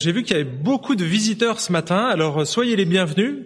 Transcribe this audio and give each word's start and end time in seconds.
J'ai 0.00 0.12
vu 0.12 0.22
qu'il 0.22 0.36
y 0.36 0.40
avait 0.40 0.48
beaucoup 0.48 0.94
de 0.94 1.04
visiteurs 1.04 1.58
ce 1.58 1.72
matin, 1.72 2.04
alors 2.04 2.46
soyez 2.46 2.76
les 2.76 2.84
bienvenus. 2.84 3.38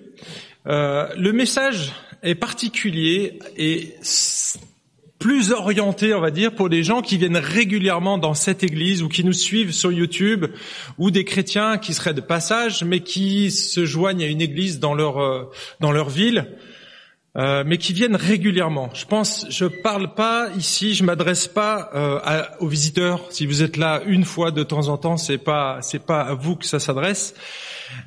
Euh, 0.67 1.09
le 1.17 1.33
message 1.33 1.93
est 2.23 2.35
particulier 2.35 3.39
et 3.57 3.95
plus 5.19 5.51
orienté, 5.51 6.13
on 6.13 6.21
va 6.21 6.31
dire, 6.31 6.55
pour 6.55 6.69
les 6.69 6.83
gens 6.83 7.01
qui 7.01 7.17
viennent 7.17 7.39
régulièrement 7.39 8.19
dans 8.19 8.35
cette 8.35 8.63
église 8.65 9.03
ou 9.03 9.09
qui 9.09 9.25
nous 9.25 9.33
suivent 9.33 9.73
sur 9.73 9.93
YouTube 9.93 10.45
ou 10.99 11.11
des 11.11 11.25
chrétiens 11.25 11.79
qui 11.79 11.95
seraient 11.95 12.13
de 12.13 12.21
passage 12.21 12.85
mais 12.85 13.01
qui 13.01 13.51
se 13.51 13.87
joignent 13.87 14.23
à 14.23 14.27
une 14.27 14.43
église 14.43 14.79
dans 14.79 14.93
leur 14.93 15.23
euh, 15.23 15.51
dans 15.81 15.91
leur 15.91 16.11
ville. 16.11 16.49
Euh, 17.39 17.65
mais 17.67 17.79
qui 17.79 17.95
viennent 17.95 18.15
régulièrement. 18.17 18.91
Je 18.93 19.07
pense, 19.07 19.47
je 19.49 19.65
parle 19.65 20.13
pas 20.13 20.51
ici, 20.59 20.95
je 20.95 21.03
m'adresse 21.03 21.49
pas 21.49 21.91
euh, 21.95 22.43
aux 22.61 22.69
visiteurs. 22.69 23.25
Si 23.31 23.47
vous 23.47 23.63
êtes 23.63 23.79
là 23.79 24.03
une 24.05 24.27
fois 24.27 24.51
de 24.51 24.63
temps 24.63 24.89
en 24.89 24.99
temps, 24.99 25.17
c'est 25.17 25.39
pas 25.39 25.79
c'est 25.81 26.05
pas 26.05 26.21
à 26.21 26.35
vous 26.35 26.57
que 26.57 26.67
ça 26.67 26.79
s'adresse. 26.79 27.35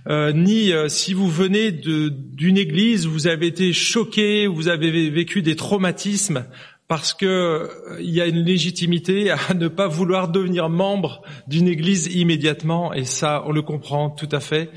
Euh, 0.08 0.32
ni 0.32 0.72
si 0.90 1.16
vous 1.16 1.27
venez 1.27 1.72
d'une 1.72 2.58
église, 2.58 3.08
vous 3.08 3.26
avez 3.26 3.48
été 3.48 3.73
choqué, 3.73 4.46
vous 4.46 4.68
avez 4.68 5.09
vécu 5.09 5.41
des 5.41 5.55
traumatismes 5.55 6.46
parce 6.88 7.13
que 7.13 7.70
il 7.99 8.12
y 8.12 8.21
a 8.21 8.27
une 8.27 8.44
légitimité 8.44 9.31
à 9.31 9.38
ne 9.55 9.67
pas 9.67 9.88
vouloir 9.88 10.27
devenir 10.27 10.70
membre 10.70 11.21
d'une 11.48 11.67
église 11.67 12.07
immédiatement, 12.07 12.93
et 12.93 13.05
ça, 13.05 13.43
on 13.48 13.52
le 13.52 13.62
comprend 13.62 14.09
tout 14.09 14.30
à 14.31 14.39
fait. 14.39 14.70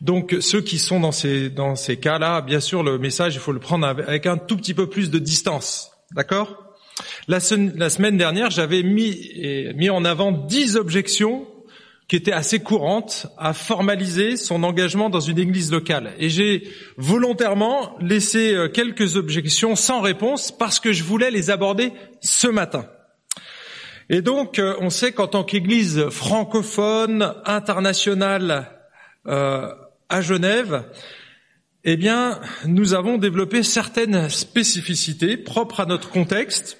Donc 0.00 0.36
ceux 0.40 0.60
qui 0.60 0.78
sont 0.78 1.00
dans 1.00 1.12
ces, 1.12 1.50
dans 1.50 1.76
ces 1.76 1.98
cas-là, 1.98 2.40
bien 2.40 2.60
sûr, 2.60 2.82
le 2.82 2.98
message, 2.98 3.34
il 3.34 3.40
faut 3.40 3.52
le 3.52 3.60
prendre 3.60 3.86
avec 3.86 4.26
un 4.26 4.38
tout 4.38 4.56
petit 4.56 4.74
peu 4.74 4.88
plus 4.88 5.10
de 5.10 5.18
distance. 5.18 5.92
D'accord? 6.12 6.64
La, 7.28 7.38
la, 7.76 7.90
semaine 7.90 8.16
dernière, 8.16 8.50
j'avais 8.50 8.82
mis, 8.82 9.16
mis 9.74 9.88
en 9.90 10.04
avant 10.04 10.32
dix 10.32 10.76
objections 10.76 11.46
qui 12.10 12.16
étaient 12.16 12.32
assez 12.32 12.58
courantes 12.58 13.28
à 13.38 13.52
formaliser 13.52 14.36
son 14.36 14.64
engagement 14.64 15.10
dans 15.10 15.20
une 15.20 15.38
église 15.38 15.70
locale. 15.70 16.12
Et 16.18 16.28
j'ai 16.28 16.68
volontairement 16.96 17.96
laissé 18.00 18.52
euh, 18.52 18.68
quelques 18.68 19.14
objections 19.14 19.76
sans 19.76 20.00
réponse 20.00 20.50
parce 20.50 20.80
que 20.80 20.92
je 20.92 21.04
voulais 21.04 21.30
les 21.30 21.50
aborder 21.50 21.92
ce 22.20 22.48
matin. 22.48 22.86
Et 24.08 24.22
donc, 24.22 24.58
euh, 24.58 24.74
on 24.80 24.90
sait 24.90 25.12
qu'en 25.12 25.28
tant 25.28 25.44
qu'église 25.44 26.08
francophone, 26.08 27.32
internationale, 27.44 28.68
euh, 29.28 29.68
à 30.08 30.20
Genève, 30.20 30.90
eh 31.84 31.96
bien, 31.96 32.40
nous 32.66 32.92
avons 32.92 33.18
développé 33.18 33.62
certaines 33.62 34.28
spécificités 34.30 35.36
propres 35.36 35.78
à 35.78 35.86
notre 35.86 36.10
contexte, 36.10 36.76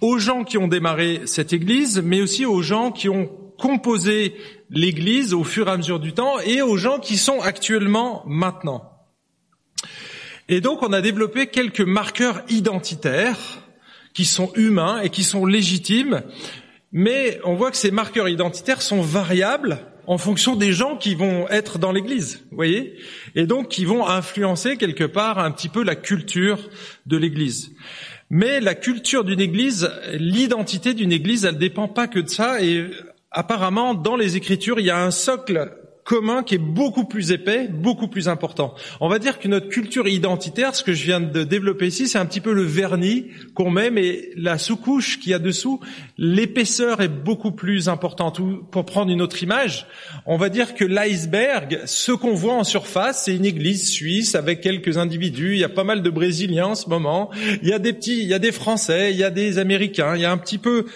aux 0.00 0.18
gens 0.18 0.44
qui 0.44 0.56
ont 0.56 0.68
démarré 0.68 1.22
cette 1.24 1.52
Église, 1.52 2.00
mais 2.00 2.20
aussi 2.20 2.46
aux 2.46 2.62
gens 2.62 2.92
qui 2.92 3.08
ont 3.08 3.28
composé 3.58 4.34
l'Église 4.70 5.34
au 5.34 5.44
fur 5.44 5.68
et 5.68 5.72
à 5.72 5.76
mesure 5.76 6.00
du 6.00 6.12
temps, 6.12 6.38
et 6.40 6.62
aux 6.62 6.76
gens 6.76 6.98
qui 6.98 7.16
sont 7.16 7.40
actuellement 7.40 8.22
maintenant. 8.26 8.90
Et 10.48 10.60
donc, 10.60 10.82
on 10.82 10.92
a 10.92 11.02
développé 11.02 11.48
quelques 11.48 11.82
marqueurs 11.82 12.42
identitaires 12.48 13.62
qui 14.14 14.24
sont 14.24 14.50
humains 14.54 15.00
et 15.00 15.10
qui 15.10 15.24
sont 15.24 15.44
légitimes, 15.44 16.22
mais 16.90 17.38
on 17.44 17.54
voit 17.54 17.70
que 17.70 17.76
ces 17.76 17.90
marqueurs 17.90 18.28
identitaires 18.28 18.80
sont 18.80 19.02
variables 19.02 19.78
en 20.06 20.16
fonction 20.16 20.56
des 20.56 20.72
gens 20.72 20.96
qui 20.96 21.14
vont 21.14 21.46
être 21.48 21.78
dans 21.78 21.92
l'Église, 21.92 22.42
vous 22.50 22.56
voyez, 22.56 22.94
et 23.34 23.44
donc 23.44 23.68
qui 23.68 23.84
vont 23.84 24.06
influencer 24.06 24.78
quelque 24.78 25.04
part 25.04 25.38
un 25.38 25.50
petit 25.50 25.68
peu 25.68 25.84
la 25.84 25.96
culture 25.96 26.70
de 27.04 27.18
l'Église. 27.18 27.72
Mais 28.30 28.60
la 28.60 28.74
culture 28.74 29.24
d'une 29.24 29.40
Église, 29.40 29.90
l'identité 30.14 30.94
d'une 30.94 31.12
Église, 31.12 31.44
elle 31.44 31.58
dépend 31.58 31.88
pas 31.88 32.08
que 32.08 32.18
de 32.18 32.28
ça. 32.28 32.62
Et 32.62 32.86
apparemment, 33.30 33.94
dans 33.94 34.16
les 34.16 34.36
Écritures, 34.36 34.80
il 34.80 34.86
y 34.86 34.90
a 34.90 35.02
un 35.02 35.10
socle 35.10 35.70
commun 36.08 36.42
qui 36.42 36.54
est 36.54 36.58
beaucoup 36.58 37.04
plus 37.04 37.32
épais, 37.32 37.68
beaucoup 37.68 38.08
plus 38.08 38.28
important. 38.28 38.74
On 39.02 39.10
va 39.10 39.18
dire 39.18 39.38
que 39.38 39.46
notre 39.46 39.68
culture 39.68 40.08
identitaire, 40.08 40.74
ce 40.74 40.82
que 40.82 40.94
je 40.94 41.04
viens 41.04 41.20
de 41.20 41.44
développer 41.44 41.88
ici, 41.88 42.08
c'est 42.08 42.16
un 42.16 42.24
petit 42.24 42.40
peu 42.40 42.54
le 42.54 42.62
vernis 42.62 43.26
qu'on 43.54 43.70
met, 43.70 43.90
mais 43.90 44.30
la 44.34 44.56
sous-couche 44.56 45.20
qu'il 45.20 45.32
y 45.32 45.34
a 45.34 45.38
dessous, 45.38 45.80
l'épaisseur 46.16 47.02
est 47.02 47.08
beaucoup 47.08 47.52
plus 47.52 47.90
importante. 47.90 48.40
Pour 48.70 48.86
prendre 48.86 49.12
une 49.12 49.20
autre 49.20 49.42
image, 49.42 49.86
on 50.24 50.38
va 50.38 50.48
dire 50.48 50.74
que 50.74 50.84
l'iceberg, 50.86 51.82
ce 51.84 52.12
qu'on 52.12 52.32
voit 52.32 52.54
en 52.54 52.64
surface, 52.64 53.24
c'est 53.26 53.36
une 53.36 53.44
église 53.44 53.90
suisse 53.90 54.34
avec 54.34 54.62
quelques 54.62 54.96
individus. 54.96 55.56
Il 55.56 55.58
y 55.58 55.64
a 55.64 55.68
pas 55.68 55.84
mal 55.84 56.00
de 56.00 56.08
Brésiliens 56.08 56.68
en 56.68 56.74
ce 56.74 56.88
moment. 56.88 57.30
Il 57.62 57.68
y 57.68 57.74
a 57.74 57.78
des 57.78 57.92
petits, 57.92 58.22
il 58.22 58.28
y 58.28 58.34
a 58.34 58.38
des 58.38 58.52
Français, 58.52 59.12
il 59.12 59.18
y 59.18 59.24
a 59.24 59.30
des 59.30 59.58
Américains. 59.58 60.16
Il 60.16 60.22
y 60.22 60.24
a 60.24 60.32
un 60.32 60.38
petit 60.38 60.56
peu 60.56 60.86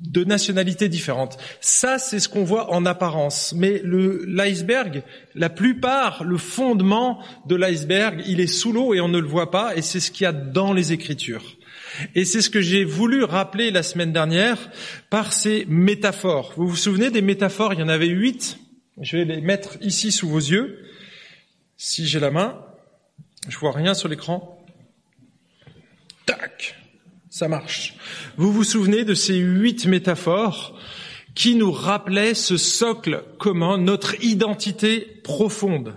de 0.00 0.24
nationalités 0.24 0.88
différentes. 0.88 1.38
Ça, 1.60 1.98
c'est 1.98 2.20
ce 2.20 2.28
qu'on 2.28 2.44
voit 2.44 2.72
en 2.72 2.86
apparence. 2.86 3.52
Mais 3.56 3.82
l'iceberg, 3.84 5.02
la 5.34 5.50
plupart, 5.50 6.24
le 6.24 6.38
fondement 6.38 7.22
de 7.46 7.56
l'iceberg, 7.56 8.22
il 8.26 8.40
est 8.40 8.46
sous 8.46 8.72
l'eau 8.72 8.94
et 8.94 9.00
on 9.00 9.08
ne 9.08 9.18
le 9.18 9.26
voit 9.26 9.50
pas, 9.50 9.76
et 9.76 9.82
c'est 9.82 10.00
ce 10.00 10.10
qu'il 10.10 10.24
y 10.24 10.26
a 10.26 10.32
dans 10.32 10.72
les 10.72 10.92
Écritures. 10.92 11.56
Et 12.14 12.24
c'est 12.24 12.42
ce 12.42 12.50
que 12.50 12.60
j'ai 12.60 12.84
voulu 12.84 13.24
rappeler 13.24 13.70
la 13.70 13.82
semaine 13.82 14.12
dernière 14.12 14.70
par 15.10 15.32
ces 15.32 15.64
métaphores. 15.68 16.52
Vous 16.56 16.68
vous 16.68 16.76
souvenez 16.76 17.10
des 17.10 17.22
métaphores? 17.22 17.74
Il 17.74 17.80
y 17.80 17.82
en 17.82 17.88
avait 17.88 18.06
huit. 18.06 18.58
Je 19.00 19.16
vais 19.16 19.24
les 19.24 19.40
mettre 19.40 19.78
ici 19.80 20.12
sous 20.12 20.28
vos 20.28 20.38
yeux. 20.38 20.84
Si 21.76 22.06
j'ai 22.06 22.20
la 22.20 22.30
main, 22.30 22.64
je 23.48 23.56
vois 23.58 23.72
rien 23.72 23.94
sur 23.94 24.08
l'écran. 24.08 24.64
Tac 26.26 26.77
ça 27.38 27.46
marche. 27.46 27.94
Vous 28.36 28.52
vous 28.52 28.64
souvenez 28.64 29.04
de 29.04 29.14
ces 29.14 29.36
huit 29.36 29.86
métaphores 29.86 30.76
qui 31.36 31.54
nous 31.54 31.70
rappelaient 31.70 32.34
ce 32.34 32.56
socle 32.56 33.22
commun, 33.38 33.78
notre 33.78 34.20
identité 34.24 35.20
profonde? 35.22 35.94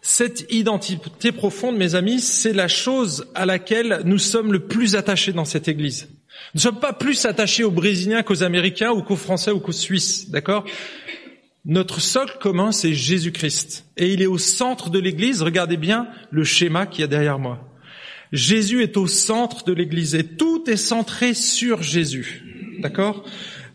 Cette 0.00 0.46
identité 0.48 1.32
profonde, 1.32 1.76
mes 1.76 1.96
amis, 1.96 2.20
c'est 2.20 2.52
la 2.52 2.68
chose 2.68 3.26
à 3.34 3.46
laquelle 3.46 4.02
nous 4.04 4.18
sommes 4.18 4.52
le 4.52 4.60
plus 4.60 4.94
attachés 4.94 5.32
dans 5.32 5.44
cette 5.44 5.66
Église. 5.66 6.08
Nous 6.54 6.58
ne 6.58 6.60
sommes 6.60 6.78
pas 6.78 6.92
plus 6.92 7.24
attachés 7.26 7.64
aux 7.64 7.72
Brésiliens 7.72 8.22
qu'aux 8.22 8.44
Américains 8.44 8.92
ou 8.92 9.02
qu'aux 9.02 9.16
Français 9.16 9.50
ou 9.50 9.58
qu'aux 9.58 9.72
Suisses, 9.72 10.30
d'accord? 10.30 10.64
Notre 11.64 12.00
socle 12.00 12.38
commun, 12.38 12.70
c'est 12.70 12.92
Jésus-Christ. 12.92 13.86
Et 13.96 14.12
il 14.12 14.22
est 14.22 14.26
au 14.26 14.38
centre 14.38 14.88
de 14.88 15.00
l'Église. 15.00 15.42
Regardez 15.42 15.78
bien 15.78 16.06
le 16.30 16.44
schéma 16.44 16.86
qu'il 16.86 17.00
y 17.00 17.04
a 17.04 17.08
derrière 17.08 17.40
moi. 17.40 17.58
Jésus 18.32 18.82
est 18.82 18.96
au 18.96 19.06
centre 19.06 19.64
de 19.64 19.72
l'Église 19.72 20.14
et 20.14 20.24
tout 20.24 20.68
est 20.68 20.76
centré 20.76 21.34
sur 21.34 21.82
Jésus. 21.82 22.42
D'accord? 22.80 23.24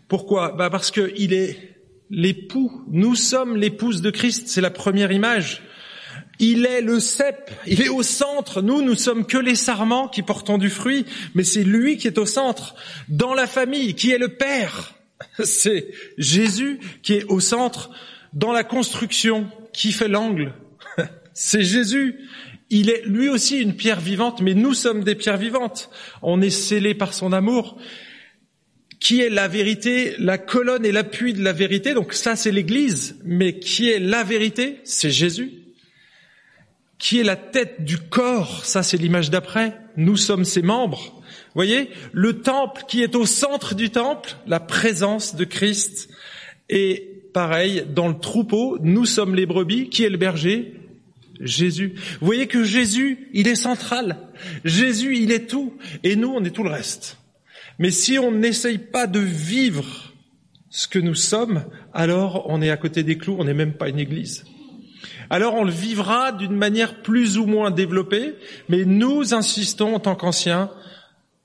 Pourquoi? 0.08 0.52
Bah 0.52 0.70
Parce 0.70 0.92
qu'il 0.92 1.34
est 1.34 1.72
l'époux. 2.10 2.84
Nous 2.90 3.16
sommes 3.16 3.56
l'épouse 3.56 4.02
de 4.02 4.12
Christ. 4.12 4.48
C'est 4.48 4.62
la 4.62 4.70
première 4.70 5.12
image. 5.12 5.64
Il 6.40 6.66
est 6.66 6.82
le 6.82 7.00
cep, 7.00 7.52
il 7.68 7.84
est 7.84 7.90
au 7.90 8.02
centre. 8.02 8.64
Nous, 8.64 8.82
nous 8.82 8.96
sommes 8.96 9.28
que 9.28 9.38
les 9.38 9.54
sarments 9.54 10.08
qui 10.08 10.24
portons 10.24 10.58
du 10.58 10.72
fruit, 10.72 11.06
mais 11.36 11.44
c'est 11.44 11.64
lui 11.64 11.98
qui 11.98 12.08
est 12.08 12.18
au 12.18 12.26
centre. 12.26 12.74
Dans 13.10 13.36
la 13.36 13.46
famille, 13.46 13.94
qui 13.94 14.10
est 14.10 14.18
le 14.18 14.30
Père, 14.30 14.96
c'est 15.44 15.92
Jésus 16.18 16.80
qui 17.04 17.14
est 17.14 17.26
au 17.26 17.40
centre. 17.40 17.92
Dans 18.34 18.54
la 18.54 18.64
construction, 18.64 19.48
qui 19.72 19.92
fait 19.92 20.08
l'angle, 20.08 20.54
c'est 21.34 21.64
Jésus. 21.64 22.16
Il 22.74 22.90
est 22.90 23.04
lui 23.06 23.28
aussi 23.28 23.60
une 23.60 23.76
pierre 23.76 24.00
vivante, 24.00 24.42
mais 24.42 24.54
nous 24.54 24.74
sommes 24.74 25.04
des 25.04 25.16
pierres 25.16 25.38
vivantes. 25.38 25.90
On 26.22 26.42
est 26.42 26.50
scellés 26.50 26.96
par 26.96 27.14
son 27.14 27.34
amour. 27.34 27.78
Qui 29.02 29.20
est 29.20 29.30
la 29.30 29.50
vérité, 29.50 30.14
la 30.20 30.38
colonne 30.38 30.86
et 30.86 30.94
l'appui 30.94 31.34
de 31.34 31.44
la 31.44 31.52
vérité 31.52 31.94
Donc 31.94 32.14
ça, 32.14 32.38
c'est 32.38 32.52
l'Église. 32.52 33.20
Mais 33.26 33.60
qui 33.60 33.90
est 33.90 34.00
la 34.00 34.24
vérité? 34.24 34.80
C'est 34.86 35.10
Jésus. 35.10 35.52
Qui 36.98 37.20
est 37.20 37.24
la 37.24 37.36
tête 37.36 37.84
du 37.84 37.98
corps? 37.98 38.64
Ça, 38.64 38.84
c'est 38.84 38.98
l'image 38.98 39.30
d'après. 39.30 39.78
Nous 39.98 40.16
sommes 40.16 40.46
ses 40.46 40.62
membres. 40.62 41.22
Voyez, 41.56 41.90
le 42.14 42.42
temple 42.42 42.84
qui 42.88 43.04
est 43.04 43.16
au 43.16 43.26
centre 43.26 43.76
du 43.76 43.90
temple, 43.90 44.38
la 44.48 44.62
présence 44.62 45.36
de 45.36 45.44
Christ. 45.44 46.08
Et 46.70 47.26
pareil, 47.34 47.84
dans 47.94 48.08
le 48.08 48.18
troupeau, 48.18 48.78
nous 48.82 49.06
sommes 49.06 49.36
les 49.36 49.46
brebis. 49.46 49.90
Qui 49.90 50.06
est 50.06 50.10
le 50.10 50.18
berger? 50.18 50.81
Jésus. 51.42 51.94
Vous 52.20 52.26
voyez 52.26 52.48
que 52.48 52.64
Jésus, 52.64 53.30
il 53.34 53.48
est 53.48 53.56
central. 53.56 54.18
Jésus, 54.64 55.18
il 55.18 55.32
est 55.32 55.50
tout. 55.50 55.74
Et 56.04 56.16
nous, 56.16 56.30
on 56.30 56.44
est 56.44 56.52
tout 56.52 56.64
le 56.64 56.70
reste. 56.70 57.18
Mais 57.80 57.92
si 57.92 58.20
on 58.20 58.32
n'essaye 58.32 58.78
pas 58.78 59.08
de 59.08 59.20
vivre 59.20 60.14
ce 60.70 60.88
que 60.88 61.00
nous 61.00 61.16
sommes, 61.16 61.66
alors 61.94 62.46
on 62.48 62.62
est 62.62 62.70
à 62.70 62.78
côté 62.78 63.04
des 63.04 63.18
clous, 63.18 63.36
on 63.40 63.44
n'est 63.44 63.54
même 63.54 63.74
pas 63.74 63.90
une 63.90 64.00
église. 64.00 64.46
Alors 65.30 65.56
on 65.56 65.64
le 65.64 65.72
vivra 65.72 66.32
d'une 66.32 66.56
manière 66.56 67.02
plus 67.02 67.38
ou 67.38 67.46
moins 67.46 67.72
développée, 67.72 68.36
mais 68.70 68.86
nous 68.86 69.34
insistons 69.34 69.96
en 69.96 70.00
tant 70.00 70.16
qu'anciens 70.16 70.70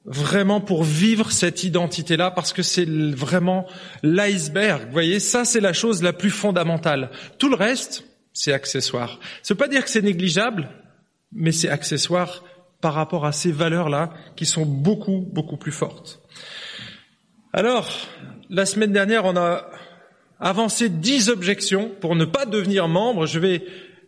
vraiment 0.05 0.61
pour 0.61 0.85
vivre 0.85 1.33
cette 1.33 1.65
identité-là 1.65 2.31
parce 2.31 2.53
que 2.53 2.63
c'est 2.63 2.85
vraiment 2.85 3.67
l'iceberg. 4.03 4.87
Vous 4.87 4.93
voyez, 4.93 5.21
ça 5.21 5.45
c'est 5.45 5.61
la 5.61 5.73
chose 5.73 6.03
la 6.03 6.13
plus 6.13 6.31
fondamentale. 6.31 7.11
Tout 7.39 7.49
le 7.49 7.57
reste, 7.57 8.05
c'est 8.37 8.53
accessoire. 8.53 9.19
Ça 9.43 9.55
veut 9.55 9.59
pas 9.59 9.67
dire 9.67 9.83
que 9.83 9.89
c'est 9.91 10.03
négligeable, 10.03 10.69
mais 11.33 11.53
c'est 11.53 11.71
accessoire 11.71 12.45
par 12.83 12.93
rapport 12.93 13.25
à 13.25 13.33
ces 13.33 13.51
valeurs-là 13.51 14.13
qui 14.37 14.45
sont 14.45 14.67
beaucoup, 14.67 15.27
beaucoup 15.33 15.57
plus 15.57 15.73
fortes. 15.73 16.21
Alors, 17.55 17.91
la 18.51 18.67
semaine 18.67 18.93
dernière, 18.93 19.25
on 19.25 19.37
a 19.37 19.71
avancé 20.39 20.91
dix 20.91 21.31
objections 21.31 21.91
pour 22.01 22.15
ne 22.15 22.27
pas 22.27 22.45
devenir 22.45 22.89
membre. 22.89 23.25
Je 23.25 23.39
vais 23.39 23.65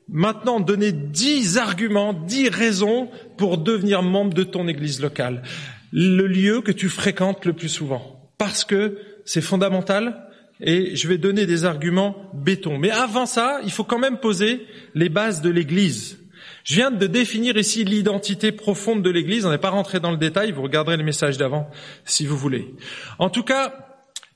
maintenant 0.08 0.60
donner 0.60 0.92
dix 0.92 1.56
arguments, 1.56 2.12
dix 2.12 2.50
raisons 2.50 3.10
pour 3.38 3.56
devenir 3.56 4.02
membre 4.02 4.34
de 4.34 4.44
ton 4.44 4.68
église 4.68 5.00
locale, 5.00 5.42
le 5.90 6.26
lieu 6.26 6.60
que 6.60 6.72
tu 6.72 6.90
fréquentes 6.90 7.46
le 7.46 7.54
plus 7.54 7.70
souvent, 7.70 8.30
parce 8.36 8.62
que 8.62 8.98
c'est 9.24 9.40
fondamental. 9.40 10.27
Et 10.60 10.96
je 10.96 11.08
vais 11.08 11.18
donner 11.18 11.46
des 11.46 11.64
arguments 11.64 12.30
béton. 12.34 12.78
Mais 12.78 12.90
avant 12.90 13.26
ça, 13.26 13.60
il 13.64 13.70
faut 13.70 13.84
quand 13.84 13.98
même 13.98 14.18
poser 14.18 14.66
les 14.94 15.08
bases 15.08 15.40
de 15.40 15.50
l'église. 15.50 16.18
Je 16.64 16.74
viens 16.74 16.90
de 16.90 17.06
définir 17.06 17.56
ici 17.56 17.84
l'identité 17.84 18.52
profonde 18.52 19.02
de 19.02 19.08
l'Église. 19.08 19.46
On 19.46 19.50
n'est 19.50 19.56
pas 19.56 19.70
rentré 19.70 20.00
dans 20.00 20.10
le 20.10 20.18
détail. 20.18 20.52
Vous 20.52 20.62
regarderez 20.62 20.98
le 20.98 21.04
message 21.04 21.38
d'avant 21.38 21.70
si 22.04 22.26
vous 22.26 22.36
voulez. 22.36 22.74
En 23.18 23.30
tout 23.30 23.42
cas, 23.42 23.72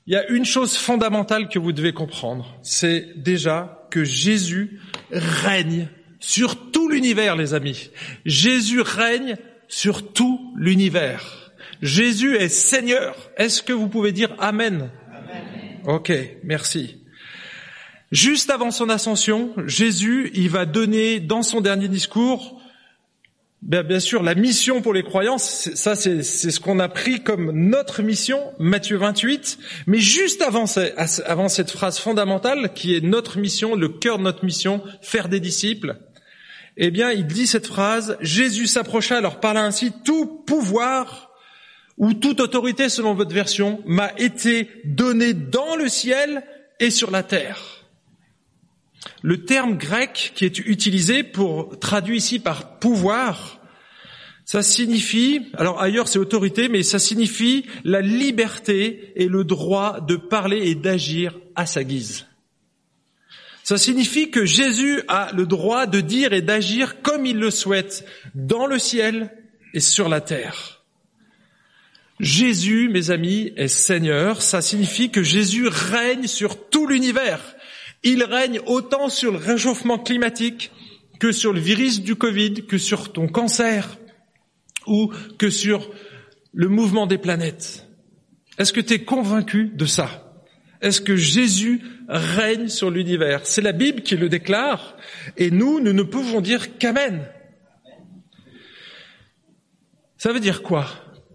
il 0.07 0.13
y 0.13 0.15
a 0.15 0.27
une 0.29 0.43
chose 0.43 0.75
fondamentale 0.75 1.47
que 1.47 1.59
vous 1.59 1.73
devez 1.73 1.93
comprendre. 1.93 2.57
C'est 2.63 3.07
déjà 3.17 3.85
que 3.91 4.03
Jésus 4.03 4.79
règne 5.11 5.89
sur 6.19 6.71
tout 6.71 6.89
l'univers, 6.89 7.35
les 7.35 7.53
amis. 7.53 7.91
Jésus 8.25 8.81
règne 8.81 9.35
sur 9.67 10.11
tout 10.11 10.53
l'univers. 10.57 11.51
Jésus 11.83 12.35
est 12.35 12.49
Seigneur. 12.49 13.15
Est-ce 13.37 13.61
que 13.61 13.73
vous 13.73 13.89
pouvez 13.89 14.11
dire 14.11 14.33
Amen, 14.39 14.75
Amen. 14.75 14.89
Ok, 15.85 16.11
merci. 16.43 17.03
Juste 18.11 18.49
avant 18.49 18.71
son 18.71 18.89
ascension, 18.89 19.53
Jésus, 19.65 20.31
il 20.33 20.49
va 20.49 20.65
donner 20.65 21.19
dans 21.19 21.41
son 21.41 21.61
dernier 21.61 21.87
discours 21.87 22.61
Bien, 23.63 23.81
bien 23.81 24.01
sûr, 24.01 24.23
la 24.23 24.35
mission 24.35 24.81
pour 24.81 24.93
les 24.93 25.03
croyants, 25.03 25.37
ça 25.37 25.95
c'est 25.95 26.21
ce 26.21 26.59
qu'on 26.59 26.79
a 26.79 26.89
pris 26.89 27.23
comme 27.23 27.49
notre 27.51 28.01
mission, 28.01 28.39
Matthieu 28.59 28.97
28. 28.97 29.57
Mais 29.87 29.99
juste 29.99 30.41
avant 30.41 30.67
cette 30.67 31.71
phrase 31.71 31.97
fondamentale, 31.97 32.73
qui 32.73 32.93
est 32.93 32.99
notre 32.99 33.37
mission, 33.37 33.75
le 33.75 33.87
cœur 33.87 34.17
de 34.17 34.23
notre 34.23 34.43
mission, 34.43 34.81
faire 35.01 35.29
des 35.29 35.39
disciples, 35.39 35.95
eh 36.75 36.91
bien, 36.91 37.11
il 37.11 37.25
dit 37.25 37.47
cette 37.47 37.67
phrase, 37.67 38.17
Jésus 38.19 38.67
s'approcha, 38.67 39.17
alors 39.17 39.39
parla 39.39 39.63
ainsi, 39.63 39.93
tout 40.03 40.25
pouvoir 40.25 41.32
ou 41.97 42.13
toute 42.13 42.39
autorité, 42.39 42.89
selon 42.89 43.13
votre 43.13 43.33
version, 43.33 43.81
m'a 43.85 44.11
été 44.17 44.69
donné 44.85 45.33
dans 45.33 45.75
le 45.75 45.87
ciel 45.89 46.43
et 46.79 46.89
sur 46.89 47.11
la 47.11 47.23
terre. 47.23 47.85
Le 49.21 49.45
terme 49.45 49.77
grec 49.77 50.31
qui 50.35 50.45
est 50.45 50.59
utilisé 50.59 51.23
pour 51.23 51.79
traduire 51.79 52.17
ici 52.17 52.39
par 52.39 52.79
pouvoir, 52.79 53.59
ça 54.45 54.61
signifie, 54.61 55.47
alors 55.53 55.81
ailleurs 55.81 56.07
c'est 56.07 56.19
autorité, 56.19 56.67
mais 56.67 56.83
ça 56.83 56.99
signifie 56.99 57.65
la 57.83 58.01
liberté 58.01 59.13
et 59.15 59.27
le 59.27 59.43
droit 59.43 60.01
de 60.01 60.15
parler 60.15 60.69
et 60.69 60.75
d'agir 60.75 61.37
à 61.55 61.65
sa 61.65 61.83
guise. 61.83 62.25
Ça 63.63 63.77
signifie 63.77 64.29
que 64.29 64.45
Jésus 64.45 65.01
a 65.07 65.31
le 65.33 65.45
droit 65.45 65.85
de 65.85 66.01
dire 66.01 66.33
et 66.33 66.41
d'agir 66.41 67.01
comme 67.01 67.25
il 67.25 67.39
le 67.39 67.49
souhaite, 67.49 68.05
dans 68.35 68.65
le 68.65 68.77
ciel 68.77 69.31
et 69.73 69.79
sur 69.79 70.09
la 70.09 70.19
terre. 70.19 70.82
Jésus, 72.23 72.89
mes 72.89 73.11
amis, 73.11 73.51
est 73.57 73.67
Seigneur. 73.67 74.41
Ça 74.41 74.61
signifie 74.61 75.11
que 75.11 75.23
Jésus 75.23 75.67
règne 75.67 76.27
sur 76.27 76.69
tout 76.69 76.87
l'univers. 76.87 77.55
Il 78.03 78.23
règne 78.23 78.59
autant 78.65 79.09
sur 79.09 79.31
le 79.31 79.37
réchauffement 79.37 79.99
climatique 79.99 80.71
que 81.19 81.31
sur 81.31 81.53
le 81.53 81.59
virus 81.59 82.01
du 82.01 82.15
Covid, 82.15 82.65
que 82.65 82.77
sur 82.77 83.11
ton 83.11 83.27
cancer 83.27 83.97
ou 84.87 85.11
que 85.37 85.49
sur 85.49 85.89
le 86.53 86.69
mouvement 86.69 87.07
des 87.07 87.17
planètes. 87.17 87.87
Est-ce 88.57 88.73
que 88.73 88.81
tu 88.81 88.93
es 88.93 89.03
convaincu 89.03 89.71
de 89.73 89.85
ça? 89.85 90.41
Est-ce 90.81 91.01
que 91.01 91.15
Jésus 91.15 91.81
règne 92.07 92.67
sur 92.67 92.89
l'univers? 92.89 93.45
C'est 93.45 93.61
la 93.61 93.71
Bible 93.71 94.01
qui 94.01 94.15
le 94.15 94.29
déclare 94.29 94.97
et 95.37 95.51
nous, 95.51 95.79
nous 95.79 95.93
ne 95.93 96.03
pouvons 96.03 96.41
dire 96.41 96.77
qu'Amen. 96.77 97.25
Ça 100.17 100.31
veut 100.31 100.39
dire 100.39 100.61
quoi? 100.61 100.87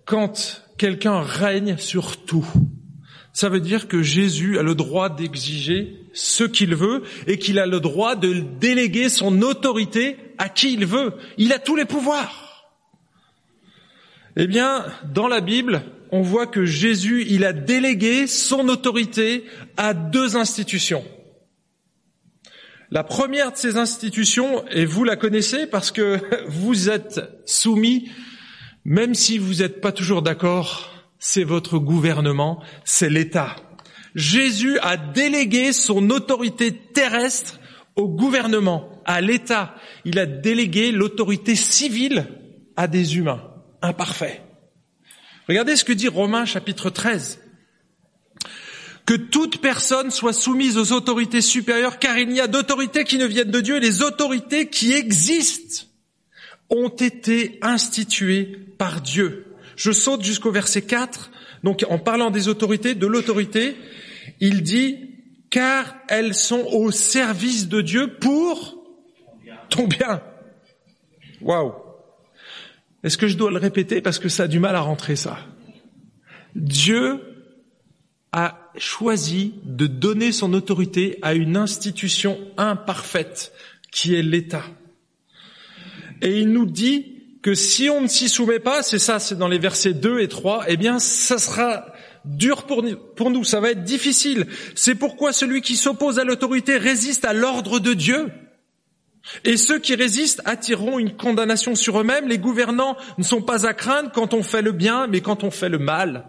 Quand 0.06 0.62
quelqu'un 0.78 1.20
règne 1.20 1.76
sur 1.76 2.16
tout, 2.16 2.46
ça 3.32 3.48
veut 3.48 3.60
dire 3.60 3.86
que 3.86 4.02
Jésus 4.02 4.58
a 4.58 4.62
le 4.62 4.75
droit 4.75 5.08
d'exiger 5.08 5.96
ce 6.12 6.44
qu'il 6.44 6.75
veut 6.75 7.02
et 7.26 7.38
qu'il 7.38 7.58
a 7.58 7.66
le 7.66 7.78
droit 7.78 8.16
de 8.16 8.42
déléguer 8.58 9.08
son 9.08 9.42
autorité 9.42 10.16
à 10.38 10.48
qui 10.48 10.72
il 10.72 10.86
veut. 10.86 11.12
Il 11.36 11.52
a 11.52 11.58
tous 11.58 11.76
les 11.76 11.84
pouvoirs. 11.84 12.72
Eh 14.36 14.46
bien, 14.46 14.84
dans 15.12 15.28
la 15.28 15.40
Bible, 15.40 15.82
on 16.10 16.22
voit 16.22 16.46
que 16.46 16.64
Jésus, 16.64 17.26
il 17.28 17.44
a 17.44 17.52
délégué 17.52 18.26
son 18.26 18.69
autorité 18.69 19.44
à 19.76 19.94
deux 19.94 20.36
institutions. 20.36 21.04
La 22.90 23.04
première 23.04 23.52
de 23.52 23.56
ces 23.56 23.76
institutions, 23.76 24.66
et 24.69 24.86
vous 24.86 25.04
la 25.04 25.16
connaissez 25.16 25.66
parce 25.66 25.92
que 25.92 26.19
vous 26.48 26.88
êtes 26.88 27.20
soumis, 27.44 28.08
même 28.88 29.14
si 29.14 29.37
vous 29.37 29.56
n'êtes 29.56 29.82
pas 29.82 29.93
toujours 29.93 30.23
d'accord, 30.23 30.90
c'est 31.19 31.44
votre 31.44 31.79
gouvernement, 31.79 32.62
c'est 32.87 33.11
l'État. 33.11 33.55
Jésus 34.14 34.79
a 34.79 34.96
délégué 34.96 35.75
son 35.75 36.08
autorité 36.08 36.73
terrestre 36.73 37.61
au 37.96 38.08
gouvernement, 38.08 39.02
à 39.05 39.20
l'État. 39.20 39.75
Il 40.06 40.19
a 40.19 40.25
délégué 40.25 40.90
l'autorité 40.90 41.55
civile 41.55 42.29
à 42.76 42.87
des 42.87 43.19
humains 43.19 43.43
imparfaits. 43.82 44.40
Regardez 45.49 45.76
ce 45.76 45.85
que 45.85 45.93
dit 45.93 46.08
Romains 46.08 46.46
chapitre 46.46 46.88
13. 46.88 47.40
Que 49.05 49.14
toute 49.14 49.61
personne 49.61 50.11
soit 50.11 50.32
soumise 50.32 50.79
aux 50.79 50.93
autorités 50.93 51.43
supérieures, 51.43 51.99
car 51.99 52.17
il 52.17 52.31
n'y 52.31 52.40
a 52.40 52.46
d'autorités 52.46 53.05
qui 53.05 53.19
ne 53.19 53.26
viennent 53.26 53.50
de 53.50 53.61
Dieu, 53.61 53.79
les 53.79 54.00
autorités 54.00 54.70
qui 54.70 54.94
existent 54.94 55.88
ont 56.70 56.88
été 56.88 57.58
instituées 57.62 58.58
par 58.78 59.00
Dieu. 59.00 59.46
Je 59.76 59.92
saute 59.92 60.22
jusqu'au 60.22 60.50
verset 60.50 60.82
4. 60.82 61.30
Donc 61.64 61.84
en 61.88 61.98
parlant 61.98 62.30
des 62.30 62.48
autorités, 62.48 62.94
de 62.94 63.06
l'autorité, 63.06 63.76
il 64.40 64.62
dit, 64.62 65.10
car 65.50 65.96
elles 66.08 66.34
sont 66.34 66.64
au 66.72 66.90
service 66.90 67.68
de 67.68 67.80
Dieu 67.80 68.14
pour 68.20 68.76
ton 69.70 69.86
bien. 69.86 70.22
Waouh. 71.40 71.72
Est-ce 73.04 73.16
que 73.16 73.28
je 73.28 73.36
dois 73.36 73.50
le 73.50 73.58
répéter 73.58 74.00
parce 74.00 74.18
que 74.18 74.28
ça 74.28 74.44
a 74.44 74.48
du 74.48 74.58
mal 74.58 74.74
à 74.74 74.80
rentrer 74.80 75.16
ça? 75.16 75.38
Dieu 76.54 77.20
a 78.32 78.70
choisi 78.76 79.54
de 79.64 79.86
donner 79.86 80.32
son 80.32 80.52
autorité 80.52 81.18
à 81.22 81.34
une 81.34 81.56
institution 81.56 82.38
imparfaite 82.56 83.52
qui 83.90 84.14
est 84.14 84.22
l'État. 84.22 84.64
Et 86.22 86.40
il 86.40 86.50
nous 86.50 86.66
dit 86.66 87.18
que 87.42 87.54
si 87.54 87.88
on 87.88 88.00
ne 88.00 88.08
s'y 88.08 88.28
soumet 88.28 88.58
pas, 88.58 88.82
c'est 88.82 88.98
ça, 88.98 89.18
c'est 89.18 89.38
dans 89.38 89.48
les 89.48 89.58
versets 89.58 89.94
2 89.94 90.20
et 90.20 90.28
3, 90.28 90.64
eh 90.68 90.76
bien, 90.76 90.98
ça 90.98 91.38
sera 91.38 91.87
dur 92.25 92.64
pour, 92.64 92.82
nous, 93.30 93.44
ça 93.44 93.60
va 93.60 93.70
être 93.70 93.84
difficile. 93.84 94.46
C'est 94.75 94.94
pourquoi 94.94 95.32
celui 95.32 95.62
qui 95.62 95.76
s'oppose 95.76 96.18
à 96.18 96.25
l'autorité 96.25 96.76
résiste 96.76 97.25
à 97.25 97.32
l'ordre 97.32 97.78
de 97.78 97.94
Dieu. 97.94 98.28
Et 99.44 99.56
ceux 99.56 99.78
qui 99.78 99.94
résistent 99.94 100.42
attireront 100.44 100.98
une 100.98 101.16
condamnation 101.16 101.75
sur 101.75 102.00
eux-mêmes. 102.00 102.28
Les 102.28 102.38
gouvernants 102.38 102.96
ne 103.18 103.22
sont 103.22 103.42
pas 103.42 103.66
à 103.66 103.75
craindre 103.75 104.10
quand 104.12 104.34
on 104.34 104.42
fait 104.42 104.62
le 104.62 104.72
bien, 104.72 105.06
mais 105.06 105.20
quand 105.20 105.44
on 105.44 105.50
fait 105.50 105.68
le 105.68 105.78
mal. 105.78 106.26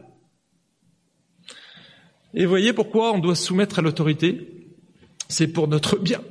Et 2.34 2.46
voyez 2.46 2.74
pourquoi 2.74 3.14
on 3.14 3.20
doit 3.20 3.36
se 3.36 3.46
soumettre 3.46 3.80
à 3.80 3.82
l'autorité? 3.82 4.68
C'est 5.30 5.48
pour 5.48 5.68
notre 5.68 5.98
bien. 5.98 6.22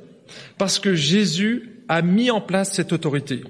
Parce 0.59 0.79
que 0.79 0.95
Jésus 0.95 1.78
a 1.89 2.03
mis 2.03 2.31
en 2.31 2.41
place 2.41 2.73
cette 2.73 2.93
autorité. 2.93 3.43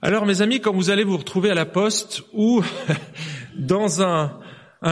Alors 0.00 0.26
mes 0.26 0.42
amis, 0.42 0.60
quand 0.60 0.72
vous 0.72 0.90
allez 0.90 1.04
vous 1.04 1.16
retrouver 1.16 1.50
à 1.50 1.54
la 1.54 1.64
poste 1.64 2.22
ou 2.32 2.62
dans 3.56 4.02
un, 4.02 4.40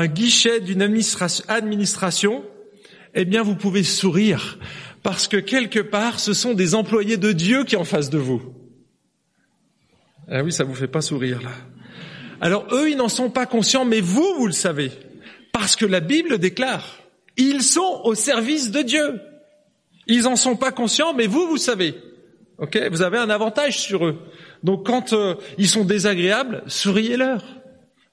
guichet 0.07 0.61
d'une 0.61 0.83
administration, 0.83 2.45
eh 3.15 3.25
bien 3.25 3.43
vous 3.43 3.57
pouvez 3.57 3.83
sourire 3.83 4.59
parce 5.03 5.27
que 5.27 5.39
quelque 5.39 5.81
part 5.81 6.21
ce 6.21 6.33
sont 6.33 6.55
des 6.55 6.77
employés 6.77 7.17
de 7.17 7.33
Dieu 7.33 7.65
qui 7.65 7.75
en 7.75 7.85
face 7.85 8.09
de 8.09 8.19
vous. 8.19 8.41
Ah 10.29 10.45
oui, 10.45 10.53
ça 10.53 10.63
vous 10.63 10.77
fait 10.77 10.87
pas 10.87 11.01
sourire 11.01 11.43
là. 11.43 11.51
Alors 12.41 12.67
eux, 12.73 12.89
ils 12.89 12.97
n'en 12.97 13.09
sont 13.09 13.31
pas 13.31 13.47
conscients, 13.47 13.85
mais 13.85 14.01
vous, 14.01 14.35
vous 14.39 14.47
le 14.47 14.53
savez, 14.53 14.93
parce 15.53 15.75
que 15.75 15.85
la 15.85 16.01
Bible 16.01 16.39
déclare, 16.39 17.01
ils 17.37 17.63
sont 17.63 18.01
au 18.05 18.15
service 18.15 18.71
de 18.71 18.83
Dieu. 18.83 19.21
Ils 20.11 20.27
en 20.27 20.35
sont 20.35 20.57
pas 20.57 20.73
conscients, 20.73 21.15
mais 21.15 21.29
vous, 21.29 21.47
vous 21.47 21.57
savez. 21.57 21.95
Ok, 22.59 22.77
vous 22.91 23.01
avez 23.01 23.17
un 23.17 23.31
avantage 23.31 23.79
sur 23.79 24.05
eux. 24.05 24.19
Donc 24.65 24.85
quand 24.85 25.13
euh, 25.13 25.37
ils 25.57 25.69
sont 25.69 25.85
désagréables, 25.85 26.63
souriez-leur. 26.67 27.43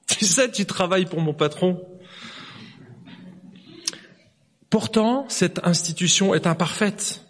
Tu 0.07 0.23
sais, 0.23 0.49
tu 0.49 0.65
travailles 0.65 1.05
pour 1.05 1.19
mon 1.19 1.33
patron. 1.33 1.85
Pourtant, 4.69 5.25
cette 5.27 5.59
institution 5.65 6.33
est 6.33 6.47
imparfaite. 6.47 7.25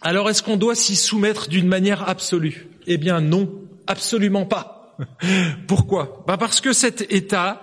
Alors 0.00 0.30
est-ce 0.30 0.42
qu'on 0.42 0.56
doit 0.56 0.74
s'y 0.74 0.96
soumettre 0.96 1.50
d'une 1.50 1.68
manière 1.68 2.08
absolue? 2.08 2.70
Eh 2.86 2.96
bien 2.96 3.20
non, 3.20 3.52
absolument 3.86 4.46
pas. 4.46 4.96
Pourquoi? 5.66 6.24
Ben 6.26 6.38
Parce 6.38 6.62
que 6.62 6.72
cet 6.72 7.12
État 7.12 7.60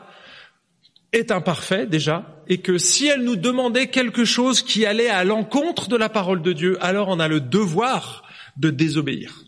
est 1.14 1.32
imparfait 1.32 1.88
déjà, 1.88 2.41
et 2.52 2.58
que 2.58 2.78
si 2.78 3.08
elle 3.08 3.24
nous 3.24 3.38
demandait 3.38 3.88
quelque 3.88 4.26
chose 4.26 4.62
qui 4.62 4.86
allait 4.86 5.08
à 5.08 5.24
l'encontre 5.24 5.88
de 5.88 5.96
la 5.96 6.10
parole 6.10 6.42
de 6.42 6.52
Dieu, 6.52 6.78
alors 6.82 7.08
on 7.08 7.18
a 7.22 7.30
le 7.30 7.40
devoir 7.40 8.28
de 8.58 8.70
désobéir. 8.70 9.46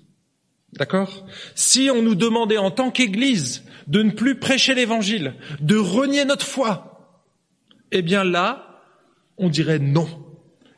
D'accord? 0.71 1.25
Si 1.53 1.89
on 1.91 2.01
nous 2.01 2.15
demandait 2.15 2.57
en 2.57 2.71
tant 2.71 2.91
qu'Église 2.91 3.65
de 3.87 4.03
ne 4.03 4.11
plus 4.11 4.35
prêcher 4.35 4.73
l'Évangile, 4.73 5.35
de 5.59 5.75
renier 5.75 6.23
notre 6.23 6.45
foi, 6.45 7.19
eh 7.91 8.01
bien 8.01 8.23
là, 8.23 8.81
on 9.37 9.49
dirait 9.49 9.79
non. 9.79 10.07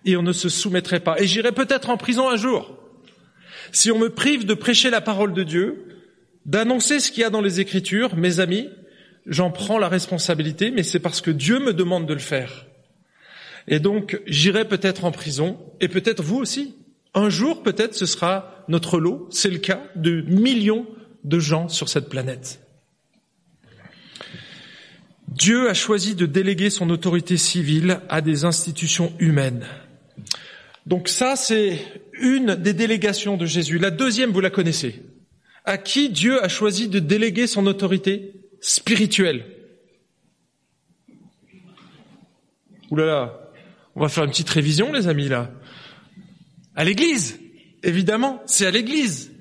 Et 0.04 0.18
on 0.18 0.24
ne 0.24 0.34
se 0.34 0.50
soumettrait 0.50 1.02
pas. 1.02 1.22
Et 1.22 1.28
j'irai 1.28 1.52
peut-être 1.52 1.92
en 1.92 1.98
prison 1.98 2.28
un 2.28 2.38
jour. 2.38 2.76
Si 3.72 3.92
on 3.92 4.00
me 4.00 4.10
prive 4.10 4.48
de 4.48 4.56
prêcher 4.56 4.90
la 4.90 5.02
parole 5.02 5.34
de 5.34 5.44
Dieu, 5.44 5.86
d'annoncer 6.48 7.00
ce 7.00 7.12
qu'il 7.12 7.22
y 7.22 7.24
a 7.24 7.30
dans 7.30 7.42
les 7.42 7.60
Écritures, 7.60 8.16
mes 8.16 8.40
amis, 8.40 8.68
j'en 9.26 9.52
prends 9.52 9.78
la 9.78 9.90
responsabilité, 9.90 10.72
mais 10.72 10.84
c'est 10.84 11.00
parce 11.00 11.22
que 11.22 11.32
Dieu 11.32 11.60
me 11.60 11.74
demande 11.74 12.06
de 12.06 12.14
le 12.14 12.20
faire. 12.20 12.66
Et 13.68 13.80
donc, 13.80 14.20
j'irai 14.28 14.68
peut-être 14.68 15.06
en 15.06 15.12
prison, 15.12 15.58
et 15.82 15.88
peut-être 15.88 16.22
vous 16.22 16.38
aussi. 16.38 16.76
Un 17.14 17.30
jour, 17.30 17.64
peut-être, 17.64 17.96
ce 17.96 18.06
sera 18.06 18.64
notre 18.68 19.00
lot. 19.00 19.28
C'est 19.32 19.50
le 19.50 19.58
cas 19.58 19.82
de 19.96 20.22
millions 20.22 20.86
de 21.24 21.40
gens 21.40 21.70
sur 21.70 21.90
cette 21.90 22.10
planète. 22.10 22.60
Dieu 25.28 25.70
a 25.70 25.74
choisi 25.74 26.16
de 26.16 26.26
déléguer 26.26 26.70
son 26.70 26.90
autorité 26.90 27.38
civile 27.38 28.00
à 28.10 28.22
des 28.22 28.46
institutions 28.46 29.14
humaines. 29.20 29.66
Donc 30.86 31.10
ça, 31.10 31.36
c'est 31.36 31.80
une 32.14 32.56
des 32.56 32.74
délégations 32.74 33.38
de 33.38 33.46
Jésus. 33.46 33.80
La 33.80 33.92
deuxième, 33.92 34.32
vous 34.32 34.40
la 34.40 34.52
connaissez. 34.52 35.02
À 35.66 35.78
qui 35.78 36.10
Dieu 36.10 36.44
a 36.44 36.48
choisi 36.48 36.88
de 36.88 37.00
déléguer 37.00 37.48
son 37.48 37.66
autorité 37.66 38.34
spirituelle 38.66 39.46
Ouh 42.90 42.96
là 42.96 43.06
là, 43.06 43.40
on 43.96 44.02
va 44.02 44.10
faire 44.10 44.24
une 44.24 44.30
petite 44.30 44.50
révision, 44.50 44.92
les 44.92 45.08
amis, 45.08 45.28
là. 45.28 45.52
À 46.76 46.84
l'Église, 46.84 47.40
évidemment, 47.84 48.42
c'est 48.46 48.66
à 48.66 48.72
l'Église. 48.72 49.32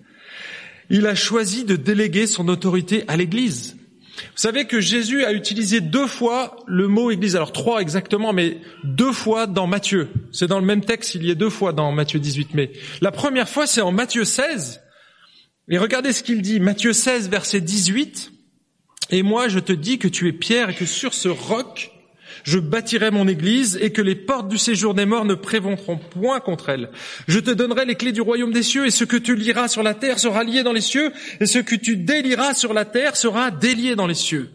Il 0.88 1.06
a 1.06 1.14
choisi 1.14 1.64
de 1.64 1.76
déléguer 1.76 2.26
son 2.26 2.48
autorité 2.48 3.04
à 3.08 3.16
l'Église. 3.16 3.76
Vous 4.16 4.22
savez 4.36 4.66
que 4.66 4.80
Jésus 4.80 5.24
a 5.24 5.32
utilisé 5.32 5.80
deux 5.80 6.06
fois 6.06 6.56
le 6.66 6.88
mot 6.88 7.10
Église, 7.10 7.36
alors 7.36 7.52
trois 7.52 7.80
exactement, 7.80 8.32
mais 8.32 8.58
deux 8.84 9.12
fois 9.12 9.46
dans 9.46 9.66
Matthieu. 9.66 10.08
C'est 10.32 10.46
dans 10.46 10.60
le 10.60 10.66
même 10.66 10.84
texte, 10.84 11.14
il 11.14 11.24
y 11.24 11.30
est 11.30 11.34
deux 11.34 11.50
fois 11.50 11.72
dans 11.72 11.92
Matthieu 11.92 12.20
18. 12.20 12.54
Mais 12.54 12.72
la 13.00 13.10
première 13.10 13.48
fois, 13.48 13.66
c'est 13.66 13.80
en 13.80 13.92
Matthieu 13.92 14.24
16. 14.24 14.80
Et 15.68 15.78
regardez 15.78 16.12
ce 16.12 16.22
qu'il 16.22 16.42
dit, 16.42 16.60
Matthieu 16.60 16.92
16, 16.92 17.28
verset 17.28 17.60
18. 17.60 18.33
Et 19.10 19.22
moi, 19.22 19.48
je 19.48 19.58
te 19.58 19.72
dis 19.72 19.98
que 19.98 20.08
tu 20.08 20.28
es 20.28 20.32
Pierre 20.32 20.70
et 20.70 20.74
que 20.74 20.86
sur 20.86 21.14
ce 21.14 21.28
roc, 21.28 21.92
je 22.42 22.58
bâtirai 22.58 23.10
mon 23.10 23.28
église 23.28 23.78
et 23.80 23.90
que 23.90 24.02
les 24.02 24.14
portes 24.14 24.48
du 24.48 24.58
séjour 24.58 24.94
des 24.94 25.06
morts 25.06 25.24
ne 25.24 25.34
préventeront 25.34 25.96
point 25.96 26.40
contre 26.40 26.68
elle. 26.68 26.90
Je 27.26 27.38
te 27.38 27.50
donnerai 27.50 27.84
les 27.84 27.94
clés 27.94 28.12
du 28.12 28.20
royaume 28.20 28.52
des 28.52 28.62
cieux 28.62 28.86
et 28.86 28.90
ce 28.90 29.04
que 29.04 29.16
tu 29.16 29.34
liras 29.34 29.68
sur 29.68 29.82
la 29.82 29.94
terre 29.94 30.18
sera 30.18 30.44
lié 30.44 30.62
dans 30.62 30.72
les 30.72 30.80
cieux 30.80 31.12
et 31.40 31.46
ce 31.46 31.58
que 31.58 31.74
tu 31.74 31.96
délieras 31.96 32.54
sur 32.54 32.74
la 32.74 32.84
terre 32.84 33.16
sera 33.16 33.50
délié 33.50 33.96
dans 33.96 34.06
les 34.06 34.14
cieux. 34.14 34.50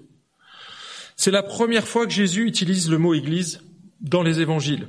C'est 1.15 1.31
la 1.31 1.43
première 1.43 1.87
fois 1.87 2.05
que 2.05 2.13
Jésus 2.13 2.45
utilise 2.45 2.89
le 2.89 2.97
mot 2.97 3.13
église 3.13 3.61
dans 4.01 4.23
les 4.23 4.39
évangiles. 4.39 4.87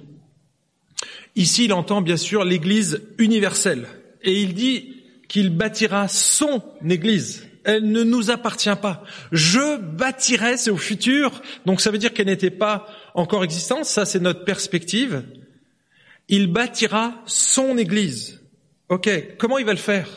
Ici, 1.36 1.64
il 1.64 1.72
entend 1.72 2.02
bien 2.02 2.16
sûr 2.16 2.44
l'église 2.44 3.02
universelle 3.18 3.86
et 4.22 4.40
il 4.40 4.54
dit 4.54 4.96
qu'il 5.28 5.50
bâtira 5.50 6.08
son 6.08 6.62
église 6.88 7.49
elle 7.64 7.90
ne 7.90 8.02
nous 8.02 8.30
appartient 8.30 8.76
pas. 8.80 9.02
Je 9.32 9.78
bâtirai, 9.78 10.56
c'est 10.56 10.70
au 10.70 10.76
futur, 10.76 11.42
donc 11.66 11.80
ça 11.80 11.90
veut 11.90 11.98
dire 11.98 12.12
qu'elle 12.12 12.26
n'était 12.26 12.50
pas 12.50 12.86
encore 13.14 13.44
existante, 13.44 13.84
ça 13.84 14.04
c'est 14.04 14.20
notre 14.20 14.44
perspective. 14.44 15.24
Il 16.28 16.46
bâtira 16.46 17.14
son 17.26 17.76
Église. 17.76 18.40
Ok, 18.88 19.10
comment 19.38 19.58
il 19.58 19.66
va 19.66 19.72
le 19.72 19.78
faire? 19.78 20.08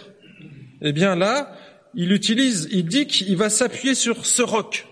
Eh 0.81 0.93
bien 0.93 1.15
là, 1.15 1.55
il 1.95 2.11
utilise, 2.11 2.67
il 2.71 2.85
dit 2.85 3.07
qu'il 3.07 3.35
va 3.37 3.49
s'appuyer 3.49 3.95
sur 3.95 4.25
ce 4.25 4.41
roc. 4.41 4.87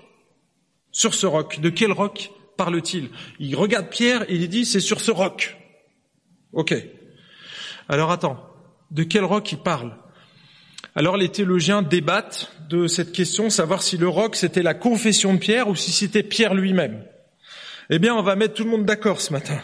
Sur 0.92 1.14
ce 1.14 1.26
roc. 1.26 1.60
De 1.60 1.70
quel 1.70 1.92
roc 1.92 2.32
parle-t-il? 2.58 3.10
Il 3.40 3.56
regarde 3.56 3.90
Pierre 3.90 4.24
et 4.30 4.36
il 4.36 4.50
dit 4.50 4.66
c'est 4.66 4.80
sur 4.80 5.00
ce 5.00 5.12
roc. 5.12 5.58
Ok. 6.54 6.76
Alors 7.88 8.12
attends, 8.12 8.46
de 8.92 9.04
quel 9.04 9.24
roc 9.24 9.52
il 9.52 9.58
parle? 9.58 9.98
Alors 10.96 11.18
les 11.18 11.30
théologiens 11.30 11.82
débattent 11.82 12.52
de 12.70 12.88
cette 12.88 13.12
question, 13.12 13.50
savoir 13.50 13.82
si 13.82 13.98
le 13.98 14.08
roc 14.08 14.36
c'était 14.36 14.64
la 14.64 14.74
confession 14.74 15.34
de 15.34 15.40
Pierre 15.40 15.68
ou 15.68 15.76
si 15.76 15.92
c'était 15.92 16.24
Pierre 16.24 16.54
lui-même. 16.54 17.04
Eh 17.90 18.00
bien, 18.00 18.16
on 18.16 18.22
va 18.22 18.36
mettre 18.36 18.54
tout 18.54 18.64
le 18.64 18.70
monde 18.70 18.86
d'accord 18.86 19.20
ce 19.20 19.34
matin. 19.34 19.60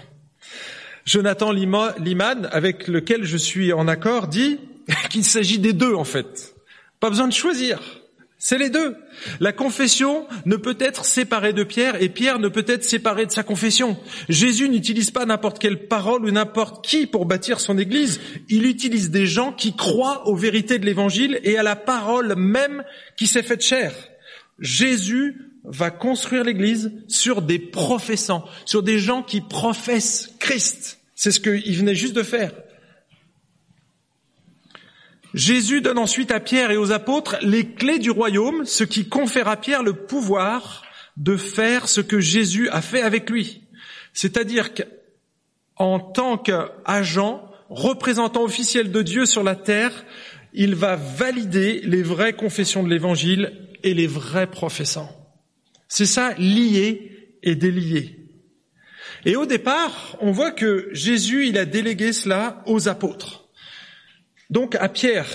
Jonathan 1.05 1.53
Liman, 1.53 2.47
avec 2.51 2.87
lequel 2.89 3.23
je 3.23 3.37
suis 3.37 3.71
en 3.71 3.87
accord, 3.87 4.27
dit 4.27 4.59
qu'il 5.09 5.23
s'agit 5.23 5.59
des 5.59 5.73
deux 5.73 5.93
en 5.93 6.03
fait. 6.03 6.53
Pas 6.99 7.09
besoin 7.09 7.27
de 7.27 7.33
choisir. 7.33 7.79
C'est 8.39 8.59
les 8.59 8.69
deux. 8.69 8.95
La 9.39 9.51
confession 9.51 10.27
ne 10.45 10.57
peut 10.57 10.77
être 10.79 11.05
séparée 11.05 11.53
de 11.53 11.63
Pierre 11.63 12.01
et 12.01 12.09
Pierre 12.09 12.37
ne 12.37 12.49
peut 12.49 12.65
être 12.67 12.83
séparé 12.83 13.25
de 13.25 13.31
sa 13.31 13.41
confession. 13.41 13.97
Jésus 14.29 14.69
n'utilise 14.69 15.09
pas 15.09 15.25
n'importe 15.25 15.57
quelle 15.57 15.87
parole 15.87 16.23
ou 16.23 16.31
n'importe 16.31 16.85
qui 16.85 17.07
pour 17.07 17.25
bâtir 17.25 17.59
son 17.59 17.79
Église. 17.79 18.19
Il 18.47 18.67
utilise 18.67 19.09
des 19.09 19.25
gens 19.25 19.51
qui 19.51 19.75
croient 19.75 20.27
aux 20.27 20.35
vérités 20.35 20.77
de 20.77 20.85
l'Évangile 20.85 21.39
et 21.43 21.57
à 21.57 21.63
la 21.63 21.75
parole 21.75 22.35
même 22.35 22.83
qui 23.15 23.25
s'est 23.25 23.41
faite 23.41 23.63
chair. 23.63 23.91
Jésus 24.59 25.51
va 25.63 25.89
construire 25.89 26.43
l'Église 26.43 26.91
sur 27.07 27.41
des 27.41 27.59
professants, 27.59 28.45
sur 28.65 28.83
des 28.83 28.99
gens 28.99 29.23
qui 29.23 29.41
professent 29.41 30.35
Christ. 30.39 30.99
C'est 31.15 31.31
ce 31.31 31.39
qu'il 31.39 31.75
venait 31.75 31.95
juste 31.95 32.15
de 32.15 32.23
faire. 32.23 32.51
Jésus 35.37 35.81
donne 35.81 35.99
ensuite 35.99 36.31
à 36.31 36.39
Pierre 36.39 36.71
et 36.71 36.77
aux 36.77 36.91
apôtres 36.91 37.37
les 37.43 37.67
clés 37.67 37.99
du 37.99 38.09
royaume, 38.09 38.65
ce 38.65 38.83
qui 38.83 39.07
confère 39.07 39.47
à 39.47 39.55
Pierre 39.55 39.83
le 39.83 39.93
pouvoir 39.93 40.83
de 41.15 41.37
faire 41.37 41.87
ce 41.87 42.01
que 42.01 42.19
Jésus 42.19 42.69
a 42.69 42.81
fait 42.81 43.03
avec 43.03 43.29
lui. 43.29 43.61
C'est-à-dire 44.13 44.71
qu'en 44.73 45.99
tant 45.99 46.39
qu'agent, 46.39 47.51
représentant 47.69 48.43
officiel 48.43 48.91
de 48.91 49.03
Dieu 49.03 49.27
sur 49.27 49.43
la 49.43 49.55
terre, 49.55 50.05
il 50.53 50.73
va 50.73 50.95
valider 50.95 51.81
les 51.83 52.01
vraies 52.01 52.33
confessions 52.33 52.81
de 52.81 52.89
l'évangile 52.89 53.53
et 53.83 53.93
les 53.93 54.07
vrais 54.07 54.49
professants. 54.49 55.11
C'est 55.87 56.07
ça, 56.07 56.33
lié 56.39 57.29
et 57.43 57.55
délié. 57.55 58.27
Et 59.23 59.35
au 59.35 59.45
départ, 59.45 60.17
on 60.19 60.31
voit 60.31 60.51
que 60.51 60.89
Jésus, 60.93 61.47
il 61.47 61.59
a 61.59 61.65
délégué 61.65 62.11
cela 62.11 62.63
aux 62.65 62.87
apôtres. 62.87 63.46
Donc 64.49 64.75
à 64.75 64.89
Pierre, 64.89 65.27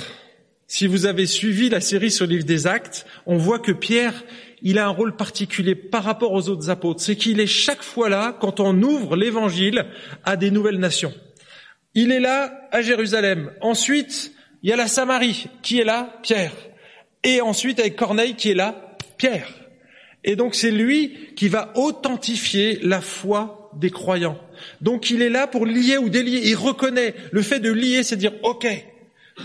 si 0.66 0.86
vous 0.86 1.04
avez 1.04 1.26
suivi 1.26 1.68
la 1.68 1.80
série 1.80 2.10
sur 2.10 2.26
le 2.26 2.32
livre 2.32 2.46
des 2.46 2.66
actes, 2.66 3.06
on 3.26 3.36
voit 3.36 3.58
que 3.58 3.72
Pierre, 3.72 4.24
il 4.62 4.78
a 4.78 4.86
un 4.86 4.90
rôle 4.90 5.16
particulier 5.16 5.74
par 5.74 6.04
rapport 6.04 6.32
aux 6.32 6.48
autres 6.48 6.70
apôtres. 6.70 7.02
C'est 7.02 7.16
qu'il 7.16 7.40
est 7.40 7.46
chaque 7.46 7.82
fois 7.82 8.08
là 8.08 8.36
quand 8.40 8.58
on 8.58 8.80
ouvre 8.82 9.16
l'évangile 9.16 9.84
à 10.24 10.36
des 10.36 10.50
nouvelles 10.50 10.78
nations. 10.78 11.12
Il 11.94 12.10
est 12.10 12.20
là 12.20 12.68
à 12.70 12.80
Jérusalem. 12.80 13.52
Ensuite, 13.60 14.32
il 14.62 14.70
y 14.70 14.72
a 14.72 14.76
la 14.76 14.86
Samarie 14.86 15.48
qui 15.62 15.78
est 15.78 15.84
là, 15.84 16.18
Pierre. 16.22 16.54
Et 17.22 17.42
ensuite 17.42 17.80
avec 17.80 17.96
Corneille 17.96 18.34
qui 18.34 18.50
est 18.50 18.54
là, 18.54 18.96
Pierre. 19.18 19.52
Et 20.24 20.36
donc 20.36 20.54
c'est 20.54 20.70
lui 20.70 21.34
qui 21.36 21.48
va 21.48 21.72
authentifier 21.74 22.78
la 22.82 23.02
foi 23.02 23.70
des 23.74 23.90
croyants. 23.90 24.38
Donc 24.80 25.10
il 25.10 25.20
est 25.20 25.28
là 25.28 25.46
pour 25.46 25.66
lier 25.66 25.98
ou 25.98 26.08
délier. 26.08 26.48
Il 26.48 26.56
reconnaît 26.56 27.14
le 27.30 27.42
fait 27.42 27.60
de 27.60 27.70
lier, 27.70 28.02
c'est 28.04 28.16
dire, 28.16 28.32
OK, 28.42 28.66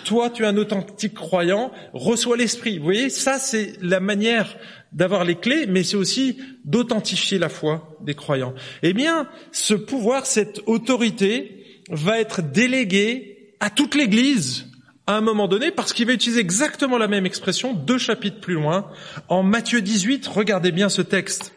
toi, 0.04 0.30
tu 0.30 0.44
es 0.44 0.46
un 0.46 0.58
authentique 0.58 1.14
croyant, 1.14 1.72
reçois 1.94 2.38
l'esprit. 2.38 2.78
Vous 2.78 2.84
voyez, 2.84 3.10
ça, 3.10 3.40
c'est 3.40 3.74
la 3.82 4.00
manière 4.00 4.58
d'avoir 4.92 5.24
les 5.24 5.36
clés, 5.36 5.66
mais 5.68 5.84
c'est 5.84 5.98
aussi 5.98 6.38
d'authentifier 6.66 7.40
la 7.40 7.50
foi 7.50 7.98
des 8.02 8.14
croyants. 8.14 8.54
Eh 8.84 8.94
bien, 8.94 9.28
ce 9.52 9.74
pouvoir, 9.74 10.26
cette 10.26 10.62
autorité 10.66 11.84
va 11.90 12.20
être 12.20 12.42
déléguée 12.42 13.54
à 13.60 13.70
toute 13.70 13.96
l'Église 13.96 14.66
à 15.08 15.16
un 15.16 15.22
moment 15.22 15.48
donné, 15.48 15.72
parce 15.72 15.94
qu'il 15.94 16.06
va 16.06 16.12
utiliser 16.12 16.42
exactement 16.42 16.98
la 16.98 17.08
même 17.08 17.26
expression 17.26 17.74
deux 17.74 17.98
chapitres 17.98 18.42
plus 18.42 18.56
loin, 18.56 18.92
en 19.30 19.42
Matthieu 19.42 19.82
18, 19.82 20.28
regardez 20.28 20.74
bien 20.74 20.90
ce 20.90 21.02
texte. 21.02 21.54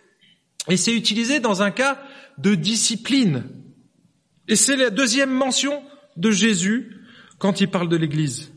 Et 0.69 0.77
c'est 0.77 0.95
utilisé 0.95 1.41
dans 1.41 1.63
un 1.63 1.73
cas 1.73 2.01
de 2.39 2.55
discipline. 2.55 3.43
Et 4.47 4.55
c'est 4.55 4.77
la 4.77 4.91
deuxième 4.91 5.31
mention 5.31 5.83
de 6.17 6.31
Jésus 6.31 7.00
quand 7.41 7.61
il 7.61 7.69
parle 7.69 7.89
de 7.89 7.97
l'Église. 7.97 8.53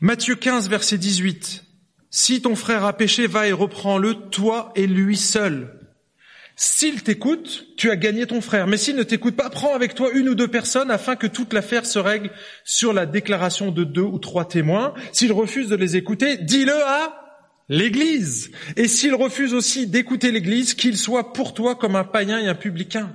Matthieu 0.00 0.34
15, 0.34 0.68
verset 0.68 0.98
18. 0.98 1.64
Si 2.10 2.42
ton 2.42 2.56
frère 2.56 2.84
a 2.84 2.92
péché, 2.92 3.26
va 3.26 3.46
et 3.46 3.52
reprends-le, 3.52 4.14
toi 4.14 4.72
et 4.74 4.86
lui 4.86 5.16
seul. 5.16 5.72
S'il 6.56 7.02
t'écoute, 7.02 7.66
tu 7.76 7.90
as 7.90 7.96
gagné 7.96 8.26
ton 8.26 8.40
frère. 8.40 8.66
Mais 8.66 8.76
s'il 8.76 8.96
ne 8.96 9.02
t'écoute 9.04 9.36
pas, 9.36 9.50
prends 9.50 9.74
avec 9.74 9.94
toi 9.94 10.10
une 10.12 10.28
ou 10.28 10.34
deux 10.34 10.48
personnes 10.48 10.90
afin 10.90 11.14
que 11.14 11.26
toute 11.26 11.52
l'affaire 11.52 11.86
se 11.86 11.98
règle 11.98 12.30
sur 12.64 12.92
la 12.92 13.06
déclaration 13.06 13.70
de 13.70 13.84
deux 13.84 14.02
ou 14.02 14.18
trois 14.18 14.48
témoins. 14.48 14.92
S'il 15.12 15.32
refuse 15.32 15.68
de 15.68 15.76
les 15.76 15.96
écouter, 15.96 16.38
dis-le 16.38 16.76
à 16.86 17.22
l'Église. 17.68 18.50
Et 18.76 18.88
s'il 18.88 19.14
refuse 19.14 19.54
aussi 19.54 19.86
d'écouter 19.86 20.32
l'Église, 20.32 20.74
qu'il 20.74 20.96
soit 20.96 21.32
pour 21.32 21.54
toi 21.54 21.76
comme 21.76 21.94
un 21.94 22.04
païen 22.04 22.38
et 22.40 22.48
un 22.48 22.54
publicain. 22.54 23.14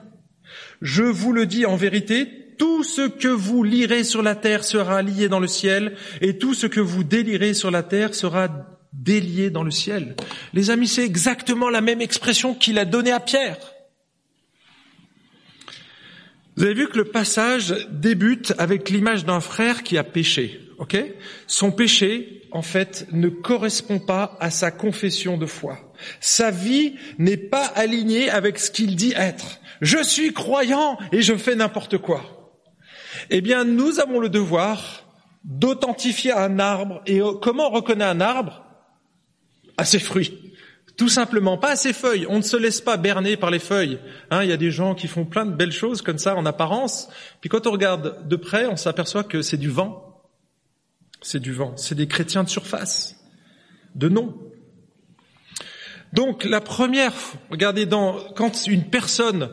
Je 0.81 1.03
vous 1.03 1.33
le 1.33 1.45
dis 1.45 1.65
en 1.65 1.75
vérité, 1.75 2.40
tout 2.61 2.83
ce 2.83 3.07
que 3.07 3.27
vous 3.27 3.63
lirez 3.63 4.03
sur 4.03 4.21
la 4.21 4.35
terre 4.35 4.63
sera 4.63 5.01
lié 5.01 5.29
dans 5.29 5.39
le 5.39 5.47
ciel, 5.47 5.95
et 6.21 6.37
tout 6.37 6.53
ce 6.53 6.67
que 6.67 6.79
vous 6.79 7.03
délirez 7.03 7.55
sur 7.55 7.71
la 7.71 7.81
terre 7.81 8.13
sera 8.13 8.49
délié 8.93 9.49
dans 9.49 9.63
le 9.63 9.71
ciel. 9.71 10.15
Les 10.53 10.69
amis, 10.69 10.87
c'est 10.87 11.03
exactement 11.03 11.71
la 11.71 11.81
même 11.81 12.01
expression 12.01 12.53
qu'il 12.53 12.77
a 12.77 12.85
donnée 12.85 13.13
à 13.13 13.19
Pierre. 13.19 13.57
Vous 16.55 16.65
avez 16.65 16.75
vu 16.75 16.87
que 16.87 16.99
le 16.99 17.05
passage 17.05 17.73
débute 17.89 18.53
avec 18.59 18.91
l'image 18.91 19.25
d'un 19.25 19.39
frère 19.39 19.81
qui 19.81 19.97
a 19.97 20.03
péché. 20.03 20.59
Son 21.47 21.71
péché, 21.71 22.43
en 22.51 22.61
fait, 22.61 23.07
ne 23.11 23.29
correspond 23.29 23.97
pas 23.97 24.37
à 24.39 24.51
sa 24.51 24.69
confession 24.69 25.35
de 25.35 25.47
foi. 25.47 25.79
Sa 26.19 26.51
vie 26.51 26.93
n'est 27.17 27.37
pas 27.37 27.65
alignée 27.65 28.29
avec 28.29 28.59
ce 28.59 28.69
qu'il 28.69 28.95
dit 28.95 29.13
être. 29.17 29.59
Je 29.81 30.03
suis 30.03 30.31
croyant 30.31 30.99
et 31.11 31.23
je 31.23 31.33
fais 31.33 31.55
n'importe 31.55 31.97
quoi. 31.97 32.37
Eh 33.29 33.41
bien, 33.41 33.63
nous 33.63 33.99
avons 33.99 34.19
le 34.19 34.29
devoir 34.29 35.05
d'authentifier 35.43 36.31
un 36.31 36.59
arbre. 36.59 37.01
Et 37.05 37.21
comment 37.41 37.67
on 37.67 37.71
reconnaît 37.71 38.05
un 38.05 38.21
arbre? 38.21 38.65
À 39.77 39.85
ses 39.85 39.99
fruits. 39.99 40.53
Tout 40.97 41.09
simplement, 41.09 41.57
pas 41.57 41.71
à 41.71 41.75
ses 41.75 41.93
feuilles. 41.93 42.27
On 42.29 42.37
ne 42.37 42.43
se 42.43 42.57
laisse 42.57 42.81
pas 42.81 42.97
berner 42.97 43.37
par 43.37 43.49
les 43.49 43.59
feuilles. 43.59 43.99
Hein, 44.29 44.43
il 44.43 44.49
y 44.49 44.53
a 44.53 44.57
des 44.57 44.71
gens 44.71 44.93
qui 44.93 45.07
font 45.07 45.25
plein 45.25 45.45
de 45.45 45.53
belles 45.53 45.71
choses 45.71 46.01
comme 46.01 46.17
ça 46.17 46.35
en 46.35 46.45
apparence. 46.45 47.09
Puis 47.39 47.49
quand 47.49 47.65
on 47.65 47.71
regarde 47.71 48.27
de 48.27 48.35
près, 48.35 48.67
on 48.67 48.75
s'aperçoit 48.75 49.23
que 49.23 49.41
c'est 49.41 49.57
du 49.57 49.69
vent. 49.69 50.21
C'est 51.21 51.39
du 51.39 51.53
vent. 51.53 51.75
C'est 51.77 51.95
des 51.95 52.07
chrétiens 52.07 52.43
de 52.43 52.49
surface, 52.49 53.15
de 53.95 54.09
nom. 54.09 54.37
Donc 56.13 56.43
la 56.43 56.61
première, 56.61 57.13
regardez, 57.49 57.85
dans, 57.85 58.19
quand 58.35 58.67
une 58.67 58.89
personne 58.89 59.49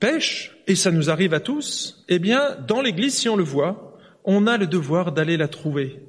pêche, 0.00 0.56
et 0.66 0.74
ça 0.74 0.90
nous 0.90 1.10
arrive 1.10 1.34
à 1.34 1.40
tous, 1.40 2.04
eh 2.08 2.18
bien, 2.18 2.56
dans 2.66 2.80
l'Église, 2.80 3.14
si 3.14 3.28
on 3.28 3.36
le 3.36 3.44
voit, 3.44 3.98
on 4.24 4.46
a 4.46 4.56
le 4.56 4.66
devoir 4.66 5.12
d'aller 5.12 5.36
la 5.36 5.48
trouver. 5.48 6.00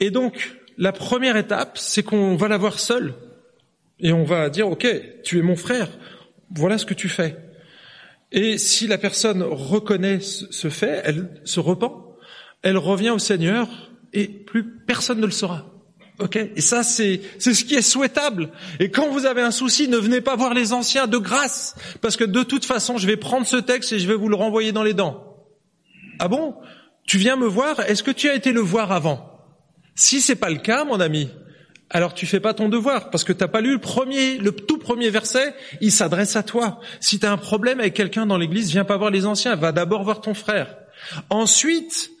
Et 0.00 0.10
donc, 0.10 0.56
la 0.78 0.92
première 0.92 1.36
étape, 1.36 1.76
c'est 1.76 2.02
qu'on 2.02 2.36
va 2.36 2.48
la 2.48 2.56
voir 2.56 2.78
seule. 2.78 3.14
Et 4.00 4.12
on 4.12 4.24
va 4.24 4.48
dire, 4.48 4.68
OK, 4.68 4.86
tu 5.22 5.38
es 5.38 5.42
mon 5.42 5.56
frère, 5.56 5.88
voilà 6.54 6.78
ce 6.78 6.86
que 6.86 6.94
tu 6.94 7.08
fais. 7.08 7.36
Et 8.32 8.58
si 8.58 8.86
la 8.86 8.98
personne 8.98 9.42
reconnaît 9.42 10.20
ce 10.20 10.68
fait, 10.70 11.02
elle 11.04 11.40
se 11.44 11.60
repent, 11.60 12.16
elle 12.62 12.78
revient 12.78 13.10
au 13.10 13.18
Seigneur 13.18 13.68
et 14.12 14.26
plus 14.26 14.64
personne 14.64 15.20
ne 15.20 15.26
le 15.26 15.32
saura. 15.32 15.71
Ok 16.22 16.36
Et 16.36 16.60
ça, 16.60 16.84
c'est 16.84 17.20
c'est 17.38 17.52
ce 17.52 17.64
qui 17.64 17.74
est 17.74 17.82
souhaitable. 17.82 18.50
Et 18.78 18.90
quand 18.90 19.08
vous 19.08 19.26
avez 19.26 19.42
un 19.42 19.50
souci, 19.50 19.88
ne 19.88 19.96
venez 19.96 20.20
pas 20.20 20.36
voir 20.36 20.54
les 20.54 20.72
anciens 20.72 21.08
de 21.08 21.18
grâce, 21.18 21.74
parce 22.00 22.16
que 22.16 22.22
de 22.24 22.44
toute 22.44 22.64
façon, 22.64 22.96
je 22.96 23.08
vais 23.08 23.16
prendre 23.16 23.44
ce 23.46 23.56
texte 23.56 23.92
et 23.92 23.98
je 23.98 24.06
vais 24.06 24.14
vous 24.14 24.28
le 24.28 24.36
renvoyer 24.36 24.70
dans 24.70 24.84
les 24.84 24.94
dents. 24.94 25.36
Ah 26.20 26.28
bon? 26.28 26.54
Tu 27.04 27.18
viens 27.18 27.34
me 27.34 27.46
voir 27.46 27.80
Est-ce 27.80 28.04
que 28.04 28.12
tu 28.12 28.30
as 28.30 28.34
été 28.34 28.52
le 28.52 28.60
voir 28.60 28.92
avant? 28.92 29.28
Si 29.96 30.20
c'est 30.20 30.36
pas 30.36 30.48
le 30.48 30.58
cas, 30.58 30.84
mon 30.84 31.00
ami, 31.00 31.28
alors 31.90 32.14
tu 32.14 32.24
fais 32.24 32.38
pas 32.38 32.54
ton 32.54 32.68
devoir 32.68 33.10
parce 33.10 33.24
que 33.24 33.32
t'as 33.32 33.48
pas 33.48 33.60
lu 33.60 33.72
le 33.72 33.80
premier, 33.80 34.38
le 34.38 34.52
tout 34.52 34.78
premier 34.78 35.10
verset. 35.10 35.54
Il 35.80 35.90
s'adresse 35.90 36.36
à 36.36 36.44
toi. 36.44 36.80
Si 37.00 37.18
tu 37.18 37.26
as 37.26 37.32
un 37.32 37.36
problème 37.36 37.80
avec 37.80 37.94
quelqu'un 37.94 38.26
dans 38.26 38.38
l'église, 38.38 38.70
viens 38.70 38.84
pas 38.84 38.96
voir 38.96 39.10
les 39.10 39.26
anciens. 39.26 39.56
Va 39.56 39.72
d'abord 39.72 40.04
voir 40.04 40.20
ton 40.20 40.34
frère. 40.34 40.76
Ensuite, 41.28 42.11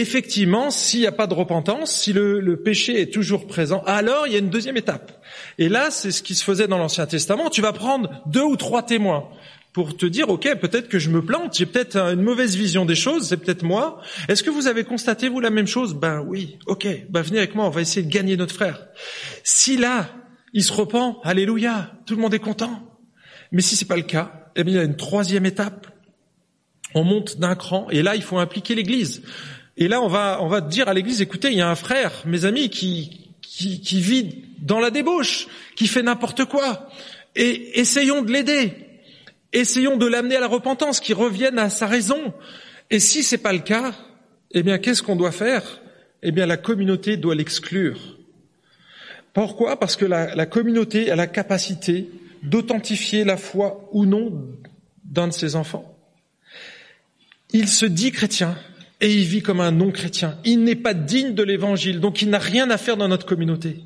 effectivement, 0.00 0.70
s'il 0.70 1.00
n'y 1.00 1.06
a 1.06 1.12
pas 1.12 1.26
de 1.26 1.34
repentance, 1.34 1.92
si 1.92 2.12
le, 2.12 2.56
péché 2.62 3.00
est 3.00 3.12
toujours 3.12 3.46
présent, 3.46 3.82
alors 3.86 4.26
il 4.26 4.32
y 4.32 4.36
a 4.36 4.38
une 4.38 4.50
deuxième 4.50 4.76
étape. 4.76 5.24
Et 5.58 5.68
là, 5.68 5.90
c'est 5.90 6.10
ce 6.10 6.22
qui 6.22 6.34
se 6.34 6.44
faisait 6.44 6.68
dans 6.68 6.78
l'Ancien 6.78 7.06
Testament. 7.06 7.50
Tu 7.50 7.62
vas 7.62 7.72
prendre 7.72 8.22
deux 8.26 8.42
ou 8.42 8.56
trois 8.56 8.82
témoins 8.82 9.28
pour 9.72 9.96
te 9.96 10.06
dire, 10.06 10.30
OK, 10.30 10.48
peut-être 10.58 10.88
que 10.88 10.98
je 10.98 11.10
me 11.10 11.22
plante, 11.22 11.56
j'ai 11.56 11.66
peut-être 11.66 11.96
une 11.96 12.22
mauvaise 12.22 12.56
vision 12.56 12.86
des 12.86 12.94
choses, 12.94 13.28
c'est 13.28 13.36
peut-être 13.36 13.62
moi. 13.62 14.00
Est-ce 14.28 14.42
que 14.42 14.50
vous 14.50 14.68
avez 14.68 14.84
constaté, 14.84 15.28
vous, 15.28 15.40
la 15.40 15.50
même 15.50 15.66
chose? 15.66 15.94
Ben 15.94 16.24
oui, 16.26 16.58
OK, 16.66 16.86
ben 17.10 17.20
venez 17.20 17.38
avec 17.38 17.54
moi, 17.54 17.66
on 17.66 17.70
va 17.70 17.82
essayer 17.82 18.04
de 18.04 18.10
gagner 18.10 18.36
notre 18.36 18.54
frère. 18.54 18.86
Si 19.44 19.76
là, 19.76 20.08
il 20.54 20.64
se 20.64 20.72
repent, 20.72 21.20
alléluia, 21.24 21.92
tout 22.06 22.16
le 22.16 22.22
monde 22.22 22.32
est 22.32 22.38
content. 22.38 22.82
Mais 23.52 23.60
si 23.60 23.76
c'est 23.76 23.84
pas 23.84 23.96
le 23.96 24.02
cas, 24.02 24.50
eh 24.56 24.64
bien, 24.64 24.74
il 24.74 24.76
y 24.76 24.80
a 24.80 24.84
une 24.84 24.96
troisième 24.96 25.44
étape. 25.44 25.86
On 26.94 27.04
monte 27.04 27.38
d'un 27.38 27.54
cran, 27.54 27.88
et 27.90 28.02
là, 28.02 28.16
il 28.16 28.22
faut 28.22 28.38
impliquer 28.38 28.74
l'Église. 28.74 29.22
Et 29.76 29.88
là, 29.88 30.00
on 30.00 30.08
va, 30.08 30.38
on 30.40 30.48
va 30.48 30.60
dire 30.60 30.88
à 30.88 30.94
l'église, 30.94 31.20
écoutez, 31.20 31.48
il 31.48 31.58
y 31.58 31.60
a 31.60 31.68
un 31.68 31.74
frère, 31.74 32.12
mes 32.24 32.44
amis, 32.44 32.70
qui, 32.70 33.30
qui, 33.42 34.00
vit 34.00 34.44
dans 34.58 34.80
la 34.80 34.90
débauche, 34.90 35.48
qui 35.76 35.86
fait 35.86 36.02
n'importe 36.02 36.46
quoi. 36.46 36.88
Et 37.34 37.78
essayons 37.80 38.22
de 38.22 38.32
l'aider. 38.32 38.72
Essayons 39.52 39.96
de 39.96 40.06
l'amener 40.06 40.36
à 40.36 40.40
la 40.40 40.48
repentance, 40.48 41.00
qu'il 41.00 41.14
revienne 41.14 41.58
à 41.58 41.70
sa 41.70 41.86
raison. 41.86 42.32
Et 42.90 43.00
si 43.00 43.22
c'est 43.22 43.38
pas 43.38 43.52
le 43.52 43.60
cas, 43.60 43.92
eh 44.52 44.62
bien, 44.62 44.78
qu'est-ce 44.78 45.02
qu'on 45.02 45.16
doit 45.16 45.32
faire? 45.32 45.80
Eh 46.22 46.32
bien, 46.32 46.46
la 46.46 46.56
communauté 46.56 47.16
doit 47.16 47.34
l'exclure. 47.34 48.16
Pourquoi? 49.34 49.78
Parce 49.78 49.96
que 49.96 50.06
la 50.06 50.46
communauté 50.46 51.10
a 51.10 51.16
la 51.16 51.26
capacité 51.26 52.08
d'authentifier 52.42 53.24
la 53.24 53.36
foi 53.36 53.88
ou 53.92 54.06
non 54.06 54.46
d'un 55.04 55.28
de 55.28 55.32
ses 55.32 55.56
enfants. 55.56 55.96
Il 57.52 57.68
se 57.68 57.86
dit 57.86 58.12
chrétien, 58.12 58.56
et 59.00 59.12
il 59.12 59.24
vit 59.24 59.42
comme 59.42 59.60
un 59.60 59.72
non-chrétien. 59.72 60.38
Il 60.44 60.64
n'est 60.64 60.76
pas 60.76 60.94
digne 60.94 61.34
de 61.34 61.42
l'évangile, 61.42 62.00
donc 62.00 62.22
il 62.22 62.30
n'a 62.30 62.38
rien 62.38 62.70
à 62.70 62.78
faire 62.78 62.96
dans 62.96 63.08
notre 63.08 63.26
communauté. 63.26 63.80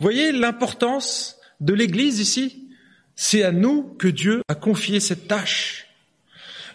Voyez 0.00 0.32
l'importance 0.32 1.36
de 1.60 1.74
l'Église 1.74 2.20
ici 2.20 2.68
C'est 3.14 3.42
à 3.42 3.52
nous 3.52 3.82
que 3.98 4.08
Dieu 4.08 4.42
a 4.48 4.54
confié 4.54 5.00
cette 5.00 5.28
tâche. 5.28 5.86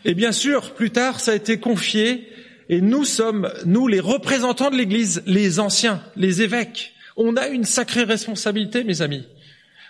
Et 0.05 0.13
bien 0.13 0.31
sûr, 0.31 0.73
plus 0.73 0.91
tard, 0.91 1.19
ça 1.19 1.31
a 1.31 1.35
été 1.35 1.59
confié, 1.59 2.29
et 2.69 2.81
nous 2.81 3.03
sommes, 3.03 3.51
nous, 3.65 3.87
les 3.87 3.99
représentants 3.99 4.69
de 4.69 4.77
l'Église, 4.77 5.23
les 5.25 5.59
anciens, 5.59 6.01
les 6.15 6.41
évêques. 6.41 6.93
On 7.17 7.35
a 7.35 7.47
une 7.47 7.65
sacrée 7.65 8.03
responsabilité, 8.03 8.83
mes 8.83 9.01
amis. 9.01 9.27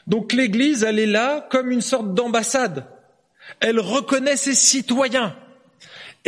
Donc 0.07 0.33
l'Église, 0.33 0.83
elle 0.83 0.97
est 0.97 1.05
là 1.05 1.47
comme 1.51 1.69
une 1.69 1.81
sorte 1.81 2.15
d'ambassade. 2.15 2.85
Elle 3.59 3.79
reconnaît 3.79 4.37
ses 4.37 4.55
citoyens 4.55 5.35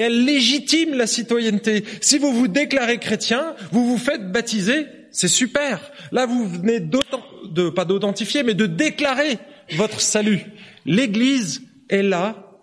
elle 0.01 0.25
légitime 0.25 0.93
la 0.93 1.07
citoyenneté. 1.07 1.83
Si 2.01 2.17
vous 2.17 2.33
vous 2.33 2.47
déclarez 2.47 2.97
chrétien, 2.97 3.55
vous 3.71 3.87
vous 3.87 3.97
faites 3.97 4.31
baptiser, 4.31 4.85
c'est 5.11 5.27
super. 5.27 5.91
Là, 6.11 6.25
vous 6.25 6.47
venez 6.47 6.79
de, 6.79 7.69
pas 7.69 7.85
d'authentifier, 7.85 8.43
mais 8.43 8.53
de 8.53 8.65
déclarer 8.65 9.37
votre 9.75 10.01
salut. 10.01 10.41
L'Église 10.85 11.63
est 11.89 12.03
là 12.03 12.59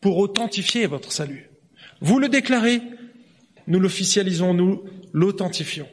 pour 0.00 0.18
authentifier 0.18 0.86
votre 0.86 1.12
salut. 1.12 1.50
Vous 2.00 2.18
le 2.18 2.28
déclarez, 2.28 2.80
nous 3.66 3.80
l'officialisons, 3.80 4.54
nous 4.54 4.84
l'authentifions. 5.12 5.88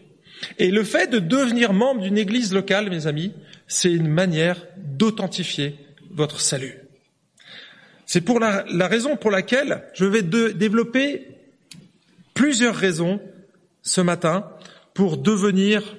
Et 0.57 0.71
le 0.71 0.83
fait 0.83 1.07
de 1.07 1.19
devenir 1.19 1.73
membre 1.73 2.01
d'une 2.01 2.17
Église 2.17 2.53
locale, 2.53 2.89
mes 2.89 3.07
amis, 3.07 3.33
c'est 3.67 3.91
une 3.91 4.07
manière 4.07 4.65
d'authentifier 4.77 5.75
votre 6.11 6.39
salut. 6.39 6.88
C'est 8.11 8.21
pour 8.21 8.39
la, 8.39 8.65
raison 8.87 9.17
pour 9.17 9.29
laquelle 9.29 9.83
je 9.93 10.03
vais 10.03 10.23
développer 10.23 11.27
plusieurs 12.33 12.75
raisons 12.75 13.21
ce 13.83 14.01
matin 14.01 14.49
pour 14.95 15.17
devenir 15.17 15.95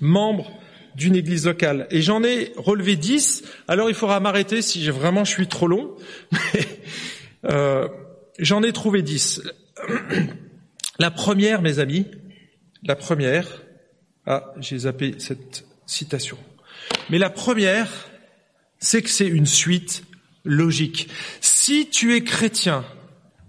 membre 0.00 0.50
d'une 0.94 1.14
église 1.14 1.44
locale. 1.44 1.88
Et 1.90 2.00
j'en 2.00 2.24
ai 2.24 2.54
relevé 2.56 2.96
dix. 2.96 3.44
Alors 3.68 3.90
il 3.90 3.94
faudra 3.94 4.18
m'arrêter 4.18 4.62
si 4.62 4.88
vraiment 4.88 5.24
je 5.24 5.30
suis 5.30 5.46
trop 5.46 5.66
long. 5.66 5.94
euh, 7.44 7.86
j'en 8.38 8.62
ai 8.62 8.72
trouvé 8.72 9.02
dix. 9.02 9.42
La 10.98 11.10
première, 11.10 11.60
mes 11.60 11.80
amis, 11.80 12.06
la 12.82 12.96
première. 12.96 13.62
Ah, 14.24 14.54
j'ai 14.58 14.78
zappé 14.78 15.16
cette 15.18 15.66
citation. 15.84 16.38
Mais 17.10 17.18
la 17.18 17.28
première, 17.28 18.08
c'est 18.78 19.02
que 19.02 19.10
c'est 19.10 19.28
une 19.28 19.44
suite 19.44 20.02
logique. 20.46 21.08
Si 21.40 21.90
tu 21.90 22.14
es 22.14 22.22
chrétien, 22.22 22.84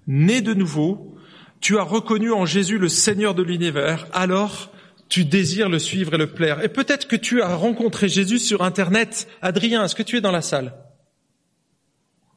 né 0.07 0.41
de 0.41 0.53
nouveau, 0.53 1.15
tu 1.61 1.77
as 1.77 1.83
reconnu 1.83 2.31
en 2.31 2.45
Jésus 2.45 2.77
le 2.77 2.89
Seigneur 2.89 3.35
de 3.35 3.43
l'univers, 3.43 4.07
alors 4.11 4.71
tu 5.09 5.23
désires 5.23 5.69
le 5.69 5.79
suivre 5.79 6.15
et 6.15 6.17
le 6.17 6.33
plaire. 6.33 6.63
Et 6.63 6.69
peut-être 6.69 7.07
que 7.07 7.15
tu 7.15 7.41
as 7.41 7.55
rencontré 7.55 8.09
Jésus 8.09 8.39
sur 8.39 8.61
Internet. 8.63 9.27
Adrien, 9.41 9.85
est-ce 9.85 9.95
que 9.95 10.03
tu 10.03 10.17
es 10.17 10.21
dans 10.21 10.31
la 10.31 10.41
salle? 10.41 10.73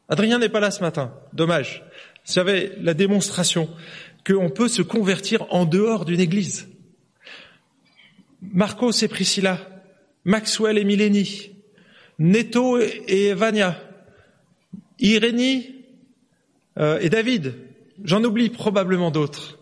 Adrien 0.08 0.38
n'est 0.38 0.48
pas 0.48 0.60
là 0.60 0.70
ce 0.70 0.80
matin. 0.80 1.12
Dommage. 1.32 1.84
Vous 2.26 2.32
savez, 2.32 2.72
la 2.80 2.94
démonstration 2.94 3.68
qu'on 4.26 4.50
peut 4.50 4.68
se 4.68 4.82
convertir 4.82 5.46
en 5.50 5.64
dehors 5.64 6.04
d'une 6.04 6.20
église. 6.20 6.68
Marcos 8.42 8.92
et 9.02 9.08
Priscilla, 9.08 9.58
Maxwell 10.24 10.78
et 10.78 10.84
Mileni, 10.84 11.50
Neto 12.18 12.78
et 12.78 13.28
Evania, 13.28 13.89
Irénie 15.00 15.74
euh, 16.78 16.98
et 17.00 17.08
David. 17.08 17.54
J'en 18.04 18.22
oublie 18.24 18.50
probablement 18.50 19.10
d'autres. 19.10 19.58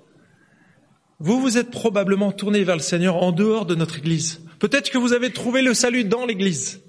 Vous 1.20 1.40
vous 1.40 1.59
êtes 1.59 1.70
probablement 1.70 2.31
tourné 2.31 2.62
vers 2.62 2.77
le 2.77 2.83
Seigneur 2.83 3.16
en 3.16 3.33
dehors 3.33 3.66
de 3.66 3.74
notre 3.74 3.98
Église. 3.98 4.40
Peut-être 4.59 4.90
que 4.90 4.98
vous 4.98 5.12
avez 5.12 5.31
trouvé 5.33 5.62
le 5.62 5.74
salut 5.74 6.05
dans 6.05 6.27
l'Église. 6.27 6.81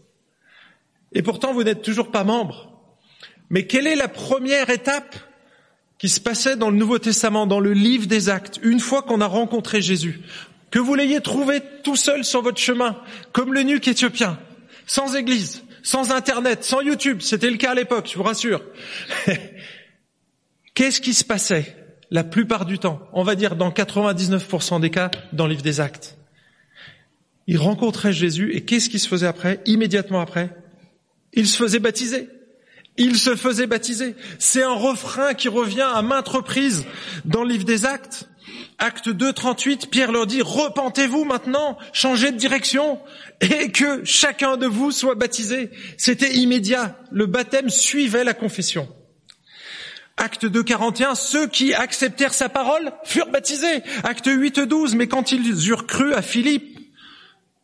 Et 1.13 1.23
pourtant, 1.23 1.53
vous 1.53 1.63
n'êtes 1.63 1.81
toujours 1.81 2.11
pas 2.11 2.23
membre. 2.23 2.71
Mais 3.49 3.65
quelle 3.65 3.87
est 3.87 3.95
la 3.95 4.07
première 4.07 4.69
étape 4.69 5.15
qui 5.97 6.09
se 6.09 6.19
passait 6.19 6.55
dans 6.55 6.69
le 6.69 6.77
Nouveau 6.77 6.99
Testament, 6.99 7.47
dans 7.47 7.59
le 7.59 7.73
livre 7.73 8.05
des 8.05 8.29
actes, 8.29 8.59
une 8.61 8.79
fois 8.79 9.01
qu'on 9.01 9.21
a 9.21 9.25
rencontré 9.25 9.81
Jésus? 9.81 10.21
Que 10.69 10.77
vous 10.77 10.93
l'ayez 10.93 11.21
trouvé 11.21 11.61
tout 11.83 11.95
seul 11.95 12.23
sur 12.23 12.43
votre 12.43 12.59
chemin, 12.59 12.95
comme 13.31 13.53
le 13.53 13.63
nuque 13.63 13.87
éthiopien, 13.87 14.37
sans 14.85 15.15
église, 15.15 15.63
sans 15.83 16.11
internet, 16.11 16.63
sans 16.63 16.81
YouTube, 16.81 17.21
c'était 17.21 17.49
le 17.49 17.57
cas 17.57 17.71
à 17.71 17.75
l'époque, 17.75 18.09
je 18.11 18.17
vous 18.17 18.23
rassure. 18.23 18.61
Qu'est-ce 20.73 21.01
qui 21.01 21.13
se 21.13 21.23
passait 21.23 21.75
la 22.11 22.23
plupart 22.23 22.65
du 22.65 22.79
temps 22.79 23.01
On 23.13 23.23
va 23.23 23.35
dire 23.35 23.55
dans 23.55 23.69
99% 23.69 24.79
des 24.79 24.89
cas 24.89 25.11
dans 25.33 25.45
le 25.45 25.51
livre 25.51 25.63
des 25.63 25.79
actes? 25.79 26.17
Il 27.47 27.57
rencontrait 27.57 28.13
Jésus 28.13 28.51
et 28.53 28.61
qu'est-ce 28.61 28.89
qui 28.89 28.99
se 28.99 29.07
faisait 29.07 29.25
après? 29.25 29.59
Immédiatement 29.65 30.21
après, 30.21 30.55
il 31.33 31.47
se 31.47 31.57
faisait 31.57 31.79
baptiser. 31.79 32.29
Il 32.95 33.17
se 33.17 33.35
faisait 33.35 33.65
baptiser. 33.65 34.15
C'est 34.37 34.61
un 34.61 34.73
refrain 34.73 35.33
qui 35.33 35.47
revient 35.47 35.87
à 35.93 36.01
maintes 36.01 36.27
reprises 36.27 36.85
dans 37.25 37.43
le 37.43 37.49
livre 37.49 37.63
des 37.63 37.85
actes. 37.85 38.29
Acte 38.77 39.09
2, 39.09 39.33
38, 39.33 39.89
Pierre 39.89 40.11
leur 40.11 40.25
dit, 40.25 40.41
repentez-vous 40.41 41.25
maintenant, 41.25 41.77
changez 41.91 42.31
de 42.31 42.37
direction, 42.37 42.99
et 43.41 43.71
que 43.71 44.03
chacun 44.05 44.57
de 44.57 44.67
vous 44.67 44.91
soit 44.91 45.15
baptisé. 45.15 45.69
C'était 45.97 46.33
immédiat. 46.35 46.97
Le 47.11 47.25
baptême 47.25 47.69
suivait 47.69 48.23
la 48.23 48.33
confession. 48.33 48.87
Acte 50.17 50.45
2, 50.45 50.63
41, 50.63 51.15
ceux 51.15 51.47
qui 51.47 51.73
acceptèrent 51.73 52.33
sa 52.33 52.49
parole 52.49 52.91
furent 53.03 53.29
baptisés. 53.29 53.83
Acte 54.03 54.27
8, 54.27 54.59
12, 54.59 54.95
mais 54.95 55.07
quand 55.07 55.31
ils 55.31 55.69
eurent 55.69 55.87
cru 55.87 56.13
à 56.13 56.21
Philippe, 56.21 56.79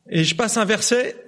et 0.10 0.24
je 0.24 0.36
passe 0.36 0.58
un 0.58 0.66
verset, 0.66 1.25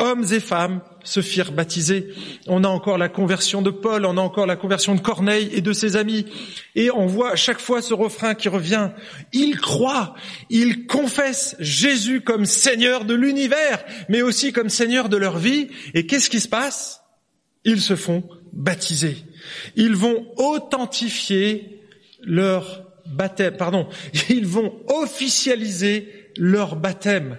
hommes 0.00 0.24
et 0.32 0.40
femmes 0.40 0.80
se 1.04 1.20
firent 1.20 1.52
baptiser. 1.52 2.08
On 2.46 2.64
a 2.64 2.68
encore 2.68 2.98
la 2.98 3.08
conversion 3.08 3.62
de 3.62 3.70
Paul, 3.70 4.04
on 4.04 4.16
a 4.16 4.20
encore 4.20 4.46
la 4.46 4.56
conversion 4.56 4.94
de 4.94 5.00
Corneille 5.00 5.50
et 5.52 5.60
de 5.60 5.72
ses 5.72 5.96
amis. 5.96 6.26
Et 6.74 6.90
on 6.90 7.06
voit 7.06 7.32
à 7.32 7.36
chaque 7.36 7.60
fois 7.60 7.82
ce 7.82 7.94
refrain 7.94 8.34
qui 8.34 8.48
revient. 8.48 8.90
Ils 9.32 9.58
croient, 9.60 10.14
ils 10.48 10.86
confessent 10.86 11.56
Jésus 11.60 12.20
comme 12.22 12.46
Seigneur 12.46 13.04
de 13.04 13.14
l'univers, 13.14 13.84
mais 14.08 14.22
aussi 14.22 14.52
comme 14.52 14.68
Seigneur 14.68 15.08
de 15.08 15.16
leur 15.16 15.38
vie. 15.38 15.68
Et 15.94 16.06
qu'est-ce 16.06 16.30
qui 16.30 16.40
se 16.40 16.48
passe? 16.48 17.02
Ils 17.64 17.80
se 17.80 17.94
font 17.94 18.24
baptiser. 18.52 19.16
Ils 19.76 19.94
vont 19.94 20.26
authentifier 20.36 21.82
leur 22.22 22.84
baptême, 23.06 23.56
pardon, 23.56 23.88
ils 24.28 24.46
vont 24.46 24.80
officialiser 24.88 26.32
leur 26.36 26.76
baptême. 26.76 27.36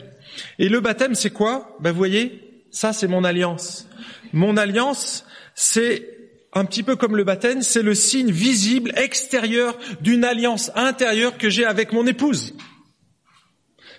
Et 0.59 0.69
le 0.69 0.79
baptême, 0.79 1.15
c'est 1.15 1.31
quoi? 1.31 1.77
Ben 1.81 1.91
vous 1.91 1.97
voyez, 1.97 2.50
ça, 2.71 2.93
c'est 2.93 3.07
mon 3.07 3.23
alliance. 3.23 3.87
Mon 4.33 4.57
alliance, 4.57 5.25
c'est 5.55 6.17
un 6.53 6.65
petit 6.65 6.83
peu 6.83 6.95
comme 6.95 7.15
le 7.15 7.23
baptême, 7.23 7.61
c'est 7.61 7.81
le 7.81 7.95
signe 7.95 8.31
visible 8.31 8.91
extérieur 8.95 9.77
d'une 10.01 10.25
alliance 10.25 10.71
intérieure 10.75 11.37
que 11.37 11.49
j'ai 11.49 11.65
avec 11.65 11.93
mon 11.93 12.05
épouse. 12.07 12.55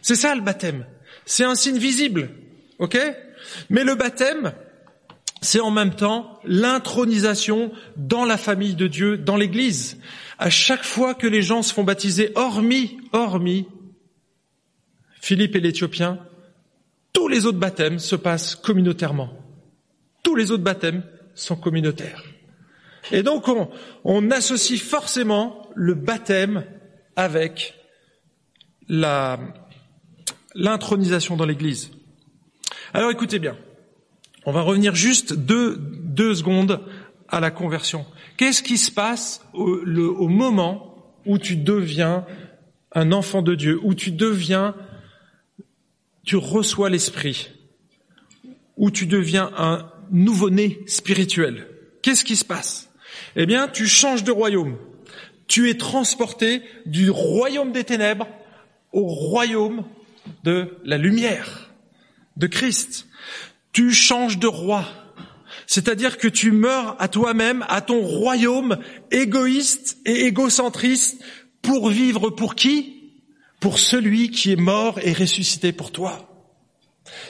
C'est 0.03 0.17
ça 0.17 0.35
le 0.35 0.41
baptême. 0.41 0.87
C'est 1.25 1.45
un 1.45 1.55
signe 1.55 1.79
visible. 1.79 2.31
OK? 2.79 2.99
Mais 3.71 3.85
le 3.85 3.95
baptême, 3.95 4.53
c'est 5.41 5.61
en 5.61 5.71
même 5.71 5.95
temps 5.95 6.41
l'intronisation 6.45 7.73
dans 7.97 8.25
la 8.25 8.37
famille 8.37 8.75
de 8.75 8.87
Dieu, 8.87 9.17
dans 9.17 9.37
l'église. 9.37 9.99
À 10.39 10.51
chaque 10.51 10.85
fois 10.85 11.15
que 11.15 11.27
les 11.27 11.43
gens 11.43 11.63
se 11.63 11.73
font 11.73 11.85
baptiser, 11.85 12.33
hormis, 12.35 12.99
hormis 13.13 13.67
Philippe 15.21 15.55
et 15.55 15.61
l'Éthiopien, 15.61 16.19
tous 17.12 17.29
les 17.29 17.46
autres 17.46 17.59
baptêmes 17.59 17.98
se 17.98 18.16
passent 18.16 18.55
communautairement. 18.55 19.31
Tous 20.22 20.35
les 20.35 20.51
autres 20.51 20.62
baptêmes 20.62 21.03
sont 21.35 21.57
communautaires. 21.57 22.22
Et 23.11 23.22
donc 23.22 23.48
on, 23.48 23.68
on 24.05 24.31
associe 24.31 24.81
forcément 24.81 25.68
le 25.75 25.94
baptême 25.94 26.64
avec 27.16 27.75
l'intronisation 30.55 31.37
dans 31.37 31.46
l'Église. 31.46 31.90
Alors 32.94 33.11
écoutez 33.11 33.38
bien, 33.38 33.57
on 34.44 34.53
va 34.53 34.61
revenir 34.62 34.94
juste 34.94 35.33
deux, 35.35 35.77
deux 35.79 36.35
secondes 36.35 36.81
à 37.29 37.40
la 37.40 37.51
conversion. 37.51 38.05
Qu'est-ce 38.37 38.62
qui 38.62 38.79
se 38.79 38.90
passe 38.90 39.42
au, 39.55 39.66
au 39.66 40.29
moment 40.29 41.16
où 41.27 41.38
tu 41.38 41.57
deviens 41.57 42.27
un 42.94 43.12
enfant 43.12 43.42
de 43.42 43.55
Dieu, 43.55 43.81
où 43.83 43.94
tu 43.94 44.11
deviens 44.11 44.75
tu 46.25 46.37
reçois 46.37 46.91
l'esprit, 46.91 47.51
où 48.77 48.91
tu 48.91 49.07
deviens 49.07 49.51
un 49.57 49.91
nouveau-né 50.11 50.81
spirituel. 50.87 51.67
Qu'est-ce 52.03 52.25
qui 52.25 52.37
se 52.37 52.45
passe? 52.45 52.91
Eh 53.37 53.47
bien, 53.47 53.69
tu 53.69 53.87
changes 53.87 54.25
de 54.25 54.33
royaume. 54.33 54.77
Tu 55.47 55.69
es 55.69 55.77
transporté 55.77 56.63
du 56.87 57.11
royaume 57.11 57.73
des 57.73 57.85
ténèbres 57.85 58.29
au 58.93 59.07
royaume 59.07 59.85
de 60.45 60.77
la 60.85 60.99
lumière, 60.99 61.71
de 62.37 62.47
Christ. 62.47 63.07
Tu 63.73 63.93
changes 63.93 64.39
de 64.39 64.47
roi. 64.47 64.85
C'est-à-dire 65.67 66.19
que 66.19 66.29
tu 66.29 66.53
meurs 66.53 66.97
à 66.99 67.09
toi-même, 67.09 67.65
à 67.69 67.81
ton 67.81 68.01
royaume 68.01 68.79
égoïste 69.11 69.99
et 70.05 70.27
égocentriste 70.27 71.23
pour 71.63 71.89
vivre 71.89 72.31
pour 72.31 72.55
qui? 72.55 73.02
Pour 73.62 73.79
celui 73.79 74.33
qui 74.33 74.51
est 74.51 74.57
mort 74.57 74.98
et 75.03 75.12
ressuscité 75.12 75.72
pour 75.72 75.92
toi. 75.92 76.29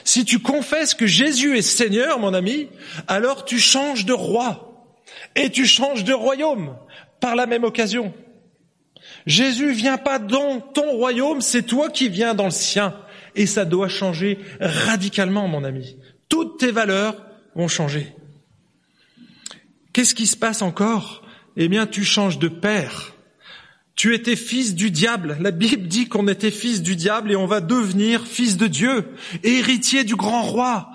Si 0.03 0.25
tu 0.25 0.39
confesses 0.39 0.95
que 0.95 1.05
Jésus 1.05 1.55
est 1.55 1.61
Seigneur, 1.61 2.17
mon 2.17 2.33
ami, 2.33 2.69
alors 3.07 3.45
tu 3.45 3.59
changes 3.59 4.03
de 4.03 4.13
roi 4.13 4.83
et 5.35 5.51
tu 5.51 5.67
changes 5.67 6.03
de 6.03 6.11
royaume 6.11 6.75
par 7.19 7.35
la 7.35 7.45
même 7.45 7.63
occasion. 7.63 8.15
Jésus 9.27 9.73
vient 9.73 9.97
pas 9.97 10.17
dans 10.17 10.59
ton 10.59 10.91
royaume, 10.93 11.39
c'est 11.39 11.61
toi 11.61 11.91
qui 11.91 12.09
viens 12.09 12.33
dans 12.33 12.45
le 12.45 12.51
sien. 12.51 12.95
Et 13.35 13.45
ça 13.45 13.63
doit 13.63 13.87
changer 13.87 14.39
radicalement, 14.59 15.47
mon 15.47 15.63
ami. 15.63 15.97
Toutes 16.29 16.59
tes 16.59 16.71
valeurs 16.71 17.15
vont 17.55 17.67
changer. 17.67 18.15
Qu'est-ce 19.93 20.15
qui 20.15 20.25
se 20.25 20.35
passe 20.35 20.63
encore? 20.63 21.23
Eh 21.57 21.67
bien, 21.67 21.85
tu 21.85 22.03
changes 22.03 22.39
de 22.39 22.47
père. 22.47 23.12
Tu 23.95 24.15
étais 24.15 24.35
fils 24.35 24.73
du 24.73 24.91
diable. 24.91 25.37
La 25.39 25.51
Bible 25.51 25.87
dit 25.87 26.07
qu'on 26.07 26.27
était 26.27 26.51
fils 26.51 26.81
du 26.81 26.95
diable 26.95 27.31
et 27.31 27.35
on 27.35 27.45
va 27.45 27.61
devenir 27.61 28.25
fils 28.25 28.57
de 28.57 28.67
Dieu, 28.67 29.05
héritier 29.43 30.03
du 30.03 30.15
grand 30.15 30.41
roi. 30.41 30.91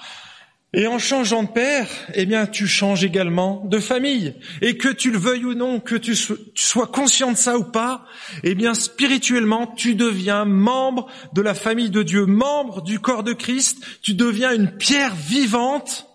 Et 0.75 0.87
en 0.87 0.99
changeant 0.99 1.45
de 1.45 1.49
père, 1.49 1.89
eh 2.13 2.27
bien, 2.27 2.47
tu 2.47 2.67
changes 2.67 3.03
également 3.03 3.65
de 3.71 3.79
famille. 3.79 4.35
Et 4.61 4.77
que 4.77 4.89
tu 4.89 5.11
le 5.11 5.19
veuilles 5.19 5.47
ou 5.47 5.55
non, 5.55 5.81
que 5.81 5.95
tu 5.95 6.15
sois 6.15 6.87
conscient 6.87 7.33
de 7.33 7.39
ça 7.39 7.57
ou 7.57 7.65
pas, 7.65 8.05
eh 8.43 8.55
bien, 8.55 8.75
spirituellement, 8.75 9.67
tu 9.67 9.95
deviens 9.95 10.45
membre 10.45 11.07
de 11.33 11.41
la 11.41 11.55
famille 11.55 11.89
de 11.89 12.03
Dieu, 12.03 12.27
membre 12.27 12.83
du 12.83 13.01
corps 13.01 13.23
de 13.23 13.33
Christ. 13.33 13.79
Tu 14.03 14.13
deviens 14.13 14.53
une 14.53 14.71
pierre 14.71 15.15
vivante 15.15 16.07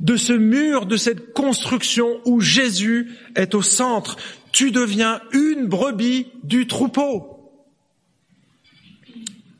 de 0.00 0.16
ce 0.16 0.32
mur, 0.32 0.84
de 0.84 0.96
cette 0.96 1.32
construction 1.32 2.20
où 2.26 2.40
Jésus 2.40 3.12
est 3.34 3.54
au 3.54 3.62
centre 3.62 4.16
tu 4.52 4.70
deviens 4.70 5.20
une 5.32 5.66
brebis 5.66 6.26
du 6.42 6.66
troupeau. 6.66 7.52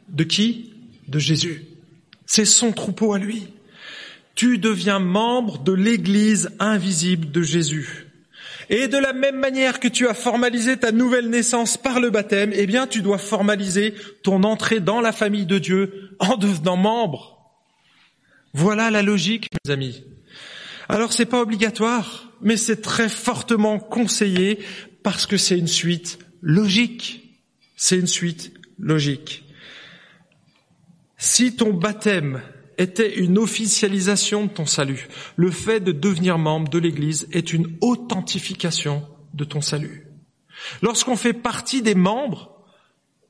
De 0.08 0.24
qui? 0.24 0.72
De 1.08 1.18
Jésus. 1.18 1.64
C'est 2.26 2.44
son 2.44 2.72
troupeau 2.72 3.12
à 3.12 3.18
lui. 3.18 3.48
Tu 4.34 4.58
deviens 4.58 4.98
membre 4.98 5.58
de 5.58 5.72
l'Église 5.72 6.50
invisible 6.58 7.30
de 7.30 7.42
Jésus. 7.42 8.06
Et 8.68 8.86
de 8.86 8.96
la 8.96 9.12
même 9.12 9.36
manière 9.36 9.80
que 9.80 9.88
tu 9.88 10.06
as 10.06 10.14
formalisé 10.14 10.76
ta 10.76 10.92
nouvelle 10.92 11.28
naissance 11.28 11.76
par 11.76 11.98
le 11.98 12.10
baptême, 12.10 12.52
eh 12.54 12.66
bien, 12.66 12.86
tu 12.86 13.02
dois 13.02 13.18
formaliser 13.18 13.94
ton 14.22 14.44
entrée 14.44 14.78
dans 14.78 15.00
la 15.00 15.12
famille 15.12 15.46
de 15.46 15.58
Dieu 15.58 16.16
en 16.20 16.36
devenant 16.36 16.76
membre. 16.76 17.40
Voilà 18.52 18.90
la 18.90 19.02
logique, 19.02 19.48
mes 19.64 19.72
amis. 19.72 20.04
Alors 20.88 21.12
c'est 21.12 21.26
pas 21.26 21.40
obligatoire, 21.40 22.29
mais 22.42 22.56
c'est 22.56 22.80
très 22.80 23.08
fortement 23.08 23.78
conseillé 23.78 24.58
parce 25.02 25.26
que 25.26 25.36
c'est 25.36 25.58
une 25.58 25.66
suite 25.66 26.18
logique. 26.42 27.38
C'est 27.76 27.98
une 27.98 28.06
suite 28.06 28.52
logique. 28.78 29.44
Si 31.16 31.54
ton 31.56 31.72
baptême 31.72 32.42
était 32.78 33.18
une 33.18 33.38
officialisation 33.38 34.46
de 34.46 34.50
ton 34.50 34.66
salut, 34.66 35.08
le 35.36 35.50
fait 35.50 35.80
de 35.80 35.92
devenir 35.92 36.38
membre 36.38 36.70
de 36.70 36.78
l'Église 36.78 37.28
est 37.32 37.52
une 37.52 37.76
authentification 37.82 39.06
de 39.34 39.44
ton 39.44 39.60
salut. 39.60 40.06
Lorsqu'on 40.82 41.16
fait 41.16 41.34
partie 41.34 41.82
des 41.82 41.94
membres, 41.94 42.64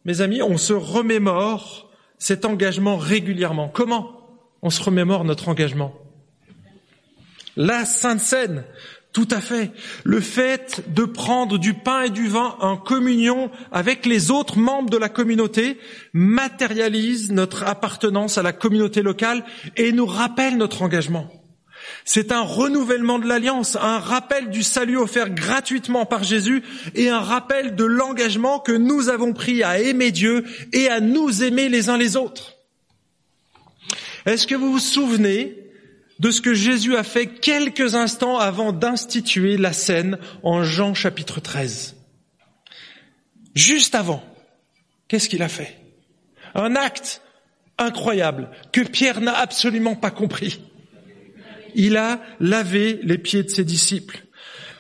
mes 0.05 0.20
amis, 0.20 0.42
on 0.42 0.57
se 0.57 0.73
remémore 0.73 1.90
cet 2.18 2.44
engagement 2.44 2.96
régulièrement. 2.96 3.68
Comment 3.68 4.16
on 4.62 4.70
se 4.70 4.83
remémore 4.83 5.25
notre 5.25 5.49
engagement? 5.49 5.94
La 7.57 7.85
Sainte 7.85 8.20
Seine, 8.20 8.64
Tout 9.12 9.27
à 9.33 9.40
fait. 9.40 9.73
Le 10.05 10.20
fait 10.20 10.85
de 10.94 11.05
prendre 11.05 11.59
du 11.59 11.75
pain 11.75 12.03
et 12.03 12.11
du 12.11 12.29
vin 12.29 12.57
en 12.61 12.77
communion 12.77 13.51
avec 13.73 14.07
les 14.07 14.31
autres 14.31 14.57
membres 14.57 14.90
de 14.90 14.96
la 14.96 15.09
communauté 15.09 15.79
matérialise 16.12 17.33
notre 17.33 17.64
appartenance 17.64 18.38
à 18.38 18.42
la 18.42 18.53
communauté 18.53 19.03
locale 19.03 19.44
et 19.77 19.90
nous 19.90 20.07
rappelle 20.07 20.57
notre 20.57 20.83
engagement. 20.83 21.29
C'est 22.05 22.31
un 22.31 22.42
renouvellement 22.42 23.18
de 23.18 23.27
l'alliance, 23.27 23.77
un 23.77 23.99
rappel 23.99 24.51
du 24.51 24.62
salut 24.62 24.96
offert 24.96 25.31
gratuitement 25.31 26.07
par 26.07 26.23
Jésus 26.23 26.62
et 26.94 27.09
un 27.09 27.20
rappel 27.20 27.75
de 27.75 27.85
l'engagement 27.85 28.61
que 28.61 28.73
nous 28.73 29.09
avons 29.09 29.33
pris 29.33 29.64
à 29.64 29.81
aimer 29.81 30.12
Dieu 30.12 30.44
et 30.73 30.88
à 30.88 31.01
nous 31.01 31.42
aimer 31.42 31.68
les 31.68 31.88
uns 31.88 31.99
les 31.99 32.16
autres. 32.16 32.59
Est-ce 34.27 34.46
que 34.46 34.55
vous 34.55 34.73
vous 34.73 34.79
souvenez 34.79 35.60
de 36.20 36.30
ce 36.30 36.42
que 36.42 36.52
Jésus 36.52 36.96
a 36.96 37.02
fait 37.02 37.26
quelques 37.26 37.94
instants 37.94 38.38
avant 38.38 38.72
d'instituer 38.72 39.56
la 39.56 39.72
scène 39.72 40.18
en 40.42 40.62
Jean 40.62 40.92
chapitre 40.92 41.40
13. 41.40 41.96
Juste 43.54 43.94
avant, 43.94 44.22
qu'est-ce 45.09 45.30
qu'il 45.30 45.42
a 45.42 45.48
fait? 45.48 45.78
Un 46.54 46.76
acte 46.76 47.22
incroyable 47.78 48.50
que 48.70 48.83
Pierre 48.83 49.22
n'a 49.22 49.35
absolument 49.35 49.96
pas 49.96 50.11
compris. 50.11 50.61
Il 51.74 51.96
a 51.96 52.20
lavé 52.38 53.00
les 53.02 53.16
pieds 53.16 53.42
de 53.42 53.48
ses 53.48 53.64
disciples. 53.64 54.22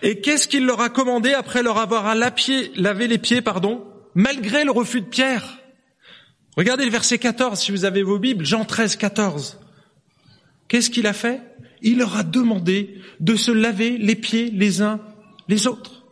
Et 0.02 0.20
qu'est-ce 0.20 0.46
qu'il 0.46 0.66
leur 0.66 0.82
a 0.82 0.90
commandé 0.90 1.32
après 1.32 1.62
leur 1.62 1.78
avoir 1.78 2.14
lavé 2.14 3.08
les 3.08 3.18
pieds, 3.18 3.40
pardon, 3.40 3.86
malgré 4.14 4.64
le 4.64 4.72
refus 4.72 5.00
de 5.00 5.06
Pierre 5.06 5.58
Regardez 6.56 6.84
le 6.84 6.90
verset 6.90 7.16
14 7.18 7.58
si 7.58 7.70
vous 7.70 7.86
avez 7.86 8.02
vos 8.02 8.18
Bibles, 8.18 8.44
Jean 8.44 8.66
13, 8.66 8.96
14. 8.96 9.58
Qu'est-ce 10.70 10.88
qu'il 10.88 11.08
a 11.08 11.12
fait? 11.12 11.42
Il 11.82 11.98
leur 11.98 12.16
a 12.16 12.22
demandé 12.22 12.94
de 13.18 13.34
se 13.34 13.50
laver 13.50 13.98
les 13.98 14.14
pieds 14.14 14.50
les 14.50 14.82
uns 14.82 15.00
les 15.48 15.66
autres. 15.66 16.04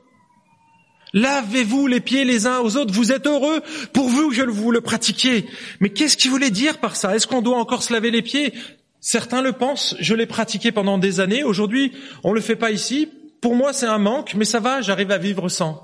Lavez-vous 1.15 1.87
les 1.87 2.01
pieds 2.01 2.25
les 2.25 2.49
uns 2.49 2.59
aux 2.59 2.77
autres. 2.77 2.93
Vous 2.93 3.13
êtes 3.13 3.29
heureux 3.29 3.63
pour 3.93 4.09
vous 4.09 4.31
que 4.31 4.43
vous 4.43 4.73
le 4.73 4.81
pratiquiez. 4.81 5.47
Mais 5.79 5.91
qu'est-ce 5.91 6.17
qu'il 6.17 6.33
voulait 6.33 6.51
dire 6.51 6.79
par 6.79 6.97
ça? 6.97 7.15
Est-ce 7.15 7.29
qu'on 7.29 7.41
doit 7.41 7.57
encore 7.57 7.85
se 7.85 7.93
laver 7.93 8.11
les 8.11 8.21
pieds? 8.21 8.53
Certains 9.01 9.43
le 9.43 9.53
pensent. 9.53 9.95
Je 10.01 10.17
l'ai 10.17 10.27
pratiqué 10.27 10.73
pendant 10.73 10.99
des 10.99 11.21
années. 11.21 11.45
Aujourd'hui, 11.45 11.93
on 12.25 12.33
le 12.33 12.41
fait 12.41 12.57
pas 12.57 12.73
ici. 12.73 13.09
Pour 13.41 13.55
moi, 13.55 13.73
c'est 13.73 13.87
un 13.87 13.99
manque, 13.99 14.35
mais 14.35 14.45
ça 14.45 14.59
va. 14.59 14.83
J'arrive 14.83 15.13
à 15.13 15.19
vivre 15.19 15.49
sans. 15.49 15.81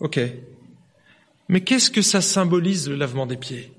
Ok. 0.00 0.20
Mais 1.48 1.62
qu'est-ce 1.62 1.90
que 1.90 2.02
ça 2.02 2.20
symbolise 2.20 2.90
le 2.90 2.96
lavement 2.96 3.26
des 3.26 3.38
pieds? 3.38 3.72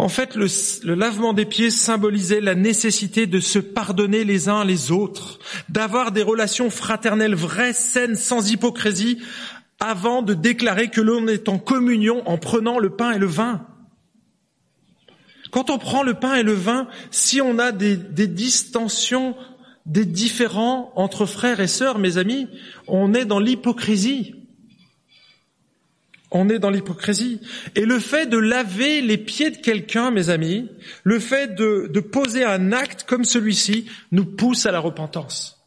En 0.00 0.08
fait, 0.08 0.34
le, 0.34 0.94
lavement 0.94 1.34
des 1.34 1.44
pieds 1.44 1.70
symbolisait 1.70 2.40
la 2.40 2.54
nécessité 2.54 3.26
de 3.26 3.38
se 3.38 3.58
pardonner 3.58 4.24
les 4.24 4.48
uns 4.48 4.64
les 4.64 4.90
autres, 4.90 5.38
d'avoir 5.68 6.10
des 6.10 6.22
relations 6.22 6.70
fraternelles 6.70 7.34
vraies, 7.34 7.74
saines, 7.74 8.16
sans 8.16 8.50
hypocrisie, 8.50 9.18
avant 9.78 10.22
de 10.22 10.32
déclarer 10.32 10.88
que 10.88 11.02
l'on 11.02 11.28
est 11.28 11.50
en 11.50 11.58
communion 11.58 12.26
en 12.26 12.38
prenant 12.38 12.78
le 12.78 12.88
pain 12.88 13.12
et 13.12 13.18
le 13.18 13.26
vin. 13.26 13.66
Quand 15.50 15.68
on 15.68 15.76
prend 15.76 16.02
le 16.02 16.14
pain 16.14 16.34
et 16.36 16.44
le 16.44 16.54
vin, 16.54 16.88
si 17.10 17.42
on 17.42 17.58
a 17.58 17.70
des, 17.70 17.96
des 17.96 18.26
distensions, 18.26 19.36
des 19.84 20.06
différends 20.06 20.92
entre 20.96 21.26
frères 21.26 21.60
et 21.60 21.66
sœurs, 21.66 21.98
mes 21.98 22.16
amis, 22.16 22.48
on 22.88 23.12
est 23.12 23.26
dans 23.26 23.38
l'hypocrisie. 23.38 24.34
On 26.30 26.48
est 26.48 26.58
dans 26.58 26.70
l'hypocrisie. 26.70 27.40
Et 27.74 27.84
le 27.84 27.98
fait 27.98 28.26
de 28.26 28.38
laver 28.38 29.00
les 29.00 29.18
pieds 29.18 29.50
de 29.50 29.56
quelqu'un, 29.56 30.10
mes 30.10 30.30
amis, 30.30 30.68
le 31.02 31.18
fait 31.18 31.54
de, 31.54 32.00
poser 32.00 32.44
un 32.44 32.72
acte 32.72 33.04
comme 33.04 33.24
celui-ci, 33.24 33.86
nous 34.12 34.24
pousse 34.24 34.66
à 34.66 34.72
la 34.72 34.78
repentance. 34.78 35.58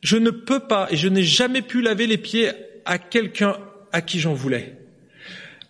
Je 0.00 0.16
ne 0.16 0.30
peux 0.30 0.60
pas 0.60 0.88
et 0.90 0.96
je 0.96 1.08
n'ai 1.08 1.22
jamais 1.22 1.62
pu 1.62 1.82
laver 1.82 2.06
les 2.06 2.18
pieds 2.18 2.52
à 2.84 2.98
quelqu'un 2.98 3.56
à 3.92 4.00
qui 4.00 4.20
j'en 4.20 4.34
voulais. 4.34 4.76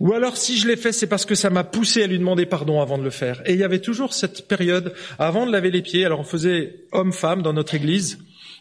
Ou 0.01 0.13
alors 0.13 0.37
si 0.37 0.57
je 0.59 0.69
l'ai 0.69 0.77
fait, 0.77 0.93
c'est 0.93 1.09
parce 1.09 1.25
que 1.27 1.35
ça 1.35 1.51
m'a 1.51 1.65
poussé 1.65 2.05
à 2.05 2.07
lui 2.07 2.19
demander 2.19 2.47
pardon 2.47 2.81
avant 2.81 2.99
de 2.99 3.03
le 3.03 3.11
faire. 3.11 3.43
Et 3.47 3.55
il 3.55 3.59
y 3.59 3.65
avait 3.65 3.81
toujours 3.81 4.15
cette 4.15 4.47
période 4.47 4.95
avant 5.19 5.47
de 5.47 5.51
laver 5.51 5.73
les 5.73 5.83
pieds. 5.83 6.05
Alors 6.05 6.21
on 6.21 6.25
faisait 6.25 6.85
homme-femme 6.93 7.43
dans 7.43 7.53
notre 7.53 7.75
église, 7.75 8.19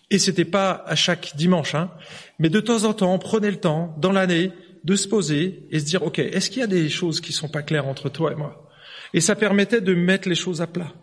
et 0.10 0.20
c'était 0.20 0.46
pas 0.46 0.84
à 0.88 0.96
chaque 0.96 1.34
dimanche, 1.36 1.76
hein, 1.76 1.92
mais 2.40 2.50
de 2.50 2.60
temps 2.60 2.86
en 2.86 2.94
temps, 2.94 3.14
on 3.14 3.20
prenait 3.20 3.52
le 3.52 3.60
temps 3.60 3.94
dans 4.00 4.12
l'année 4.12 4.52
de 4.88 4.96
se 4.96 5.08
poser 5.10 5.64
et 5.70 5.80
se 5.80 5.86
dire, 5.86 6.02
OK, 6.02 6.18
est-ce 6.18 6.50
qu'il 6.50 6.62
y 6.62 6.64
a 6.64 6.68
des 6.68 6.90
choses 6.90 7.20
qui 7.20 7.34
sont 7.34 7.50
pas 7.50 7.62
claires 7.62 7.88
entre 7.88 8.08
toi 8.08 8.32
et 8.32 8.36
moi? 8.36 8.70
Et 9.14 9.20
ça 9.20 9.36
permettait 9.36 9.82
de 9.82 9.94
mettre 9.94 10.30
les 10.30 10.36
choses 10.36 10.62
à 10.62 10.68
plat. 10.68 10.94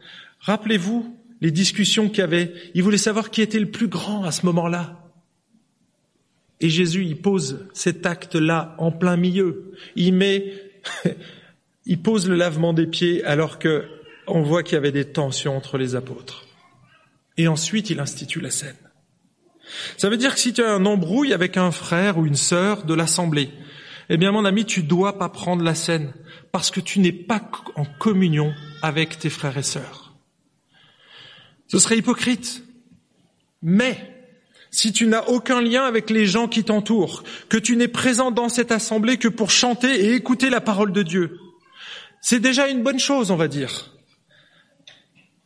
Rappelez-vous 0.40 1.14
les 1.42 1.50
discussions 1.50 2.08
qu'il 2.08 2.20
y 2.20 2.22
avait. 2.22 2.54
Il 2.72 2.82
voulait 2.82 2.96
savoir 2.96 3.30
qui 3.30 3.42
était 3.42 3.60
le 3.60 3.70
plus 3.70 3.88
grand 3.88 4.24
à 4.24 4.32
ce 4.32 4.46
moment-là. 4.46 5.10
Et 6.60 6.70
Jésus, 6.70 7.04
il 7.04 7.20
pose 7.20 7.68
cet 7.74 8.06
acte-là 8.06 8.74
en 8.78 8.90
plein 8.90 9.18
milieu. 9.18 9.72
Il 9.96 10.14
met, 10.14 10.54
il 11.84 12.00
pose 12.00 12.26
le 12.26 12.36
lavement 12.36 12.72
des 12.72 12.86
pieds 12.86 13.22
alors 13.24 13.58
que 13.58 13.84
on 14.26 14.40
voit 14.40 14.62
qu'il 14.62 14.76
y 14.76 14.78
avait 14.78 14.92
des 14.92 15.04
tensions 15.04 15.54
entre 15.54 15.76
les 15.76 15.94
apôtres. 15.94 16.46
Et 17.36 17.48
ensuite, 17.48 17.90
il 17.90 18.00
institue 18.00 18.40
la 18.40 18.50
scène. 18.50 18.76
Ça 19.98 20.08
veut 20.08 20.16
dire 20.16 20.32
que 20.32 20.40
si 20.40 20.54
tu 20.54 20.62
as 20.62 20.72
un 20.72 20.86
embrouille 20.86 21.34
avec 21.34 21.58
un 21.58 21.70
frère 21.70 22.16
ou 22.16 22.24
une 22.24 22.34
sœur 22.34 22.84
de 22.84 22.94
l'assemblée, 22.94 23.50
eh 24.08 24.16
bien 24.16 24.32
mon 24.32 24.44
ami, 24.44 24.64
tu 24.64 24.82
dois 24.82 25.18
pas 25.18 25.28
prendre 25.28 25.62
la 25.62 25.74
scène 25.74 26.12
parce 26.52 26.70
que 26.70 26.80
tu 26.80 27.00
n'es 27.00 27.12
pas 27.12 27.42
en 27.76 27.84
communion 27.84 28.52
avec 28.82 29.18
tes 29.18 29.30
frères 29.30 29.56
et 29.56 29.62
sœurs. 29.62 30.14
Ce 31.68 31.78
serait 31.78 31.98
hypocrite. 31.98 32.64
Mais 33.62 34.14
si 34.70 34.92
tu 34.92 35.06
n'as 35.06 35.24
aucun 35.24 35.62
lien 35.62 35.84
avec 35.84 36.10
les 36.10 36.26
gens 36.26 36.48
qui 36.48 36.64
t'entourent, 36.64 37.22
que 37.48 37.56
tu 37.56 37.76
n'es 37.76 37.88
présent 37.88 38.30
dans 38.30 38.48
cette 38.48 38.72
assemblée 38.72 39.16
que 39.16 39.28
pour 39.28 39.50
chanter 39.50 39.88
et 39.88 40.14
écouter 40.14 40.50
la 40.50 40.60
parole 40.60 40.92
de 40.92 41.02
Dieu, 41.02 41.38
c'est 42.20 42.40
déjà 42.40 42.68
une 42.68 42.82
bonne 42.82 42.98
chose, 42.98 43.30
on 43.30 43.36
va 43.36 43.48
dire. 43.48 43.92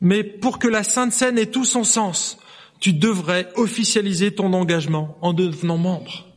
Mais 0.00 0.24
pour 0.24 0.58
que 0.58 0.68
la 0.68 0.82
Sainte 0.82 1.12
Seine 1.12 1.38
ait 1.38 1.46
tout 1.46 1.64
son 1.64 1.84
sens, 1.84 2.38
tu 2.80 2.92
devrais 2.92 3.48
officialiser 3.56 4.34
ton 4.34 4.52
engagement 4.52 5.18
en 5.20 5.32
devenant 5.32 5.78
membre. 5.78 6.27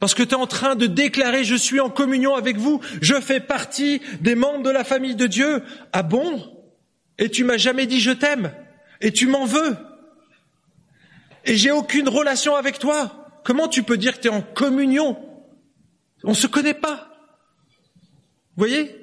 Parce 0.00 0.14
que 0.14 0.22
tu 0.22 0.30
es 0.30 0.34
en 0.34 0.46
train 0.46 0.76
de 0.76 0.86
déclarer 0.86 1.44
je 1.44 1.56
suis 1.56 1.80
en 1.80 1.90
communion 1.90 2.34
avec 2.34 2.56
vous, 2.56 2.80
je 3.00 3.20
fais 3.20 3.40
partie 3.40 4.00
des 4.20 4.34
membres 4.34 4.62
de 4.62 4.70
la 4.70 4.84
famille 4.84 5.16
de 5.16 5.26
Dieu. 5.26 5.62
Ah 5.92 6.02
bon? 6.02 6.42
Et 7.18 7.30
tu 7.30 7.44
m'as 7.44 7.56
jamais 7.56 7.86
dit 7.86 8.00
je 8.00 8.12
t'aime 8.12 8.52
et 9.00 9.12
tu 9.12 9.26
m'en 9.26 9.44
veux. 9.44 9.76
Et 11.44 11.56
j'ai 11.56 11.70
aucune 11.70 12.08
relation 12.08 12.54
avec 12.54 12.78
toi. 12.78 13.40
Comment 13.44 13.68
tu 13.68 13.82
peux 13.82 13.96
dire 13.96 14.16
que 14.16 14.22
tu 14.22 14.28
es 14.28 14.30
en 14.30 14.42
communion? 14.42 15.16
On 16.24 16.30
ne 16.30 16.34
se 16.34 16.46
connaît 16.46 16.74
pas. 16.74 17.08
Vous 18.56 18.64
voyez? 18.64 18.94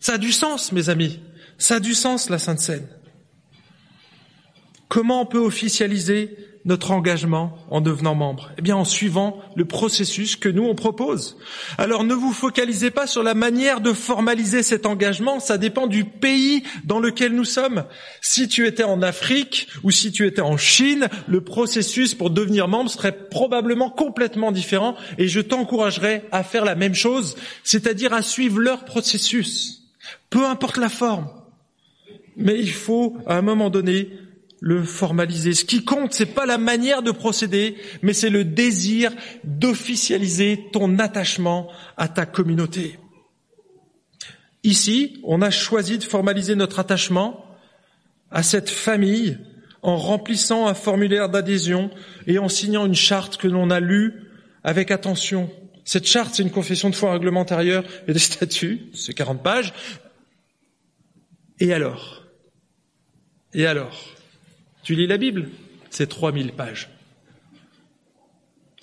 Ça 0.00 0.14
a 0.14 0.18
du 0.18 0.32
sens, 0.32 0.70
mes 0.72 0.88
amis. 0.90 1.20
Ça 1.56 1.76
a 1.76 1.80
du 1.80 1.94
sens, 1.94 2.28
la 2.28 2.38
Sainte 2.38 2.60
Seine. 2.60 2.86
Comment 4.88 5.22
on 5.22 5.26
peut 5.26 5.38
officialiser 5.38 6.36
notre 6.64 6.92
engagement 6.92 7.58
en 7.70 7.80
devenant 7.80 8.14
membre? 8.14 8.50
Eh 8.58 8.62
bien 8.62 8.76
en 8.76 8.84
suivant 8.84 9.38
le 9.54 9.64
processus 9.64 10.36
que 10.36 10.48
nous 10.48 10.64
on 10.64 10.74
propose. 10.74 11.36
Alors 11.76 12.04
ne 12.04 12.14
vous 12.14 12.32
focalisez 12.32 12.90
pas 12.90 13.06
sur 13.06 13.22
la 13.22 13.34
manière 13.34 13.80
de 13.80 13.92
formaliser 13.92 14.62
cet 14.62 14.86
engagement, 14.86 15.40
ça 15.40 15.58
dépend 15.58 15.86
du 15.86 16.04
pays 16.04 16.62
dans 16.84 17.00
lequel 17.00 17.34
nous 17.34 17.44
sommes. 17.44 17.84
Si 18.22 18.48
tu 18.48 18.66
étais 18.66 18.84
en 18.84 19.02
Afrique 19.02 19.68
ou 19.82 19.90
si 19.90 20.10
tu 20.10 20.26
étais 20.26 20.40
en 20.40 20.56
Chine, 20.56 21.08
le 21.26 21.42
processus 21.42 22.14
pour 22.14 22.30
devenir 22.30 22.68
membre 22.68 22.90
serait 22.90 23.28
probablement 23.28 23.90
complètement 23.90 24.52
différent 24.52 24.96
et 25.18 25.28
je 25.28 25.40
t'encouragerais 25.40 26.24
à 26.32 26.42
faire 26.42 26.64
la 26.64 26.74
même 26.74 26.94
chose, 26.94 27.36
c'est-à-dire 27.62 28.14
à 28.14 28.22
suivre 28.22 28.60
leur 28.60 28.84
processus, 28.84 29.82
peu 30.30 30.46
importe 30.46 30.78
la 30.78 30.88
forme. 30.88 31.28
Mais 32.36 32.58
il 32.58 32.72
faut, 32.72 33.16
à 33.26 33.36
un 33.36 33.42
moment 33.42 33.70
donné, 33.70 34.08
le 34.60 34.82
formaliser. 34.82 35.52
Ce 35.54 35.64
qui 35.64 35.84
compte, 35.84 36.12
c'est 36.12 36.26
pas 36.26 36.46
la 36.46 36.58
manière 36.58 37.02
de 37.02 37.10
procéder, 37.10 37.76
mais 38.02 38.12
c'est 38.12 38.30
le 38.30 38.44
désir 38.44 39.12
d'officialiser 39.44 40.68
ton 40.72 40.98
attachement 40.98 41.70
à 41.96 42.08
ta 42.08 42.26
communauté. 42.26 42.98
Ici, 44.62 45.20
on 45.24 45.42
a 45.42 45.50
choisi 45.50 45.98
de 45.98 46.04
formaliser 46.04 46.54
notre 46.54 46.78
attachement 46.78 47.44
à 48.30 48.42
cette 48.42 48.70
famille 48.70 49.38
en 49.82 49.98
remplissant 49.98 50.66
un 50.66 50.74
formulaire 50.74 51.28
d'adhésion 51.28 51.90
et 52.26 52.38
en 52.38 52.48
signant 52.48 52.86
une 52.86 52.94
charte 52.94 53.36
que 53.36 53.48
l'on 53.48 53.70
a 53.70 53.80
lue 53.80 54.14
avec 54.62 54.90
attention. 54.90 55.50
Cette 55.84 56.06
charte, 56.06 56.34
c'est 56.34 56.42
une 56.42 56.50
confession 56.50 56.88
de 56.88 56.94
foi 56.94 57.12
règlement 57.12 57.42
intérieur 57.42 57.84
et 58.08 58.14
des 58.14 58.18
statuts, 58.18 58.88
c'est 58.94 59.12
40 59.12 59.42
pages. 59.42 59.74
Et 61.60 61.74
alors? 61.74 62.24
Et 63.52 63.66
alors? 63.66 64.13
Tu 64.84 64.94
lis 64.94 65.06
la 65.06 65.16
Bible, 65.16 65.48
c'est 65.90 66.08
3000 66.08 66.52
pages. 66.52 66.90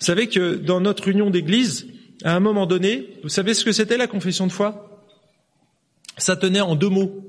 Vous 0.00 0.06
savez 0.06 0.28
que 0.28 0.56
dans 0.56 0.80
notre 0.80 1.08
union 1.08 1.30
d'église, 1.30 1.86
à 2.24 2.34
un 2.34 2.40
moment 2.40 2.66
donné, 2.66 3.08
vous 3.22 3.28
savez 3.28 3.54
ce 3.54 3.64
que 3.64 3.72
c'était 3.72 3.96
la 3.96 4.08
confession 4.08 4.46
de 4.46 4.52
foi? 4.52 5.00
Ça 6.18 6.36
tenait 6.36 6.60
en 6.60 6.74
deux 6.74 6.88
mots. 6.88 7.24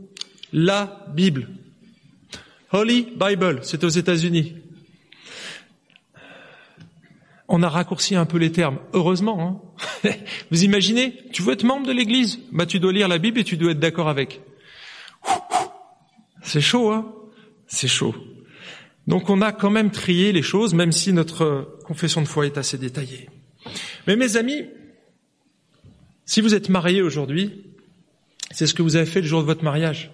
La 0.51 1.05
Bible. 1.13 1.49
Holy 2.71 3.13
Bible, 3.15 3.59
c'est 3.61 3.83
aux 3.83 3.89
États-Unis. 3.89 4.55
on 7.47 7.61
a 7.61 7.69
raccourci 7.69 8.15
un 8.15 8.25
peu 8.25 8.39
les 8.39 8.51
termes. 8.51 8.79
Heureusement. 8.93 9.61
Hein 10.03 10.11
Vous 10.51 10.63
imaginez? 10.63 11.19
Tu 11.31 11.43
veux 11.43 11.53
être 11.53 11.63
membre 11.63 11.85
de 11.85 11.91
l'Église? 11.91 12.39
Bah 12.51 12.65
tu 12.65 12.79
dois 12.79 12.91
lire 12.91 13.07
la 13.07 13.19
Bible 13.19 13.39
et 13.39 13.43
tu 13.43 13.57
dois 13.57 13.71
être 13.71 13.79
d'accord 13.79 14.09
avec. 14.09 14.41
C'est 16.41 16.61
chaud, 16.61 16.91
hein 16.91 17.13
C'est 17.67 17.87
chaud. 17.87 18.15
Donc 19.07 19.29
on 19.29 19.41
a 19.41 19.51
quand 19.51 19.69
même 19.69 19.91
trié 19.91 20.31
les 20.31 20.41
choses, 20.41 20.73
même 20.73 20.91
si 20.91 21.13
notre 21.13 21.77
confession 21.85 22.21
de 22.21 22.27
foi 22.27 22.45
est 22.45 22.57
assez 22.57 22.77
détaillée. 22.77 23.29
Mais 24.07 24.15
mes 24.15 24.37
amis, 24.37 24.63
si 26.25 26.41
vous 26.41 26.53
êtes 26.53 26.69
mariés 26.69 27.01
aujourd'hui, 27.01 27.63
c'est 28.51 28.67
ce 28.67 28.73
que 28.73 28.81
vous 28.81 28.95
avez 28.95 29.05
fait 29.05 29.21
le 29.21 29.27
jour 29.27 29.41
de 29.41 29.45
votre 29.45 29.63
mariage. 29.63 30.11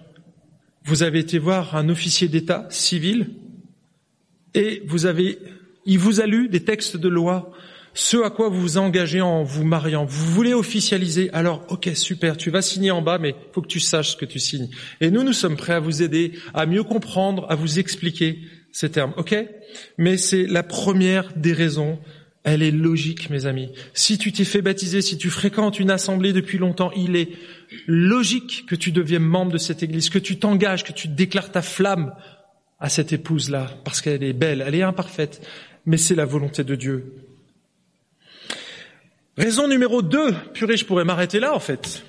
Vous 0.84 1.02
avez 1.02 1.18
été 1.20 1.38
voir 1.38 1.76
un 1.76 1.88
officier 1.88 2.26
d'État 2.28 2.66
civil 2.70 3.30
et 4.54 4.82
vous 4.86 5.06
avez, 5.06 5.38
il 5.84 5.98
vous 5.98 6.20
a 6.20 6.26
lu 6.26 6.48
des 6.48 6.64
textes 6.64 6.96
de 6.96 7.08
loi, 7.08 7.52
ce 7.92 8.16
à 8.24 8.30
quoi 8.30 8.48
vous 8.48 8.60
vous 8.60 8.78
engagez 8.78 9.20
en 9.20 9.42
vous 9.42 9.64
mariant. 9.64 10.04
Vous 10.04 10.32
voulez 10.32 10.54
officialiser. 10.54 11.30
Alors, 11.32 11.64
ok, 11.68 11.90
super, 11.94 12.36
tu 12.36 12.50
vas 12.50 12.62
signer 12.62 12.90
en 12.90 13.02
bas, 13.02 13.18
mais 13.18 13.34
faut 13.52 13.62
que 13.62 13.68
tu 13.68 13.80
saches 13.80 14.12
ce 14.12 14.16
que 14.16 14.24
tu 14.24 14.38
signes. 14.38 14.70
Et 15.00 15.10
nous, 15.10 15.22
nous 15.22 15.32
sommes 15.32 15.56
prêts 15.56 15.74
à 15.74 15.80
vous 15.80 16.02
aider, 16.02 16.32
à 16.54 16.66
mieux 16.66 16.84
comprendre, 16.84 17.46
à 17.50 17.56
vous 17.56 17.78
expliquer 17.78 18.40
ces 18.72 18.90
termes. 18.90 19.14
Ok? 19.16 19.34
Mais 19.98 20.16
c'est 20.16 20.46
la 20.46 20.62
première 20.62 21.32
des 21.36 21.52
raisons 21.52 21.98
elle 22.42 22.62
est 22.62 22.70
logique, 22.70 23.28
mes 23.28 23.46
amis. 23.46 23.70
Si 23.92 24.16
tu 24.16 24.32
t'es 24.32 24.44
fait 24.44 24.62
baptiser, 24.62 25.02
si 25.02 25.18
tu 25.18 25.28
fréquentes 25.28 25.78
une 25.78 25.90
assemblée 25.90 26.32
depuis 26.32 26.56
longtemps, 26.56 26.90
il 26.92 27.16
est 27.16 27.28
logique 27.86 28.64
que 28.66 28.74
tu 28.74 28.92
deviennes 28.92 29.22
membre 29.22 29.52
de 29.52 29.58
cette 29.58 29.82
église, 29.82 30.08
que 30.08 30.18
tu 30.18 30.38
t'engages, 30.38 30.82
que 30.82 30.92
tu 30.92 31.08
déclares 31.08 31.52
ta 31.52 31.60
flamme 31.60 32.14
à 32.78 32.88
cette 32.88 33.12
épouse-là, 33.12 33.70
parce 33.84 34.00
qu'elle 34.00 34.22
est 34.22 34.32
belle, 34.32 34.64
elle 34.66 34.74
est 34.74 34.82
imparfaite, 34.82 35.46
mais 35.84 35.98
c'est 35.98 36.14
la 36.14 36.24
volonté 36.24 36.64
de 36.64 36.74
Dieu. 36.74 37.12
Raison 39.36 39.68
numéro 39.68 40.00
deux, 40.00 40.32
purée, 40.54 40.78
je 40.78 40.86
pourrais 40.86 41.04
m'arrêter 41.04 41.40
là 41.40 41.54
en 41.54 41.60
fait. 41.60 42.02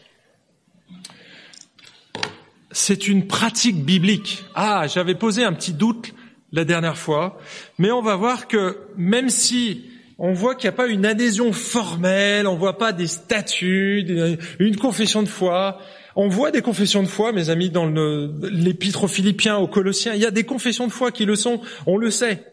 C'est 2.71 3.09
une 3.09 3.27
pratique 3.27 3.83
biblique. 3.83 4.45
Ah, 4.55 4.87
j'avais 4.87 5.15
posé 5.15 5.43
un 5.43 5.51
petit 5.51 5.73
doute 5.73 6.13
la 6.51 6.65
dernière 6.65 6.97
fois, 6.97 7.39
mais 7.77 7.91
on 7.91 8.01
va 8.01 8.15
voir 8.15 8.47
que 8.47 8.77
même 8.97 9.29
si 9.29 9.85
on 10.23 10.33
voit 10.33 10.53
qu'il 10.53 10.69
n'y 10.69 10.75
a 10.75 10.77
pas 10.77 10.87
une 10.87 11.05
adhésion 11.05 11.51
formelle, 11.51 12.45
on 12.45 12.55
voit 12.55 12.77
pas 12.77 12.93
des 12.93 13.07
statuts, 13.07 14.37
une 14.59 14.75
confession 14.75 15.23
de 15.23 15.27
foi. 15.27 15.79
On 16.15 16.27
voit 16.27 16.51
des 16.51 16.61
confessions 16.61 17.01
de 17.01 17.07
foi, 17.07 17.31
mes 17.31 17.49
amis, 17.49 17.71
dans 17.71 17.87
l'épître 17.87 19.05
aux 19.05 19.07
Philippiens, 19.07 19.57
aux 19.57 19.67
Colossiens. 19.67 20.13
Il 20.13 20.21
y 20.21 20.25
a 20.25 20.31
des 20.31 20.43
confessions 20.43 20.85
de 20.85 20.91
foi 20.91 21.11
qui 21.11 21.25
le 21.25 21.35
sont, 21.35 21.61
on 21.87 21.97
le 21.97 22.11
sait. 22.11 22.43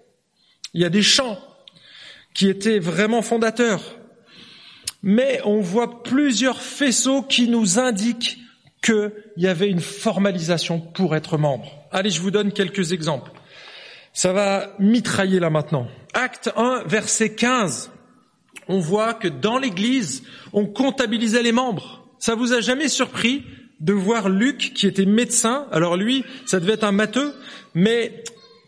Il 0.73 0.81
y 0.81 0.85
a 0.85 0.89
des 0.89 1.03
chants 1.03 1.39
qui 2.33 2.49
étaient 2.49 2.79
vraiment 2.79 3.21
fondateurs. 3.21 3.99
Mais 5.03 5.41
on 5.45 5.61
voit 5.61 6.03
plusieurs 6.03 6.63
faisceaux 6.63 7.23
qui 7.23 7.49
nous 7.49 7.79
indiquent 7.79 8.39
qu'il 8.83 9.13
y 9.37 9.47
avait 9.47 9.69
une 9.69 9.81
formalisation 9.81 10.81
pour 10.81 11.15
être 11.17 11.37
membre. 11.37 11.71
Allez, 11.91 12.11
je 12.11 12.21
vous 12.21 12.31
donne 12.31 12.53
quelques 12.53 12.93
exemples. 12.93 13.31
Ça 14.13 14.33
va 14.33 14.75
mitrailler 14.79 15.41
là 15.41 15.51
maintenant. 15.51 15.87
Acte 16.15 16.51
1, 16.57 16.85
verset 16.87 17.35
15. 17.35 17.91
On 18.69 18.81
voit 18.81 19.15
que 19.15 19.29
dans 19.29 19.59
l'Église, 19.59 20.23
on 20.53 20.67
comptabilisait 20.67 21.43
les 21.43 21.53
membres. 21.53 22.07
Ça 22.19 22.35
vous 22.35 22.53
a 22.53 22.61
jamais 22.61 22.89
surpris 22.89 23.45
de 23.81 23.93
voir 23.93 24.29
Luc, 24.29 24.73
qui 24.75 24.87
était 24.87 25.07
médecin? 25.07 25.67
Alors 25.71 25.97
lui, 25.97 26.25
ça 26.47 26.61
devait 26.61 26.73
être 26.73 26.85
un 26.85 26.93
matheux, 26.93 27.33
mais 27.75 28.25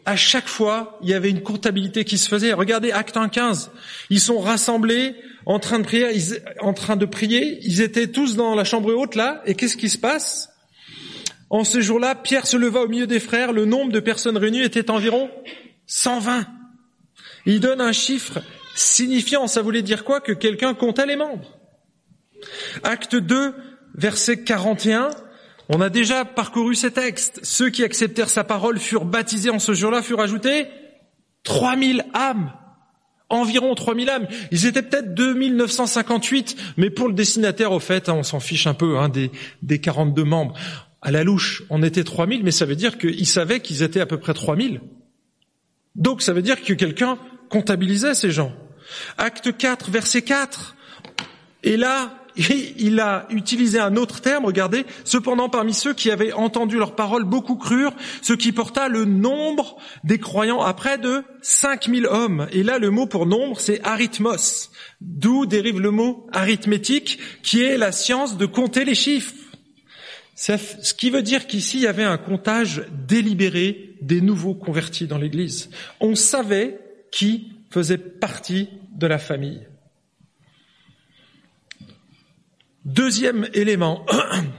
à 0.07 0.17
chaque 0.17 0.49
fois, 0.49 0.99
il 1.03 1.09
y 1.09 1.15
avait 1.15 1.31
une 1.31 1.43
comptabilité 1.43 2.05
qui 2.05 2.17
se 2.17 2.29
faisait. 2.29 2.53
Regardez 2.53 2.93
Acte 2.93 3.17
1, 3.17 3.29
15. 3.29 3.71
Ils 4.09 4.21
sont 4.21 4.39
rassemblés 4.39 5.15
en 5.47 5.59
train 5.59 5.79
de 5.79 5.85
prier, 5.85 6.07
en 6.61 6.73
train 6.73 6.97
de 6.97 7.07
prier. 7.07 7.59
Ils 7.63 7.81
étaient 7.81 8.07
tous 8.07 8.37
dans 8.37 8.55
la 8.55 8.65
chambre 8.65 8.95
haute 8.95 9.15
là. 9.15 9.43
Et 9.47 9.55
qu'est-ce 9.55 9.77
qui 9.77 9.89
se 9.89 9.99
passe? 9.99 10.50
En 11.51 11.65
ce 11.65 11.81
jour-là, 11.81 12.15
Pierre 12.15 12.47
se 12.47 12.57
leva 12.57 12.83
au 12.83 12.89
milieu 12.89 13.09
des 13.09 13.19
frères. 13.19 13.53
Le 13.53 13.65
nombre 13.65 13.91
de 13.91 13.99
personnes 13.99 14.37
réunies 14.37 14.63
était 14.63 14.89
environ 14.89 15.29
120. 15.87 16.47
Il 17.45 17.59
donne 17.59 17.81
un 17.81 17.93
chiffre 17.93 18.41
signifiant, 18.77 19.49
ça 19.49 19.61
voulait 19.61 19.83
dire 19.83 20.05
quoi? 20.05 20.21
Que 20.21 20.33
quelqu'un 20.33 20.75
comptait 20.75 21.07
les 21.07 21.17
membres. 21.17 21.59
Acte 22.85 23.17
2, 23.17 23.53
verset 23.97 24.45
41. 24.45 25.11
On 25.69 25.81
a 25.81 25.89
déjà 25.89 26.25
parcouru 26.25 26.77
ces 26.77 26.93
textes. 26.93 27.41
Ceux 27.43 27.71
qui 27.71 27.83
acceptèrent 27.83 28.29
sa 28.29 28.45
parole 28.45 28.79
furent 28.79 29.05
baptisés 29.05 29.51
en 29.51 29.59
ce 29.59 29.75
jour-là, 29.75 30.03
furent 30.03 30.21
ajoutés 30.21 30.69
3000 31.43 32.05
âmes. 32.15 32.53
Environ 33.29 33.75
3000 33.75 34.11
âmes. 34.11 34.29
Ils 34.53 34.67
étaient 34.67 34.83
peut-être 34.83 35.15
2958, 35.15 36.57
mais 36.77 36.91
pour 36.91 37.09
le 37.09 37.15
destinataire, 37.15 37.73
au 37.73 37.79
fait, 37.81 38.09
hein, 38.09 38.15
on 38.15 38.23
s'en 38.23 38.41
fiche 38.41 38.67
un 38.67 38.75
peu 38.75 38.99
hein, 38.99 39.09
des, 39.09 39.31
des 39.63 39.81
42 39.81 40.25
membres 40.25 40.55
à 41.03 41.11
la 41.11 41.25
louche, 41.25 41.63
on 41.71 41.83
était 41.83 42.05
3000, 42.05 42.43
mais 42.45 42.51
ça 42.51 42.67
veut 42.67 42.77
dire 42.77 42.99
qu'ils 42.99 43.27
savaient 43.27 43.61
qu'ils 43.61 43.83
étaient 43.83 44.01
à 44.01 44.07
peu 44.07 44.19
près 44.19 44.35
3000. 44.35 44.81
Donc 45.95 46.23
ça 46.23 46.33
veut 46.33 46.43
dire 46.43 46.63
que 46.63 46.73
quelqu'un 46.73 47.19
comptabilisait 47.49 48.15
ces 48.15 48.31
gens. 48.31 48.53
Acte 49.19 49.57
4, 49.57 49.91
verset 49.91 50.23
4. 50.23 50.77
Et 51.63 51.77
là, 51.77 52.21
il 52.79 53.01
a 53.01 53.27
utilisé 53.31 53.79
un 53.79 53.97
autre 53.97 54.21
terme, 54.21 54.45
regardez. 54.45 54.85
Cependant, 55.05 55.49
parmi 55.49 55.75
ceux 55.75 55.95
qui 55.95 56.11
avaient 56.11 56.33
entendu 56.33 56.77
leurs 56.77 56.95
paroles, 56.95 57.25
beaucoup 57.25 57.57
crurent, 57.57 57.95
ce 58.23 58.33
qui 58.33 58.53
porta 58.53 58.89
le 58.89 59.05
nombre 59.05 59.77
des 60.05 60.19
croyants 60.19 60.63
à 60.63 60.75
près 60.75 60.99
de 60.99 61.23
5000 61.43 62.07
hommes. 62.07 62.47
Et 62.53 62.63
là, 62.63 62.79
le 62.79 62.91
mot 62.91 63.07
pour 63.07 63.27
nombre, 63.27 63.61
c'est 63.61 63.81
arithmos, 63.85 64.71
d'où 65.01 65.47
dérive 65.47 65.81
le 65.81 65.91
mot 65.91 66.27
arithmétique, 66.33 67.19
qui 67.43 67.63
est 67.63 67.77
la 67.77 67.93
science 67.93 68.37
de 68.37 68.47
compter 68.47 68.85
les 68.85 68.95
chiffres. 68.95 69.35
Ce 70.41 70.95
qui 70.95 71.11
veut 71.11 71.23
dire 71.23 71.47
qu'ici, 71.47 71.77
il 71.77 71.83
y 71.83 71.87
avait 71.87 72.03
un 72.03 72.17
comptage 72.17 72.85
délibéré 73.07 73.97
des 74.01 74.23
nouveaux 74.23 74.55
convertis 74.55 75.07
dans 75.07 75.19
l'Église. 75.19 75.69
On 76.01 76.15
savait 76.15 76.81
qui 77.13 77.53
faisait 77.69 77.99
partie 77.99 78.71
de 78.97 79.07
la 79.07 79.19
famille. 79.19 79.67
Deuxième 82.87 83.51
élément 83.53 84.07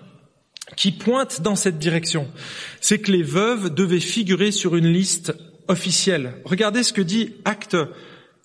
qui 0.78 0.92
pointe 0.92 1.42
dans 1.42 1.56
cette 1.56 1.80
direction, 1.80 2.32
c'est 2.80 3.00
que 3.00 3.12
les 3.12 3.24
veuves 3.24 3.74
devaient 3.74 4.00
figurer 4.00 4.52
sur 4.52 4.76
une 4.76 4.88
liste 4.88 5.34
officielle. 5.68 6.36
Regardez 6.46 6.84
ce 6.84 6.94
que 6.94 7.02
dit 7.02 7.34
Acte 7.44 7.76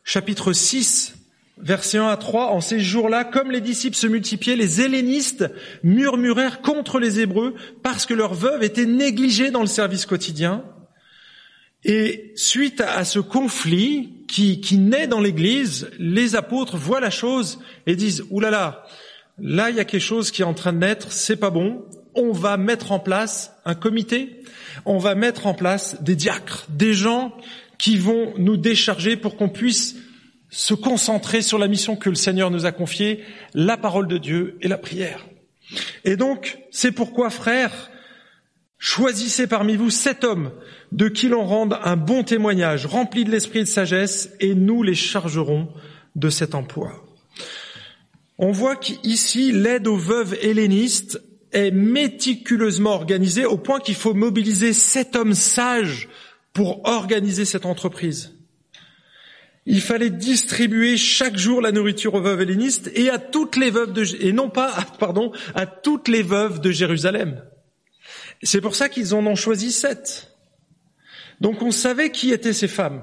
chapitre 0.04 0.54
6 0.54 1.15
Verset 1.58 1.98
1 1.98 2.08
à 2.08 2.16
3, 2.18 2.48
en 2.48 2.60
ces 2.60 2.80
jours-là, 2.80 3.24
comme 3.24 3.50
les 3.50 3.62
disciples 3.62 3.96
se 3.96 4.06
multipliaient, 4.06 4.56
les 4.56 4.82
hellénistes 4.82 5.50
murmurèrent 5.82 6.60
contre 6.60 6.98
les 6.98 7.20
Hébreux 7.20 7.54
parce 7.82 8.04
que 8.04 8.12
leurs 8.12 8.34
veuves 8.34 8.62
étaient 8.62 8.84
négligées 8.84 9.50
dans 9.50 9.62
le 9.62 9.66
service 9.66 10.04
quotidien. 10.04 10.64
Et 11.82 12.32
suite 12.34 12.82
à 12.82 13.04
ce 13.04 13.20
conflit 13.20 14.24
qui, 14.28 14.60
qui 14.60 14.76
naît 14.76 15.06
dans 15.06 15.20
l'Église, 15.20 15.88
les 15.98 16.36
apôtres 16.36 16.76
voient 16.76 17.00
la 17.00 17.10
chose 17.10 17.58
et 17.86 17.96
disent, 17.96 18.24
oulala, 18.30 18.50
là, 18.50 18.86
là, 19.38 19.64
là 19.64 19.70
il 19.70 19.76
y 19.76 19.80
a 19.80 19.84
quelque 19.84 20.00
chose 20.00 20.30
qui 20.30 20.42
est 20.42 20.46
en 20.46 20.54
train 20.54 20.74
de 20.74 20.78
naître, 20.78 21.10
c'est 21.10 21.36
pas 21.36 21.50
bon, 21.50 21.86
on 22.14 22.32
va 22.32 22.58
mettre 22.58 22.92
en 22.92 22.98
place 22.98 23.52
un 23.64 23.74
comité, 23.74 24.42
on 24.84 24.98
va 24.98 25.14
mettre 25.14 25.46
en 25.46 25.54
place 25.54 26.02
des 26.02 26.16
diacres, 26.16 26.66
des 26.68 26.92
gens 26.92 27.32
qui 27.78 27.96
vont 27.96 28.34
nous 28.36 28.56
décharger 28.56 29.16
pour 29.16 29.36
qu'on 29.36 29.48
puisse 29.48 29.96
se 30.56 30.72
concentrer 30.72 31.42
sur 31.42 31.58
la 31.58 31.68
mission 31.68 31.96
que 31.96 32.08
le 32.08 32.14
Seigneur 32.14 32.50
nous 32.50 32.64
a 32.64 32.72
confiée, 32.72 33.22
la 33.52 33.76
parole 33.76 34.08
de 34.08 34.16
Dieu 34.16 34.56
et 34.62 34.68
la 34.68 34.78
prière. 34.78 35.26
Et 36.04 36.16
donc, 36.16 36.58
c'est 36.70 36.92
pourquoi, 36.92 37.28
frères, 37.28 37.90
choisissez 38.78 39.46
parmi 39.46 39.76
vous 39.76 39.90
sept 39.90 40.24
hommes 40.24 40.52
de 40.92 41.08
qui 41.08 41.28
l'on 41.28 41.44
rende 41.44 41.78
un 41.84 41.96
bon 41.96 42.24
témoignage, 42.24 42.86
rempli 42.86 43.26
de 43.26 43.30
l'esprit 43.30 43.60
de 43.60 43.64
sagesse, 43.68 44.30
et 44.40 44.54
nous 44.54 44.82
les 44.82 44.94
chargerons 44.94 45.68
de 46.14 46.30
cet 46.30 46.54
emploi. 46.54 47.04
On 48.38 48.50
voit 48.50 48.76
qu'ici, 48.76 49.52
l'aide 49.52 49.86
aux 49.86 49.98
veuves 49.98 50.38
hellénistes 50.40 51.20
est 51.52 51.70
méticuleusement 51.70 52.94
organisée 52.94 53.44
au 53.44 53.58
point 53.58 53.80
qu'il 53.80 53.94
faut 53.94 54.14
mobiliser 54.14 54.72
sept 54.72 55.16
hommes 55.16 55.34
sages 55.34 56.08
pour 56.54 56.86
organiser 56.86 57.44
cette 57.44 57.66
entreprise. 57.66 58.35
Il 59.66 59.80
fallait 59.80 60.10
distribuer 60.10 60.96
chaque 60.96 61.36
jour 61.36 61.60
la 61.60 61.72
nourriture 61.72 62.14
aux 62.14 62.20
veuves 62.20 62.40
hellénistes 62.40 62.90
et 62.94 63.10
à 63.10 63.18
toutes 63.18 63.56
les 63.56 63.70
veuves 63.70 63.92
de, 63.92 64.04
et 64.24 64.32
non 64.32 64.48
pas, 64.48 64.72
pardon, 64.98 65.32
à 65.54 65.66
toutes 65.66 66.08
les 66.08 66.22
veuves 66.22 66.60
de 66.60 66.70
Jérusalem. 66.70 67.42
C'est 68.42 68.60
pour 68.60 68.76
ça 68.76 68.88
qu'ils 68.88 69.14
en 69.14 69.26
ont 69.26 69.34
choisi 69.34 69.72
sept. 69.72 70.32
Donc 71.40 71.62
on 71.62 71.72
savait 71.72 72.10
qui 72.10 72.32
étaient 72.32 72.52
ces 72.52 72.68
femmes. 72.68 73.02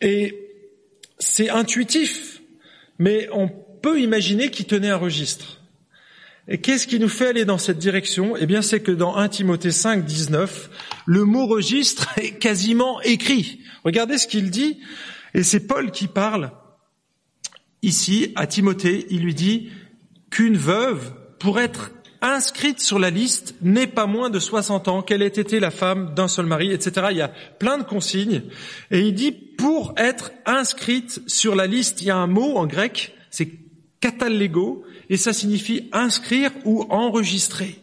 Et 0.00 0.48
c'est 1.18 1.48
intuitif, 1.48 2.40
mais 2.98 3.28
on 3.32 3.48
peut 3.48 4.00
imaginer 4.00 4.50
qu'ils 4.50 4.66
tenaient 4.66 4.90
un 4.90 4.96
registre. 4.96 5.60
Et 6.48 6.58
qu'est-ce 6.58 6.88
qui 6.88 6.98
nous 6.98 7.08
fait 7.08 7.28
aller 7.28 7.44
dans 7.44 7.58
cette 7.58 7.78
direction? 7.78 8.36
Eh 8.36 8.46
bien, 8.46 8.62
c'est 8.62 8.80
que 8.80 8.90
dans 8.90 9.14
1 9.14 9.28
Timothée 9.28 9.70
5, 9.70 10.04
19, 10.04 10.70
le 11.06 11.24
mot 11.24 11.46
registre 11.46 12.08
est 12.18 12.38
quasiment 12.38 13.00
écrit. 13.02 13.60
Regardez 13.84 14.18
ce 14.18 14.26
qu'il 14.26 14.50
dit. 14.50 14.80
Et 15.34 15.42
c'est 15.42 15.66
Paul 15.66 15.90
qui 15.90 16.08
parle 16.08 16.52
ici, 17.82 18.32
à 18.36 18.46
Timothée, 18.46 19.06
il 19.10 19.22
lui 19.22 19.34
dit 19.34 19.70
qu'une 20.30 20.56
veuve, 20.56 21.12
pour 21.38 21.58
être 21.58 21.92
inscrite 22.22 22.80
sur 22.80 22.98
la 22.98 23.10
liste, 23.10 23.54
n'est 23.62 23.86
pas 23.86 24.06
moins 24.06 24.30
de 24.30 24.38
60 24.38 24.88
ans, 24.88 25.02
qu'elle 25.02 25.22
ait 25.22 25.26
été 25.26 25.60
la 25.60 25.70
femme 25.70 26.14
d'un 26.14 26.28
seul 26.28 26.46
mari, 26.46 26.72
etc. 26.72 27.08
Il 27.10 27.16
y 27.16 27.22
a 27.22 27.32
plein 27.58 27.78
de 27.78 27.82
consignes. 27.82 28.42
Et 28.90 29.00
il 29.00 29.14
dit, 29.14 29.32
pour 29.32 29.94
être 29.96 30.30
inscrite 30.46 31.22
sur 31.26 31.54
la 31.54 31.66
liste, 31.66 32.02
il 32.02 32.08
y 32.08 32.10
a 32.10 32.16
un 32.16 32.26
mot 32.26 32.56
en 32.56 32.66
grec, 32.66 33.14
c'est 33.30 33.50
katalego, 34.00 34.84
et 35.08 35.16
ça 35.16 35.32
signifie 35.32 35.88
inscrire 35.92 36.52
ou 36.64 36.84
enregistrer. 36.90 37.79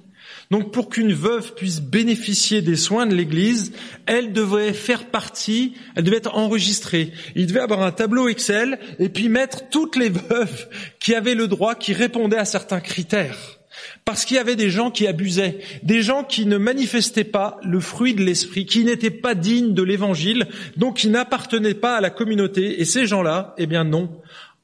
Donc 0.49 0.71
pour 0.71 0.89
qu'une 0.89 1.13
veuve 1.13 1.55
puisse 1.55 1.81
bénéficier 1.81 2.61
des 2.61 2.77
soins 2.77 3.05
de 3.05 3.15
l'Église, 3.15 3.73
elle 4.05 4.31
devait 4.31 4.73
faire 4.73 5.07
partie, 5.07 5.73
elle 5.95 6.03
devait 6.03 6.17
être 6.17 6.35
enregistrée. 6.35 7.11
Il 7.35 7.47
devait 7.47 7.59
avoir 7.59 7.81
un 7.81 7.91
tableau 7.91 8.29
Excel 8.29 8.79
et 8.99 9.09
puis 9.09 9.27
mettre 9.27 9.69
toutes 9.69 9.97
les 9.97 10.09
veuves 10.09 10.67
qui 10.99 11.15
avaient 11.15 11.35
le 11.35 11.47
droit, 11.47 11.75
qui 11.75 11.93
répondaient 11.93 12.37
à 12.37 12.45
certains 12.45 12.79
critères. 12.79 13.57
Parce 14.05 14.25
qu'il 14.25 14.37
y 14.37 14.39
avait 14.39 14.55
des 14.55 14.69
gens 14.69 14.89
qui 14.89 15.05
abusaient, 15.05 15.59
des 15.83 16.01
gens 16.01 16.23
qui 16.23 16.45
ne 16.45 16.57
manifestaient 16.57 17.23
pas 17.23 17.59
le 17.63 17.79
fruit 17.79 18.15
de 18.15 18.23
l'esprit, 18.23 18.65
qui 18.65 18.83
n'étaient 18.83 19.11
pas 19.11 19.35
dignes 19.35 19.73
de 19.73 19.83
l'évangile, 19.83 20.47
donc 20.77 20.97
qui 20.97 21.09
n'appartenaient 21.09 21.73
pas 21.73 21.97
à 21.97 22.01
la 22.01 22.09
communauté. 22.09 22.81
Et 22.81 22.85
ces 22.85 23.05
gens-là, 23.05 23.53
eh 23.57 23.67
bien 23.67 23.83
non, 23.83 24.09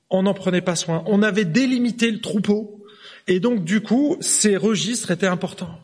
on 0.09 0.23
n'en 0.23 0.33
prenait 0.33 0.61
pas 0.61 0.75
soin. 0.75 1.03
On 1.07 1.21
avait 1.21 1.45
délimité 1.45 2.09
le 2.09 2.21
troupeau 2.21 2.82
et 3.27 3.39
donc, 3.39 3.63
du 3.63 3.81
coup, 3.81 4.17
ces 4.19 4.57
registres 4.57 5.11
étaient 5.11 5.27
importants. 5.27 5.79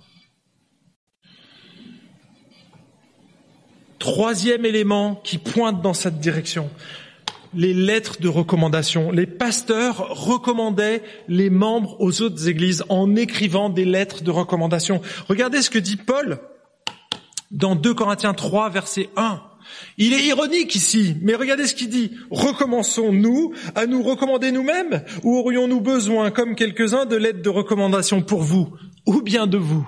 Troisième 3.98 4.66
élément 4.66 5.16
qui 5.16 5.38
pointe 5.38 5.82
dans 5.82 5.94
cette 5.94 6.20
direction, 6.20 6.70
les 7.54 7.74
lettres 7.74 8.22
de 8.22 8.28
recommandation. 8.28 9.12
Les 9.12 9.26
pasteurs 9.26 9.98
recommandaient 10.10 11.04
les 11.28 11.50
membres 11.50 11.96
aux 12.00 12.22
autres 12.22 12.48
églises 12.48 12.84
en 12.90 13.16
écrivant 13.16 13.70
des 13.70 13.86
lettres 13.86 14.24
de 14.24 14.32
recommandation. 14.32 15.02
Regardez 15.28 15.62
ce 15.62 15.70
que 15.70 15.80
dit 15.80 15.98
Paul 15.98 16.40
dans 17.52 17.76
2 17.76 17.94
Corinthiens 17.94 18.34
3, 18.34 18.70
verset 18.70 19.10
1. 19.16 19.42
Il 19.98 20.14
est 20.14 20.24
ironique 20.24 20.76
ici, 20.76 21.16
mais 21.22 21.36
regardez 21.36 21.68
ce 21.68 21.76
qu'il 21.76 21.90
dit. 21.90 22.12
Recommençons-nous 22.32 23.54
à 23.76 23.86
nous 23.86 24.04
recommander 24.04 24.52
nous-mêmes 24.52 25.04
ou 25.24 25.38
aurions-nous 25.38 25.82
besoin, 25.82 26.32
comme 26.32 26.56
quelques-uns, 26.56 27.06
de 27.06 27.16
lettres 27.16 27.42
de 27.42 27.50
recommandation 27.50 28.22
pour 28.22 28.42
vous 28.42 28.74
ou 29.06 29.22
bien 29.22 29.48
de 29.48 29.58
vous? 29.58 29.88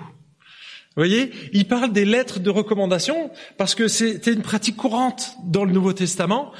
Vous 0.94 1.00
voyez, 1.00 1.32
il 1.54 1.66
parle 1.66 1.92
des 1.92 2.04
lettres 2.04 2.38
de 2.38 2.50
recommandation 2.50 3.30
parce 3.56 3.74
que 3.74 3.88
c'était 3.88 4.32
une 4.32 4.42
pratique 4.42 4.76
courante 4.76 5.36
dans 5.44 5.64
le 5.64 5.72
Nouveau 5.72 5.94
Testament. 5.94 6.52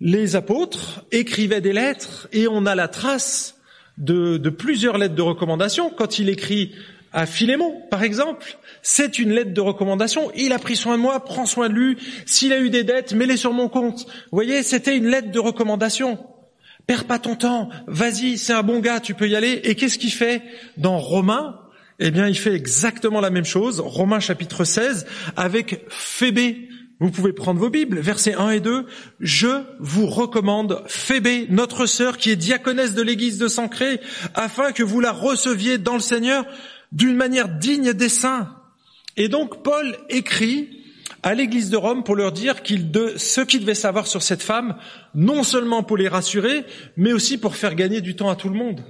Les 0.00 0.36
apôtres 0.36 1.04
écrivaient 1.12 1.60
des 1.60 1.74
lettres 1.74 2.28
et 2.32 2.48
on 2.48 2.64
a 2.64 2.74
la 2.74 2.88
trace 2.88 3.56
de, 3.98 4.38
de 4.38 4.50
plusieurs 4.50 4.96
lettres 4.96 5.16
de 5.16 5.22
recommandation. 5.22 5.90
Quand 5.90 6.18
il 6.18 6.30
écrit 6.30 6.72
à 7.12 7.26
Philémon, 7.26 7.82
par 7.90 8.02
exemple. 8.02 8.58
C'est 8.82 9.18
une 9.18 9.32
lettre 9.32 9.52
de 9.52 9.60
recommandation. 9.60 10.30
Il 10.34 10.52
a 10.52 10.58
pris 10.58 10.76
soin 10.76 10.96
de 10.96 11.02
moi, 11.02 11.24
prends 11.24 11.46
soin 11.46 11.68
de 11.68 11.74
lui. 11.74 11.96
S'il 12.26 12.52
a 12.52 12.60
eu 12.60 12.70
des 12.70 12.84
dettes, 12.84 13.12
mets-les 13.12 13.36
sur 13.36 13.52
mon 13.52 13.68
compte. 13.68 14.06
Vous 14.06 14.36
voyez, 14.36 14.62
c'était 14.62 14.96
une 14.96 15.06
lettre 15.06 15.30
de 15.30 15.38
recommandation. 15.38 16.18
Perds 16.86 17.04
pas 17.04 17.18
ton 17.18 17.34
temps. 17.34 17.68
Vas-y, 17.86 18.38
c'est 18.38 18.54
un 18.54 18.62
bon 18.62 18.80
gars, 18.80 19.00
tu 19.00 19.14
peux 19.14 19.28
y 19.28 19.36
aller. 19.36 19.60
Et 19.64 19.74
qu'est-ce 19.74 19.98
qu'il 19.98 20.12
fait 20.12 20.42
dans 20.76 20.98
Romains 20.98 21.60
Eh 21.98 22.10
bien, 22.10 22.28
il 22.28 22.38
fait 22.38 22.54
exactement 22.54 23.20
la 23.20 23.30
même 23.30 23.44
chose. 23.44 23.80
Romains 23.80 24.20
chapitre 24.20 24.64
16 24.64 25.06
avec 25.36 25.84
Phébé. 25.88 26.68
Vous 27.00 27.10
pouvez 27.10 27.32
prendre 27.32 27.60
vos 27.60 27.70
Bibles, 27.70 28.00
versets 28.00 28.34
1 28.34 28.50
et 28.50 28.60
2. 28.60 28.86
Je 29.20 29.62
vous 29.78 30.06
recommande 30.06 30.82
Phébé, 30.86 31.46
notre 31.48 31.86
sœur 31.86 32.16
qui 32.16 32.30
est 32.30 32.36
diaconesse 32.36 32.94
de 32.94 33.02
l'église 33.02 33.38
de 33.38 33.46
Sancré, 33.46 34.00
afin 34.34 34.72
que 34.72 34.82
vous 34.82 35.00
la 35.00 35.12
receviez 35.12 35.78
dans 35.78 35.94
le 35.94 36.00
Seigneur 36.00 36.44
d'une 36.92 37.16
manière 37.16 37.48
digne 37.48 37.92
des 37.92 38.08
saints. 38.08 38.54
Et 39.16 39.28
donc 39.28 39.62
Paul 39.62 39.96
écrit 40.08 40.78
à 41.22 41.34
l'église 41.34 41.70
de 41.70 41.76
Rome 41.76 42.04
pour 42.04 42.16
leur 42.16 42.32
dire 42.32 42.62
qu'il 42.62 42.90
de, 42.90 43.14
ce 43.16 43.40
qu'ils 43.40 43.60
devaient 43.60 43.74
savoir 43.74 44.06
sur 44.06 44.22
cette 44.22 44.42
femme, 44.42 44.76
non 45.14 45.42
seulement 45.42 45.82
pour 45.82 45.96
les 45.96 46.08
rassurer, 46.08 46.64
mais 46.96 47.12
aussi 47.12 47.38
pour 47.38 47.56
faire 47.56 47.74
gagner 47.74 48.00
du 48.00 48.14
temps 48.14 48.30
à 48.30 48.36
tout 48.36 48.48
le 48.48 48.54
monde. 48.54 48.84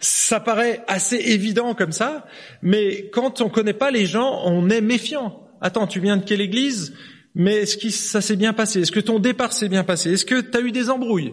Ça 0.00 0.40
paraît 0.40 0.84
assez 0.88 1.16
évident 1.16 1.74
comme 1.74 1.92
ça, 1.92 2.26
mais 2.62 3.08
quand 3.12 3.40
on 3.40 3.48
connaît 3.48 3.72
pas 3.72 3.90
les 3.90 4.06
gens, 4.06 4.42
on 4.44 4.68
est 4.68 4.80
méfiant. 4.80 5.48
Attends, 5.60 5.86
tu 5.86 6.00
viens 6.00 6.16
de 6.16 6.24
quelle 6.24 6.40
église? 6.40 6.94
Mais 7.34 7.56
est-ce 7.56 7.76
que 7.76 7.90
ça 7.90 8.20
s'est 8.20 8.36
bien 8.36 8.52
passé? 8.52 8.80
Est-ce 8.80 8.92
que 8.92 9.00
ton 9.00 9.18
départ 9.18 9.52
s'est 9.52 9.68
bien 9.68 9.84
passé? 9.84 10.12
Est-ce 10.12 10.24
que 10.24 10.40
tu 10.40 10.56
as 10.56 10.60
eu 10.60 10.72
des 10.72 10.90
embrouilles? 10.90 11.32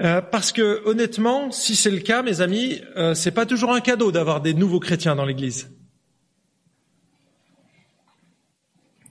Euh, 0.00 0.22
parce 0.22 0.52
que 0.52 0.82
honnêtement, 0.86 1.50
si 1.50 1.76
c'est 1.76 1.90
le 1.90 1.98
cas, 1.98 2.22
mes 2.22 2.40
amis, 2.40 2.80
euh, 2.96 3.14
c'est 3.14 3.30
pas 3.30 3.46
toujours 3.46 3.72
un 3.72 3.80
cadeau 3.80 4.10
d'avoir 4.10 4.40
des 4.40 4.54
nouveaux 4.54 4.80
chrétiens 4.80 5.14
dans 5.14 5.24
l'Église. 5.24 5.70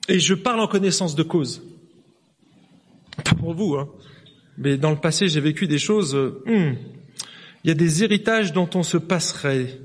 Et 0.07 0.19
je 0.19 0.33
parle 0.33 0.59
en 0.59 0.67
connaissance 0.67 1.15
de 1.15 1.23
cause. 1.23 1.61
Pas 3.23 3.35
pour 3.35 3.53
vous, 3.53 3.75
hein. 3.75 3.89
Mais 4.57 4.77
dans 4.77 4.91
le 4.91 4.97
passé, 4.97 5.27
j'ai 5.27 5.39
vécu 5.39 5.67
des 5.67 5.79
choses. 5.79 6.15
Euh, 6.15 6.43
hmm, 6.45 6.75
il 7.63 7.67
y 7.67 7.71
a 7.71 7.75
des 7.75 8.03
héritages 8.03 8.51
dont 8.51 8.69
on 8.73 8.83
se 8.83 8.97
passerait. 8.97 9.79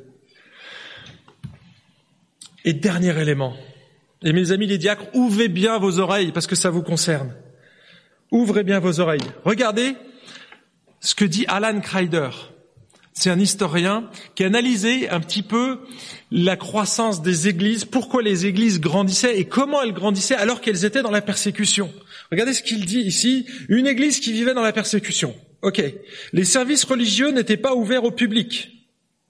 Et 2.65 2.73
dernier 2.73 3.17
élément. 3.21 3.55
Et 4.23 4.33
mes 4.33 4.51
amis 4.51 4.67
les 4.67 4.79
diacres, 4.79 5.07
ouvrez 5.15 5.49
bien 5.49 5.79
vos 5.79 5.99
oreilles 6.01 6.33
parce 6.33 6.47
que 6.47 6.57
ça 6.57 6.71
vous 6.71 6.83
concerne. 6.83 7.35
Ouvrez 8.33 8.65
bien 8.65 8.81
vos 8.81 8.99
oreilles. 8.99 9.21
Regardez 9.45 9.95
ce 11.07 11.15
que 11.15 11.25
dit 11.25 11.45
Alan 11.47 11.81
Kreider. 11.81 12.31
C'est 13.13 13.31
un 13.31 13.39
historien 13.39 14.11
qui 14.35 14.43
a 14.43 14.47
analysé 14.47 15.09
un 15.09 15.21
petit 15.21 15.43
peu 15.43 15.79
la 16.33 16.57
croissance 16.57 17.23
des 17.23 17.47
églises, 17.47 17.85
pourquoi 17.85 18.23
les 18.23 18.47
églises 18.47 18.81
grandissaient 18.81 19.39
et 19.39 19.45
comment 19.45 19.81
elles 19.81 19.93
grandissaient 19.93 20.35
alors 20.35 20.61
qu'elles 20.61 20.85
étaient 20.85 21.03
dans 21.03 21.13
la 21.13 21.23
persécution. 21.23 21.93
Regardez 22.33 22.55
ce 22.55 22.63
qu'il 22.63 22.85
dit 22.85 23.03
ici. 23.03 23.47
Une 23.69 23.87
église 23.87 24.19
qui 24.19 24.33
vivait 24.33 24.53
dans 24.53 24.63
la 24.63 24.73
persécution. 24.73 25.35
Ok. 25.63 25.81
Les 26.33 26.45
services 26.45 26.83
religieux 26.83 27.31
n'étaient 27.31 27.57
pas 27.57 27.77
ouverts 27.77 28.05
au 28.05 28.11
public. 28.11 28.89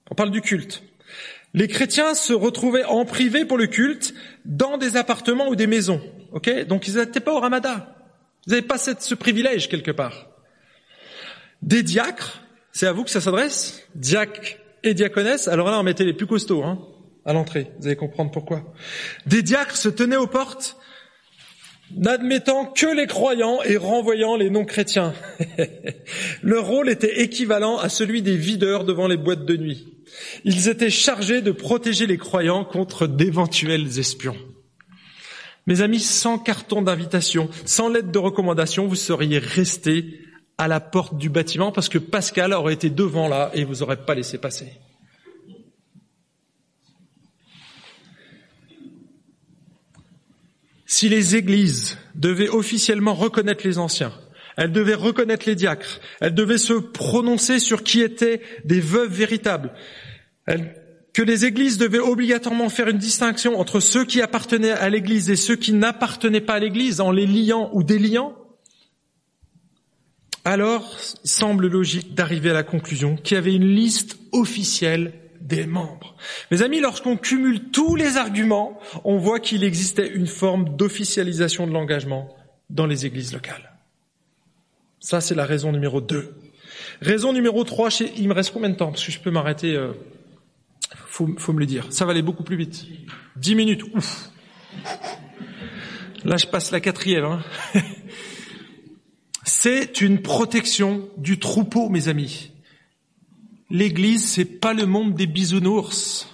On 0.09 0.15
parle 0.15 0.31
du 0.31 0.41
culte. 0.41 0.81
Les 1.53 1.67
chrétiens 1.67 2.15
se 2.15 2.33
retrouvaient 2.33 2.85
en 2.85 3.05
privé 3.05 3.45
pour 3.45 3.59
le 3.59 3.67
culte 3.67 4.15
dans 4.45 4.79
des 4.79 4.97
appartements 4.97 5.47
ou 5.47 5.55
des 5.55 5.67
maisons. 5.67 6.01
Ok. 6.31 6.49
Donc 6.65 6.87
ils 6.87 6.95
n'étaient 6.95 7.19
pas 7.19 7.33
au 7.33 7.39
ramadan. 7.39 7.85
Ils 8.47 8.49
n'avaient 8.49 8.63
pas 8.63 8.79
ce 8.79 9.13
privilège 9.13 9.69
quelque 9.69 9.91
part. 9.91 10.27
Des 11.61 11.83
diacres, 11.83 12.41
c'est 12.71 12.87
à 12.87 12.93
vous 12.93 13.03
que 13.03 13.09
ça 13.09 13.21
s'adresse? 13.21 13.83
Diacres 13.95 14.57
et 14.83 14.93
diaconesses. 14.93 15.47
Alors 15.47 15.69
là, 15.69 15.79
on 15.79 15.83
mettait 15.83 16.05
les 16.05 16.13
plus 16.13 16.27
costauds 16.27 16.63
hein, 16.63 16.79
à 17.25 17.33
l'entrée. 17.33 17.71
Vous 17.79 17.87
allez 17.87 17.95
comprendre 17.95 18.31
pourquoi. 18.31 18.73
Des 19.25 19.41
diacres 19.41 19.75
se 19.75 19.89
tenaient 19.89 20.17
aux 20.17 20.27
portes, 20.27 20.77
n'admettant 21.95 22.65
que 22.65 22.95
les 22.95 23.07
croyants 23.07 23.61
et 23.63 23.77
renvoyant 23.77 24.35
les 24.35 24.49
non-chrétiens. 24.49 25.13
Leur 26.43 26.67
rôle 26.67 26.89
était 26.89 27.21
équivalent 27.21 27.77
à 27.77 27.89
celui 27.89 28.21
des 28.21 28.37
videurs 28.37 28.83
devant 28.83 29.07
les 29.07 29.17
boîtes 29.17 29.45
de 29.45 29.57
nuit. 29.57 29.93
Ils 30.43 30.69
étaient 30.69 30.89
chargés 30.89 31.41
de 31.41 31.51
protéger 31.51 32.07
les 32.07 32.17
croyants 32.17 32.63
contre 32.65 33.07
d'éventuels 33.07 33.99
espions. 33.99 34.37
Mes 35.65 35.81
amis, 35.81 35.99
sans 35.99 36.37
carton 36.37 36.81
d'invitation, 36.81 37.49
sans 37.65 37.89
lettre 37.89 38.11
de 38.11 38.19
recommandation, 38.19 38.87
vous 38.87 38.95
seriez 38.95 39.37
restés 39.37 40.21
à 40.57 40.67
la 40.67 40.79
porte 40.79 41.17
du 41.17 41.29
bâtiment 41.29 41.71
parce 41.71 41.89
que 41.89 41.97
Pascal 41.97 42.53
aurait 42.53 42.73
été 42.73 42.89
devant 42.89 43.27
là 43.27 43.51
et 43.53 43.63
vous 43.63 43.83
aurait 43.83 44.05
pas 44.05 44.15
laissé 44.15 44.37
passer. 44.37 44.73
Si 50.85 51.09
les 51.09 51.35
églises 51.35 51.97
devaient 52.15 52.49
officiellement 52.49 53.13
reconnaître 53.13 53.67
les 53.67 53.77
anciens, 53.77 54.13
elles 54.55 54.71
devaient 54.71 54.95
reconnaître 54.95 55.45
les 55.45 55.53
diacres, 55.53 55.99
elles 56.21 56.33
devaient 56.33 56.57
se 56.57 56.73
prononcer 56.73 57.59
sur 57.59 57.83
qui 57.83 58.01
étaient 58.01 58.41
des 58.65 58.79
veuves 58.79 59.11
véritables, 59.11 59.73
que 61.13 61.21
les 61.21 61.45
églises 61.45 61.77
devaient 61.77 61.99
obligatoirement 61.99 62.69
faire 62.69 62.87
une 62.87 62.97
distinction 62.97 63.59
entre 63.59 63.79
ceux 63.79 64.05
qui 64.05 64.21
appartenaient 64.21 64.71
à 64.71 64.89
l'église 64.89 65.29
et 65.29 65.35
ceux 65.35 65.55
qui 65.55 65.73
n'appartenaient 65.73 66.41
pas 66.41 66.53
à 66.53 66.59
l'église 66.59 67.01
en 67.01 67.11
les 67.11 67.27
liant 67.27 67.69
ou 67.73 67.83
déliant, 67.83 68.35
alors 70.47 70.97
semble 71.25 71.67
logique 71.67 72.15
d'arriver 72.15 72.51
à 72.51 72.53
la 72.53 72.63
conclusion 72.63 73.17
qu'il 73.17 73.35
y 73.35 73.37
avait 73.37 73.53
une 73.53 73.67
liste 73.67 74.17
officielle 74.31 75.13
des 75.41 75.67
membres. 75.67 76.15
Mes 76.51 76.61
amis, 76.61 76.79
lorsqu'on 76.79 77.17
cumule 77.17 77.69
tous 77.71 77.95
les 77.95 78.15
arguments, 78.15 78.79
on 79.03 79.17
voit 79.17 79.39
qu'il 79.39 79.63
existait 79.63 80.07
une 80.07 80.27
forme 80.27 80.75
d'officialisation 80.77 81.67
de 81.67 81.73
l'engagement 81.73 82.33
dans 82.69 82.85
les 82.85 83.05
églises 83.05 83.33
locales. 83.33 83.73
Ça, 85.01 85.19
c'est 85.21 85.35
la 85.35 85.45
raison 85.45 85.71
numéro 85.71 85.99
2. 85.99 86.33
Raison 87.01 87.33
numéro 87.33 87.63
3, 87.63 87.89
il 88.17 88.27
me 88.27 88.33
reste 88.33 88.51
combien 88.51 88.69
de 88.69 88.75
temps? 88.75 88.91
Parce 88.91 89.05
que 89.05 89.11
je 89.11 89.19
peux 89.19 89.31
m'arrêter, 89.31 89.75
euh... 89.75 89.91
faut, 91.07 91.27
me 91.27 91.59
le 91.59 91.65
dire. 91.65 91.87
Ça 91.89 92.05
va 92.05 92.11
aller 92.11 92.21
beaucoup 92.21 92.43
plus 92.43 92.57
vite. 92.57 92.85
Dix 93.35 93.55
minutes, 93.55 93.83
ouf. 93.93 94.29
Là, 96.23 96.37
je 96.37 96.47
passe 96.47 96.71
la 96.71 96.79
quatrième. 96.79 97.25
Hein 97.25 97.43
C'est 99.47 100.01
une 100.01 100.21
protection 100.21 101.07
du 101.15 101.39
troupeau, 101.39 101.87
mes 101.87 102.09
amis. 102.09 102.51
L'église, 103.69 104.27
c'est 104.27 104.43
pas 104.43 104.73
le 104.73 104.85
monde 104.85 105.13
des 105.13 105.25
bisounours 105.25 106.27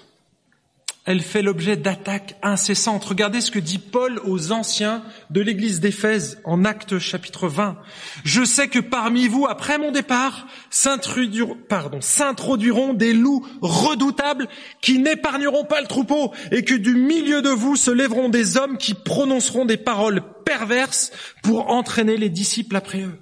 elle 1.06 1.22
fait 1.22 1.42
l'objet 1.42 1.76
d'attaques 1.76 2.38
incessantes. 2.42 3.04
Regardez 3.04 3.42
ce 3.42 3.52
que 3.52 3.60
dit 3.60 3.78
Paul 3.78 4.22
aux 4.24 4.54
anciens 4.54 5.04
de 5.32 5.42
l'église 5.42 5.82
d'Éphèse 5.82 6.40
en 6.46 6.64
Actes 6.64 6.98
chapitre 6.98 7.50
20. 7.50 7.78
Je 8.24 8.46
sais 8.46 8.70
que 8.70 8.80
parmi 8.80 9.28
vous, 9.28 9.46
après 9.46 9.78
mon 9.78 9.92
départ, 9.92 10.48
s'introduiront 10.70 12.94
des 12.94 13.14
loups 13.14 13.46
redoutables 13.62 14.48
qui 14.82 15.00
n'épargneront 15.00 15.66
pas 15.66 15.82
le 15.82 15.88
troupeau 15.88 16.34
et 16.52 16.64
que 16.64 16.76
du 16.76 16.96
milieu 16.96 17.42
de 17.42 17.50
vous 17.50 17.76
se 17.76 17.92
lèveront 17.92 18.30
des 18.30 18.56
hommes 18.56 18.78
qui 18.78 18.94
prononceront 18.94 19.66
des 19.66 19.78
paroles 19.78 20.22
perverses 20.46 21.12
pour 21.42 21.70
entraîner 21.70 22.16
les 22.16 22.30
disciples 22.30 22.78
après 22.78 23.02
eux. 23.02 23.20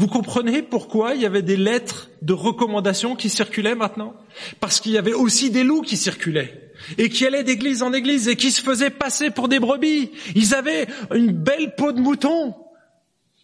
Vous 0.00 0.08
comprenez 0.08 0.62
pourquoi 0.62 1.14
il 1.14 1.20
y 1.20 1.26
avait 1.26 1.42
des 1.42 1.58
lettres 1.58 2.08
de 2.22 2.32
recommandation 2.32 3.16
qui 3.16 3.28
circulaient 3.28 3.74
maintenant? 3.74 4.14
Parce 4.58 4.80
qu'il 4.80 4.92
y 4.92 4.96
avait 4.96 5.12
aussi 5.12 5.50
des 5.50 5.62
loups 5.62 5.82
qui 5.82 5.98
circulaient 5.98 6.72
et 6.96 7.10
qui 7.10 7.26
allaient 7.26 7.44
d'église 7.44 7.82
en 7.82 7.92
église 7.92 8.26
et 8.26 8.34
qui 8.34 8.50
se 8.50 8.62
faisaient 8.62 8.88
passer 8.88 9.28
pour 9.28 9.46
des 9.46 9.60
brebis. 9.60 10.10
Ils 10.34 10.54
avaient 10.54 10.86
une 11.14 11.32
belle 11.32 11.74
peau 11.76 11.92
de 11.92 12.00
mouton, 12.00 12.54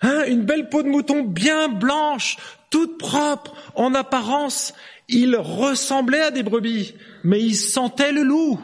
hein, 0.01 0.25
une 0.29 0.47
belle 0.47 0.71
peau 0.71 0.83
de 0.83 0.89
mouton 0.89 1.25
bien 1.25 1.69
blanche, 1.69 2.39
toute 2.71 2.97
propre 2.97 3.55
en 3.75 3.95
apparence. 3.95 4.73
Ils 5.11 5.37
ressemblaient 5.37 6.23
à 6.23 6.31
des 6.31 6.43
brebis, 6.43 6.95
mais 7.23 7.43
ils 7.43 7.55
sentaient 7.55 8.13
le 8.13 8.23
loup. 8.23 8.59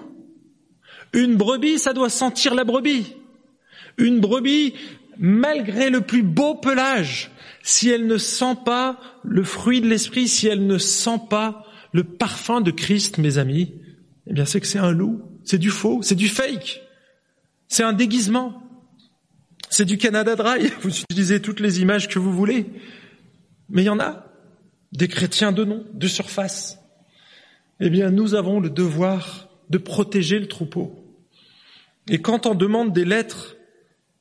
Une 1.12 1.36
brebis, 1.36 1.78
ça 1.78 1.92
doit 1.92 2.08
sentir 2.08 2.54
la 2.54 2.64
brebis. 2.64 3.16
Une 3.98 4.18
brebis, 4.18 4.72
malgré 5.18 5.90
le 5.90 6.00
plus 6.00 6.22
beau 6.22 6.54
pelage, 6.54 7.31
si 7.62 7.88
elle 7.88 8.06
ne 8.06 8.18
sent 8.18 8.56
pas 8.64 8.98
le 9.22 9.44
fruit 9.44 9.80
de 9.80 9.88
l'esprit, 9.88 10.28
si 10.28 10.48
elle 10.48 10.66
ne 10.66 10.78
sent 10.78 11.20
pas 11.30 11.64
le 11.92 12.04
parfum 12.04 12.60
de 12.60 12.70
Christ, 12.70 13.18
mes 13.18 13.38
amis, 13.38 13.74
eh 14.26 14.32
bien 14.32 14.44
c'est 14.44 14.60
que 14.60 14.66
c'est 14.66 14.78
un 14.78 14.92
loup, 14.92 15.22
c'est 15.44 15.58
du 15.58 15.70
faux, 15.70 16.00
c'est 16.02 16.14
du 16.14 16.28
fake, 16.28 16.82
c'est 17.68 17.82
un 17.82 17.92
déguisement, 17.92 18.62
c'est 19.70 19.84
du 19.84 19.98
Canada 19.98 20.36
Dry. 20.36 20.70
Vous 20.82 21.00
utilisez 21.00 21.40
toutes 21.40 21.60
les 21.60 21.80
images 21.80 22.08
que 22.08 22.18
vous 22.18 22.32
voulez, 22.32 22.66
mais 23.68 23.82
il 23.82 23.86
y 23.86 23.90
en 23.90 24.00
a 24.00 24.26
des 24.92 25.08
chrétiens 25.08 25.52
de 25.52 25.64
nom, 25.64 25.86
de 25.94 26.06
surface. 26.06 26.78
Eh 27.80 27.90
bien, 27.90 28.10
nous 28.10 28.34
avons 28.34 28.60
le 28.60 28.70
devoir 28.70 29.48
de 29.70 29.78
protéger 29.78 30.38
le 30.38 30.46
troupeau. 30.46 31.02
Et 32.10 32.20
quand 32.20 32.46
on 32.46 32.54
demande 32.54 32.92
des 32.92 33.04
lettres, 33.04 33.56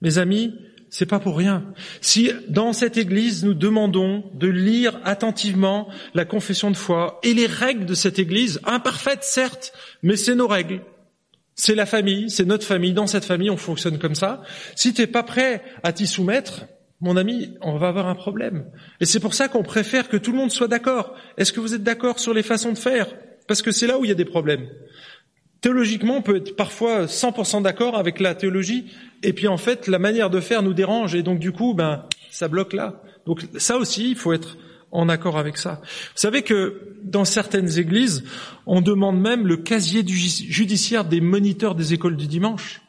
mes 0.01 0.17
amis, 0.17 0.55
c'est 0.91 1.05
pas 1.05 1.19
pour 1.19 1.37
rien. 1.37 1.63
Si 2.01 2.31
dans 2.49 2.73
cette 2.73 2.97
église 2.97 3.43
nous 3.45 3.53
demandons 3.53 4.29
de 4.35 4.47
lire 4.47 4.99
attentivement 5.05 5.87
la 6.13 6.25
confession 6.25 6.69
de 6.69 6.75
foi 6.75 7.19
et 7.23 7.33
les 7.33 7.47
règles 7.47 7.85
de 7.85 7.93
cette 7.93 8.19
église, 8.19 8.59
imparfaites 8.65 9.23
certes, 9.23 9.73
mais 10.03 10.17
c'est 10.17 10.35
nos 10.35 10.47
règles. 10.47 10.81
C'est 11.55 11.75
la 11.75 11.85
famille, 11.85 12.29
c'est 12.29 12.45
notre 12.45 12.65
famille. 12.65 12.93
Dans 12.93 13.07
cette 13.07 13.25
famille, 13.25 13.49
on 13.49 13.57
fonctionne 13.57 13.99
comme 13.99 14.15
ça. 14.15 14.41
Si 14.75 14.93
tu 14.93 15.01
n'es 15.01 15.07
pas 15.07 15.23
prêt 15.23 15.63
à 15.83 15.93
t'y 15.93 16.07
soumettre, 16.07 16.65
mon 16.99 17.15
ami, 17.17 17.55
on 17.61 17.77
va 17.77 17.87
avoir 17.87 18.07
un 18.07 18.15
problème. 18.15 18.65
Et 18.99 19.05
c'est 19.05 19.19
pour 19.19 19.33
ça 19.33 19.47
qu'on 19.47 19.63
préfère 19.63 20.09
que 20.09 20.17
tout 20.17 20.31
le 20.31 20.37
monde 20.37 20.51
soit 20.51 20.67
d'accord. 20.67 21.15
Est-ce 21.37 21.53
que 21.53 21.59
vous 21.59 21.73
êtes 21.73 21.83
d'accord 21.83 22.19
sur 22.19 22.33
les 22.33 22.43
façons 22.43 22.73
de 22.73 22.77
faire? 22.77 23.07
Parce 23.47 23.61
que 23.61 23.71
c'est 23.71 23.87
là 23.87 23.97
où 23.97 24.05
il 24.05 24.09
y 24.09 24.11
a 24.11 24.15
des 24.15 24.25
problèmes. 24.25 24.67
Théologiquement, 25.61 26.17
on 26.17 26.21
peut 26.23 26.37
être 26.37 26.55
parfois 26.55 27.05
100% 27.05 27.61
d'accord 27.61 27.95
avec 27.95 28.19
la 28.19 28.33
théologie, 28.33 28.85
et 29.21 29.31
puis 29.31 29.47
en 29.47 29.57
fait, 29.57 29.87
la 29.87 29.99
manière 29.99 30.31
de 30.31 30.39
faire 30.39 30.63
nous 30.63 30.73
dérange, 30.73 31.13
et 31.13 31.21
donc 31.21 31.37
du 31.37 31.51
coup, 31.51 31.75
ben, 31.75 32.05
ça 32.31 32.47
bloque 32.47 32.73
là. 32.73 33.01
Donc 33.27 33.45
ça 33.57 33.77
aussi, 33.77 34.09
il 34.09 34.15
faut 34.15 34.33
être 34.33 34.57
en 34.91 35.07
accord 35.07 35.37
avec 35.37 35.57
ça. 35.57 35.79
Vous 35.83 35.87
savez 36.15 36.41
que 36.41 36.95
dans 37.03 37.25
certaines 37.25 37.77
églises, 37.77 38.23
on 38.65 38.81
demande 38.81 39.21
même 39.21 39.45
le 39.45 39.57
casier 39.57 40.03
judiciaire 40.05 41.05
des 41.05 41.21
moniteurs 41.21 41.75
des 41.75 41.93
écoles 41.93 42.17
du 42.17 42.27
dimanche. 42.27 42.81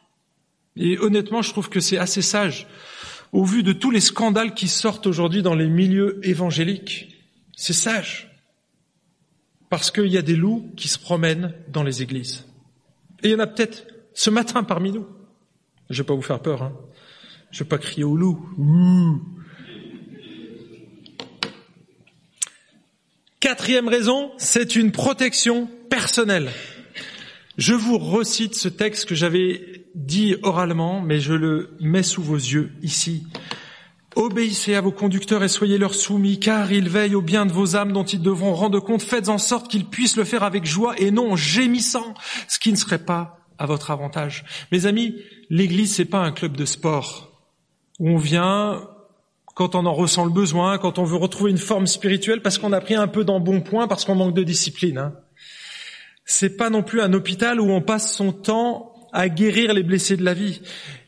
Et 0.75 0.97
honnêtement, 0.97 1.43
je 1.43 1.51
trouve 1.51 1.69
que 1.69 1.79
c'est 1.79 1.99
assez 1.99 2.23
sage, 2.23 2.67
au 3.31 3.45
vu 3.45 3.61
de 3.61 3.73
tous 3.73 3.91
les 3.91 3.99
scandales 3.99 4.55
qui 4.55 4.67
sortent 4.67 5.05
aujourd'hui 5.05 5.43
dans 5.43 5.55
les 5.55 5.67
milieux 5.67 6.19
évangéliques. 6.23 7.09
C'est 7.55 7.73
sage, 7.73 8.31
parce 9.69 9.91
qu'il 9.91 10.07
y 10.07 10.17
a 10.17 10.23
des 10.23 10.35
loups 10.35 10.71
qui 10.75 10.87
se 10.87 10.97
promènent 10.97 11.53
dans 11.71 11.83
les 11.83 12.01
églises. 12.01 12.45
Et 13.23 13.29
il 13.29 13.31
y 13.31 13.35
en 13.35 13.39
a 13.39 13.47
peut-être 13.47 13.87
ce 14.13 14.29
matin 14.29 14.63
parmi 14.63 14.91
nous. 14.91 15.07
Je 15.89 16.01
vais 16.01 16.05
pas 16.05 16.13
vous 16.13 16.21
faire 16.21 16.41
peur, 16.41 16.61
hein. 16.61 16.73
Je 17.51 17.63
vais 17.63 17.69
pas 17.69 17.77
crier 17.77 18.03
au 18.03 18.15
loup. 18.15 18.49
Quatrième 23.39 23.87
raison, 23.87 24.31
c'est 24.37 24.75
une 24.75 24.91
protection 24.91 25.69
personnelle. 25.89 26.49
Je 27.57 27.73
vous 27.73 27.99
recite 27.99 28.55
ce 28.55 28.67
texte 28.67 29.05
que 29.05 29.13
j'avais 29.13 29.85
dit 29.93 30.35
oralement, 30.41 31.01
mais 31.01 31.19
je 31.19 31.33
le 31.33 31.75
mets 31.79 32.01
sous 32.01 32.23
vos 32.23 32.37
yeux 32.37 32.71
ici. 32.81 33.27
Obéissez 34.15 34.75
à 34.75 34.81
vos 34.81 34.91
conducteurs 34.91 35.43
et 35.43 35.47
soyez 35.47 35.77
leur 35.77 35.95
soumis, 35.95 36.39
car 36.39 36.71
ils 36.71 36.89
veillent 36.89 37.15
au 37.15 37.21
bien 37.21 37.45
de 37.45 37.51
vos 37.51 37.75
âmes 37.75 37.93
dont 37.93 38.03
ils 38.03 38.21
devront 38.21 38.53
rendre 38.53 38.79
compte. 38.79 39.01
Faites 39.01 39.29
en 39.29 39.37
sorte 39.37 39.69
qu'ils 39.69 39.85
puissent 39.85 40.17
le 40.17 40.23
faire 40.23 40.43
avec 40.43 40.65
joie 40.65 40.95
et 40.97 41.11
non 41.11 41.31
en 41.31 41.35
gémissant, 41.35 42.13
ce 42.47 42.59
qui 42.59 42.71
ne 42.71 42.77
serait 42.77 43.05
pas 43.05 43.39
à 43.57 43.65
votre 43.65 43.91
avantage. 43.91 44.45
Mes 44.71 44.85
amis, 44.85 45.15
l'Église 45.49 45.95
c'est 45.95 46.05
pas 46.05 46.19
un 46.19 46.31
club 46.31 46.55
de 46.55 46.65
sport 46.65 47.31
où 47.99 48.09
on 48.09 48.17
vient 48.17 48.87
quand 49.55 49.75
on 49.75 49.85
en 49.85 49.93
ressent 49.93 50.25
le 50.25 50.31
besoin, 50.31 50.77
quand 50.77 50.97
on 50.97 51.03
veut 51.03 51.17
retrouver 51.17 51.51
une 51.51 51.57
forme 51.57 51.85
spirituelle, 51.85 52.41
parce 52.41 52.57
qu'on 52.57 52.73
a 52.73 52.81
pris 52.81 52.95
un 52.95 53.07
peu 53.07 53.23
d'embonpoint, 53.23 53.87
parce 53.87 54.03
qu'on 54.03 54.15
manque 54.15 54.33
de 54.33 54.43
discipline. 54.43 54.97
Hein. 54.97 55.13
C'est 56.25 56.57
pas 56.57 56.69
non 56.69 56.83
plus 56.83 57.01
un 57.01 57.13
hôpital 57.13 57.59
où 57.61 57.69
on 57.71 57.81
passe 57.81 58.15
son 58.15 58.31
temps 58.31 58.93
à 59.11 59.29
guérir 59.29 59.73
les 59.73 59.83
blessés 59.83 60.17
de 60.17 60.23
la 60.23 60.33
vie. 60.33 60.61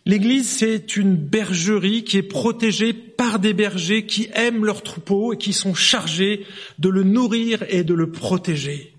L'église, 0.08 0.48
c'est 0.48 0.98
une 0.98 1.16
bergerie 1.16 2.04
qui 2.04 2.18
est 2.18 2.24
protégée 2.24 2.94
par 2.94 3.40
des 3.40 3.54
bergers 3.54 4.06
qui 4.06 4.30
aiment 4.36 4.64
leur 4.64 4.84
troupeau 4.84 5.34
et 5.34 5.38
qui 5.38 5.52
sont 5.52 5.74
chargés 5.74 6.46
de 6.78 6.90
le 6.90 7.04
nourrir 7.04 7.64
et 7.70 7.84
de 7.84 7.96
le 7.96 8.12
protéger. 8.12 8.96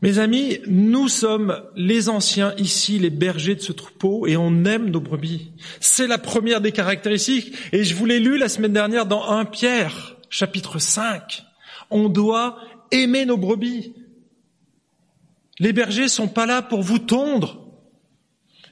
Mes 0.00 0.18
amis, 0.18 0.58
nous 0.66 1.08
sommes 1.08 1.62
les 1.74 2.08
anciens 2.08 2.54
ici, 2.56 2.98
les 2.98 3.10
bergers 3.10 3.54
de 3.54 3.60
ce 3.60 3.72
troupeau, 3.72 4.26
et 4.26 4.36
on 4.36 4.64
aime 4.64 4.90
nos 4.90 5.00
brebis. 5.00 5.52
C'est 5.80 6.06
la 6.06 6.18
première 6.18 6.60
des 6.60 6.72
caractéristiques, 6.72 7.54
et 7.72 7.84
je 7.84 7.94
vous 7.94 8.06
l'ai 8.06 8.20
lu 8.20 8.38
la 8.38 8.48
semaine 8.48 8.72
dernière 8.72 9.06
dans 9.06 9.28
1 9.28 9.46
Pierre, 9.46 10.16
chapitre 10.30 10.78
5. 10.78 11.44
On 11.90 12.08
doit 12.08 12.58
aimer 12.90 13.24
nos 13.26 13.38
brebis. 13.38 13.94
Les 15.58 15.72
bergers 15.72 16.08
sont 16.08 16.28
pas 16.28 16.46
là 16.46 16.62
pour 16.62 16.82
vous 16.82 16.98
tondre. 16.98 17.62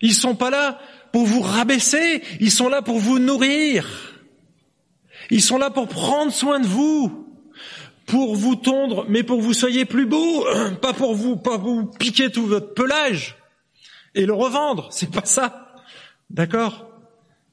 Ils 0.02 0.14
sont 0.14 0.34
pas 0.34 0.50
là 0.50 0.78
pour 1.14 1.26
vous 1.26 1.42
rabaisser, 1.42 2.24
ils 2.40 2.50
sont 2.50 2.68
là 2.68 2.82
pour 2.82 2.98
vous 2.98 3.20
nourrir. 3.20 3.86
Ils 5.30 5.42
sont 5.42 5.58
là 5.58 5.70
pour 5.70 5.86
prendre 5.86 6.32
soin 6.32 6.58
de 6.58 6.66
vous, 6.66 7.28
pour 8.04 8.34
vous 8.34 8.56
tondre, 8.56 9.06
mais 9.08 9.22
pour 9.22 9.40
vous 9.40 9.52
soyez 9.52 9.84
plus 9.84 10.06
beau, 10.06 10.44
pas 10.82 10.92
pour 10.92 11.14
vous, 11.14 11.36
pas 11.36 11.56
vous 11.56 11.86
piquer 11.86 12.32
tout 12.32 12.46
votre 12.46 12.74
pelage 12.74 13.36
et 14.16 14.26
le 14.26 14.32
revendre. 14.32 14.88
C'est 14.90 15.12
pas 15.12 15.24
ça. 15.24 15.76
D'accord? 16.30 16.90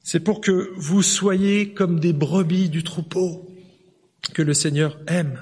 C'est 0.00 0.18
pour 0.18 0.40
que 0.40 0.72
vous 0.74 1.02
soyez 1.02 1.72
comme 1.72 2.00
des 2.00 2.12
brebis 2.12 2.68
du 2.68 2.82
troupeau 2.82 3.48
que 4.34 4.42
le 4.42 4.54
Seigneur 4.54 4.98
aime. 5.06 5.40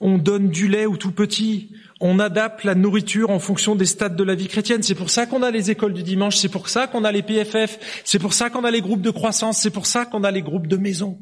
On 0.00 0.18
donne 0.18 0.50
du 0.50 0.66
lait 0.66 0.86
au 0.86 0.96
tout 0.96 1.12
petit, 1.12 1.76
on 2.02 2.18
adapte 2.18 2.64
la 2.64 2.74
nourriture 2.74 3.30
en 3.30 3.38
fonction 3.38 3.76
des 3.76 3.86
stades 3.86 4.16
de 4.16 4.24
la 4.24 4.34
vie 4.34 4.48
chrétienne. 4.48 4.82
C'est 4.82 4.96
pour 4.96 5.08
ça 5.08 5.24
qu'on 5.24 5.42
a 5.42 5.52
les 5.52 5.70
écoles 5.70 5.94
du 5.94 6.02
dimanche, 6.02 6.36
c'est 6.36 6.48
pour 6.48 6.68
ça 6.68 6.88
qu'on 6.88 7.04
a 7.04 7.12
les 7.12 7.22
PFF, 7.22 7.78
c'est 8.04 8.18
pour 8.18 8.32
ça 8.32 8.50
qu'on 8.50 8.64
a 8.64 8.72
les 8.72 8.80
groupes 8.80 9.02
de 9.02 9.10
croissance, 9.10 9.58
c'est 9.58 9.70
pour 9.70 9.86
ça 9.86 10.04
qu'on 10.04 10.24
a 10.24 10.32
les 10.32 10.42
groupes 10.42 10.66
de 10.66 10.76
maison. 10.76 11.18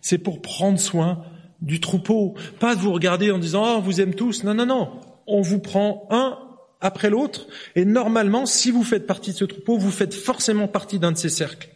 C'est 0.00 0.18
pour 0.18 0.40
prendre 0.40 0.78
soin 0.78 1.24
du 1.60 1.80
troupeau, 1.80 2.36
pas 2.60 2.76
de 2.76 2.80
vous 2.80 2.92
regarder 2.92 3.32
en 3.32 3.38
disant 3.38 3.78
"Oh, 3.78 3.80
vous 3.80 4.00
aime 4.00 4.14
tous." 4.14 4.44
Non 4.44 4.54
non 4.54 4.66
non, 4.66 5.00
on 5.26 5.42
vous 5.42 5.58
prend 5.58 6.06
un 6.10 6.38
après 6.80 7.10
l'autre 7.10 7.48
et 7.74 7.84
normalement 7.84 8.46
si 8.46 8.70
vous 8.70 8.84
faites 8.84 9.06
partie 9.06 9.32
de 9.32 9.36
ce 9.36 9.44
troupeau, 9.44 9.78
vous 9.78 9.90
faites 9.90 10.14
forcément 10.14 10.68
partie 10.68 11.00
d'un 11.00 11.10
de 11.10 11.18
ces 11.18 11.28
cercles. 11.28 11.70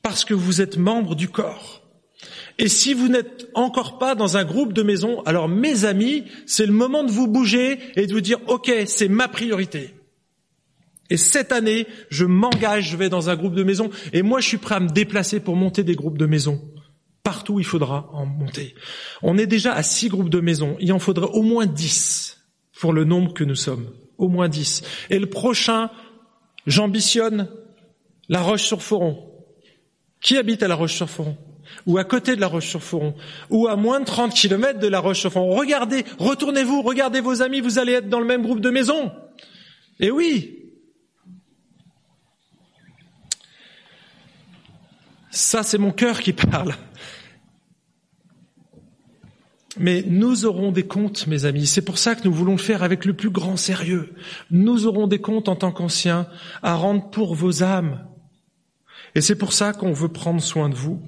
Parce 0.00 0.24
que 0.24 0.32
vous 0.32 0.62
êtes 0.62 0.78
membre 0.78 1.14
du 1.14 1.28
corps. 1.28 1.83
Et 2.58 2.68
si 2.68 2.94
vous 2.94 3.08
n'êtes 3.08 3.48
encore 3.54 3.98
pas 3.98 4.14
dans 4.14 4.36
un 4.36 4.44
groupe 4.44 4.72
de 4.72 4.82
maison, 4.82 5.22
alors 5.22 5.48
mes 5.48 5.84
amis, 5.84 6.24
c'est 6.46 6.66
le 6.66 6.72
moment 6.72 7.04
de 7.04 7.10
vous 7.10 7.26
bouger 7.26 7.78
et 7.96 8.06
de 8.06 8.12
vous 8.12 8.20
dire, 8.20 8.38
OK, 8.46 8.70
c'est 8.86 9.08
ma 9.08 9.28
priorité. 9.28 9.94
Et 11.10 11.16
cette 11.16 11.52
année, 11.52 11.86
je 12.08 12.24
m'engage, 12.24 12.90
je 12.90 12.96
vais 12.96 13.08
dans 13.08 13.28
un 13.28 13.36
groupe 13.36 13.54
de 13.54 13.62
maison, 13.62 13.90
et 14.12 14.22
moi 14.22 14.40
je 14.40 14.48
suis 14.48 14.58
prêt 14.58 14.76
à 14.76 14.80
me 14.80 14.88
déplacer 14.88 15.40
pour 15.40 15.56
monter 15.56 15.82
des 15.82 15.96
groupes 15.96 16.18
de 16.18 16.26
maison. 16.26 16.62
Partout, 17.22 17.58
il 17.58 17.64
faudra 17.64 18.10
en 18.12 18.26
monter. 18.26 18.74
On 19.22 19.38
est 19.38 19.46
déjà 19.46 19.72
à 19.72 19.82
six 19.82 20.08
groupes 20.08 20.28
de 20.28 20.40
maison. 20.40 20.76
Il 20.78 20.92
en 20.92 20.98
faudrait 20.98 21.30
au 21.32 21.42
moins 21.42 21.66
dix 21.66 22.38
pour 22.78 22.92
le 22.92 23.04
nombre 23.04 23.32
que 23.32 23.44
nous 23.44 23.54
sommes. 23.54 23.90
Au 24.18 24.28
moins 24.28 24.48
dix. 24.48 24.82
Et 25.08 25.18
le 25.18 25.26
prochain, 25.26 25.90
j'ambitionne 26.66 27.48
La 28.28 28.42
Roche-sur-Foron. 28.42 29.30
Qui 30.20 30.36
habite 30.36 30.62
à 30.62 30.68
la 30.68 30.74
Roche-sur-Foron? 30.74 31.38
Ou 31.86 31.98
à 31.98 32.04
côté 32.04 32.36
de 32.36 32.40
la 32.40 32.46
Roche-sur-Foron 32.46 33.14
Ou 33.50 33.68
à 33.68 33.76
moins 33.76 34.00
de 34.00 34.04
30 34.04 34.32
kilomètres 34.34 34.78
de 34.78 34.88
la 34.88 35.00
Roche-sur-Foron 35.00 35.54
Regardez, 35.54 36.04
retournez-vous, 36.18 36.82
regardez 36.82 37.20
vos 37.20 37.42
amis, 37.42 37.60
vous 37.60 37.78
allez 37.78 37.92
être 37.92 38.08
dans 38.08 38.20
le 38.20 38.26
même 38.26 38.42
groupe 38.42 38.60
de 38.60 38.70
maison. 38.70 39.12
Et 40.00 40.10
oui, 40.10 40.58
ça 45.30 45.62
c'est 45.62 45.78
mon 45.78 45.92
cœur 45.92 46.20
qui 46.20 46.32
parle. 46.32 46.74
Mais 49.76 50.04
nous 50.06 50.44
aurons 50.46 50.70
des 50.70 50.86
comptes, 50.86 51.26
mes 51.26 51.46
amis. 51.46 51.66
C'est 51.66 51.82
pour 51.82 51.98
ça 51.98 52.14
que 52.14 52.24
nous 52.24 52.32
voulons 52.32 52.52
le 52.52 52.58
faire 52.58 52.82
avec 52.82 53.04
le 53.04 53.14
plus 53.14 53.30
grand 53.30 53.56
sérieux. 53.56 54.14
Nous 54.50 54.86
aurons 54.86 55.06
des 55.08 55.20
comptes 55.20 55.48
en 55.48 55.56
tant 55.56 55.72
qu'anciens 55.72 56.28
à 56.62 56.74
rendre 56.74 57.10
pour 57.10 57.34
vos 57.34 57.62
âmes. 57.62 58.06
Et 59.16 59.20
c'est 59.20 59.36
pour 59.36 59.52
ça 59.52 59.72
qu'on 59.72 59.92
veut 59.92 60.08
prendre 60.08 60.40
soin 60.40 60.68
de 60.68 60.74
vous. 60.74 61.02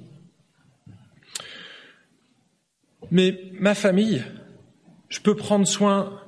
Mais 3.11 3.51
ma 3.59 3.75
famille, 3.75 4.23
je 5.09 5.19
peux 5.19 5.35
prendre 5.35 5.67
soin 5.67 6.21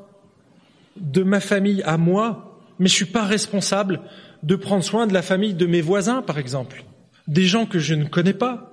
de 0.96 1.24
ma 1.24 1.40
famille 1.40 1.82
à 1.84 1.98
moi, 1.98 2.62
mais 2.80 2.88
je 2.88 2.94
suis 2.94 3.06
pas 3.06 3.24
responsable 3.24 4.02
de 4.44 4.56
prendre 4.56 4.84
soin 4.84 5.08
de 5.08 5.14
la 5.14 5.22
famille 5.22 5.54
de 5.54 5.66
mes 5.66 5.82
voisins, 5.82 6.22
par 6.22 6.38
exemple, 6.38 6.84
des 7.28 7.46
gens 7.46 7.66
que 7.66 7.80
je 7.80 7.94
ne 7.94 8.06
connais 8.06 8.34
pas. 8.34 8.72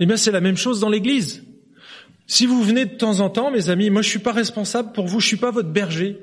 Eh 0.00 0.06
bien, 0.06 0.16
c'est 0.16 0.30
la 0.30 0.40
même 0.40 0.56
chose 0.56 0.80
dans 0.80 0.88
l'église. 0.88 1.44
Si 2.26 2.44
vous 2.44 2.62
venez 2.62 2.84
de 2.84 2.94
temps 2.94 3.20
en 3.20 3.30
temps, 3.30 3.50
mes 3.50 3.70
amis, 3.70 3.88
moi 3.88 4.02
je 4.02 4.08
suis 4.10 4.18
pas 4.18 4.32
responsable 4.32 4.92
pour 4.92 5.06
vous, 5.06 5.18
je 5.18 5.26
suis 5.26 5.38
pas 5.38 5.50
votre 5.50 5.70
berger. 5.70 6.18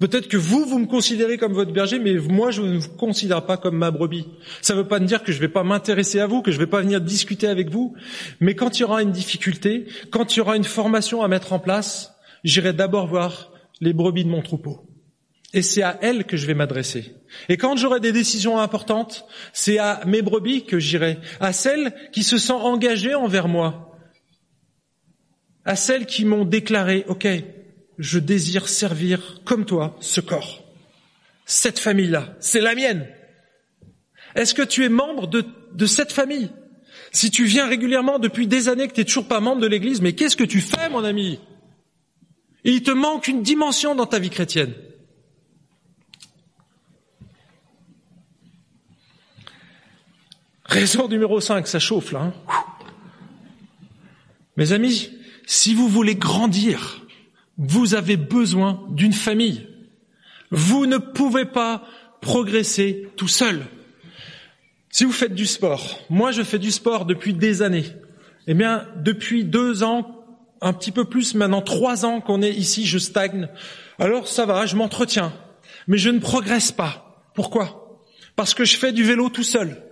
Peut-être 0.00 0.28
que 0.28 0.36
vous, 0.36 0.64
vous 0.64 0.78
me 0.78 0.86
considérez 0.86 1.38
comme 1.38 1.52
votre 1.52 1.72
berger, 1.72 1.98
mais 1.98 2.14
moi, 2.14 2.50
je 2.50 2.62
ne 2.62 2.78
vous 2.78 2.90
considère 2.90 3.46
pas 3.46 3.56
comme 3.56 3.76
ma 3.76 3.90
brebis. 3.90 4.26
Ça 4.60 4.74
ne 4.74 4.80
veut 4.80 4.88
pas 4.88 4.98
dire 4.98 5.22
que 5.22 5.30
je 5.30 5.36
ne 5.36 5.42
vais 5.42 5.48
pas 5.48 5.62
m'intéresser 5.62 6.18
à 6.18 6.26
vous, 6.26 6.42
que 6.42 6.50
je 6.50 6.58
ne 6.58 6.64
vais 6.64 6.70
pas 6.70 6.80
venir 6.80 7.00
discuter 7.00 7.46
avec 7.46 7.70
vous. 7.70 7.94
Mais 8.40 8.54
quand 8.54 8.78
il 8.78 8.82
y 8.82 8.84
aura 8.84 9.02
une 9.02 9.12
difficulté, 9.12 9.86
quand 10.10 10.34
il 10.34 10.38
y 10.38 10.40
aura 10.40 10.56
une 10.56 10.64
formation 10.64 11.22
à 11.22 11.28
mettre 11.28 11.52
en 11.52 11.60
place, 11.60 12.12
j'irai 12.42 12.72
d'abord 12.72 13.06
voir 13.06 13.52
les 13.80 13.92
brebis 13.92 14.24
de 14.24 14.30
mon 14.30 14.42
troupeau. 14.42 14.84
Et 15.52 15.62
c'est 15.62 15.82
à 15.82 15.96
elles 16.02 16.24
que 16.24 16.36
je 16.36 16.46
vais 16.46 16.54
m'adresser. 16.54 17.14
Et 17.48 17.56
quand 17.56 17.76
j'aurai 17.76 18.00
des 18.00 18.10
décisions 18.10 18.58
importantes, 18.58 19.24
c'est 19.52 19.78
à 19.78 20.00
mes 20.06 20.22
brebis 20.22 20.64
que 20.64 20.80
j'irai, 20.80 21.18
à 21.38 21.52
celles 21.52 21.94
qui 22.12 22.24
se 22.24 22.38
sont 22.38 22.54
engagées 22.54 23.14
envers 23.14 23.46
moi, 23.46 23.96
à 25.64 25.76
celles 25.76 26.06
qui 26.06 26.24
m'ont 26.24 26.44
déclaré, 26.44 27.04
OK, 27.06 27.28
je 27.98 28.18
désire 28.18 28.68
servir 28.68 29.40
comme 29.44 29.64
toi 29.64 29.96
ce 30.00 30.20
corps. 30.20 30.64
Cette 31.46 31.78
famille-là, 31.78 32.34
c'est 32.40 32.60
la 32.60 32.74
mienne. 32.74 33.06
Est-ce 34.34 34.54
que 34.54 34.62
tu 34.62 34.84
es 34.84 34.88
membre 34.88 35.26
de, 35.26 35.86
cette 35.86 36.12
famille? 36.12 36.50
Si 37.12 37.30
tu 37.30 37.44
viens 37.44 37.68
régulièrement 37.68 38.18
depuis 38.18 38.46
des 38.46 38.68
années 38.68 38.88
que 38.88 38.94
tu 38.94 39.00
n'es 39.00 39.04
toujours 39.04 39.28
pas 39.28 39.40
membre 39.40 39.60
de 39.60 39.66
l'Église, 39.66 40.00
mais 40.00 40.14
qu'est-ce 40.14 40.36
que 40.36 40.44
tu 40.44 40.60
fais, 40.60 40.88
mon 40.88 41.04
ami? 41.04 41.38
Il 42.64 42.82
te 42.82 42.90
manque 42.90 43.28
une 43.28 43.42
dimension 43.42 43.94
dans 43.94 44.06
ta 44.06 44.18
vie 44.18 44.30
chrétienne. 44.30 44.72
Raison 50.64 51.08
numéro 51.08 51.40
5, 51.40 51.68
ça 51.68 51.78
chauffe 51.78 52.10
là. 52.10 52.22
Hein 52.22 52.34
Mes 54.56 54.72
amis, 54.72 55.10
si 55.46 55.74
vous 55.74 55.88
voulez 55.88 56.16
grandir, 56.16 57.03
vous 57.58 57.94
avez 57.94 58.16
besoin 58.16 58.84
d'une 58.90 59.12
famille. 59.12 59.68
Vous 60.50 60.86
ne 60.86 60.98
pouvez 60.98 61.44
pas 61.44 61.84
progresser 62.20 63.08
tout 63.16 63.28
seul. 63.28 63.66
Si 64.90 65.04
vous 65.04 65.12
faites 65.12 65.34
du 65.34 65.46
sport, 65.46 65.98
moi 66.08 66.30
je 66.30 66.42
fais 66.42 66.58
du 66.58 66.70
sport 66.70 67.04
depuis 67.04 67.34
des 67.34 67.62
années. 67.62 67.86
Eh 68.46 68.54
bien, 68.54 68.86
depuis 68.96 69.44
deux 69.44 69.82
ans, 69.82 70.24
un 70.60 70.72
petit 70.72 70.92
peu 70.92 71.04
plus 71.04 71.34
maintenant, 71.34 71.62
trois 71.62 72.04
ans 72.04 72.20
qu'on 72.20 72.42
est 72.42 72.52
ici, 72.52 72.86
je 72.86 72.98
stagne. 72.98 73.48
Alors 73.98 74.28
ça 74.28 74.46
va, 74.46 74.66
je 74.66 74.76
m'entretiens, 74.76 75.32
mais 75.88 75.98
je 75.98 76.10
ne 76.10 76.18
progresse 76.18 76.72
pas. 76.72 77.28
Pourquoi? 77.34 78.00
Parce 78.36 78.54
que 78.54 78.64
je 78.64 78.76
fais 78.76 78.92
du 78.92 79.04
vélo 79.04 79.28
tout 79.28 79.42
seul. 79.42 79.82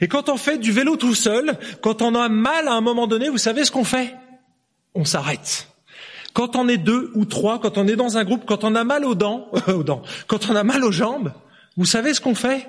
Et 0.00 0.08
quand 0.08 0.28
on 0.28 0.36
fait 0.36 0.58
du 0.58 0.72
vélo 0.72 0.96
tout 0.96 1.14
seul, 1.14 1.58
quand 1.80 2.02
on 2.02 2.14
a 2.14 2.28
mal 2.28 2.68
à 2.68 2.72
un 2.72 2.80
moment 2.80 3.06
donné, 3.06 3.28
vous 3.28 3.38
savez 3.38 3.64
ce 3.64 3.70
qu'on 3.70 3.84
fait? 3.84 4.14
On 4.94 5.04
s'arrête. 5.04 5.71
Quand 6.34 6.56
on 6.56 6.68
est 6.68 6.78
deux 6.78 7.10
ou 7.14 7.24
trois, 7.24 7.60
quand 7.60 7.78
on 7.78 7.86
est 7.86 7.96
dans 7.96 8.16
un 8.16 8.24
groupe, 8.24 8.44
quand 8.46 8.64
on 8.64 8.74
a 8.74 8.84
mal 8.84 9.04
aux 9.04 9.14
dents, 9.14 9.48
aux 9.68 9.82
dents, 9.82 10.02
quand 10.26 10.48
on 10.50 10.56
a 10.56 10.64
mal 10.64 10.84
aux 10.84 10.92
jambes, 10.92 11.32
vous 11.76 11.84
savez 11.84 12.14
ce 12.14 12.20
qu'on 12.20 12.34
fait? 12.34 12.68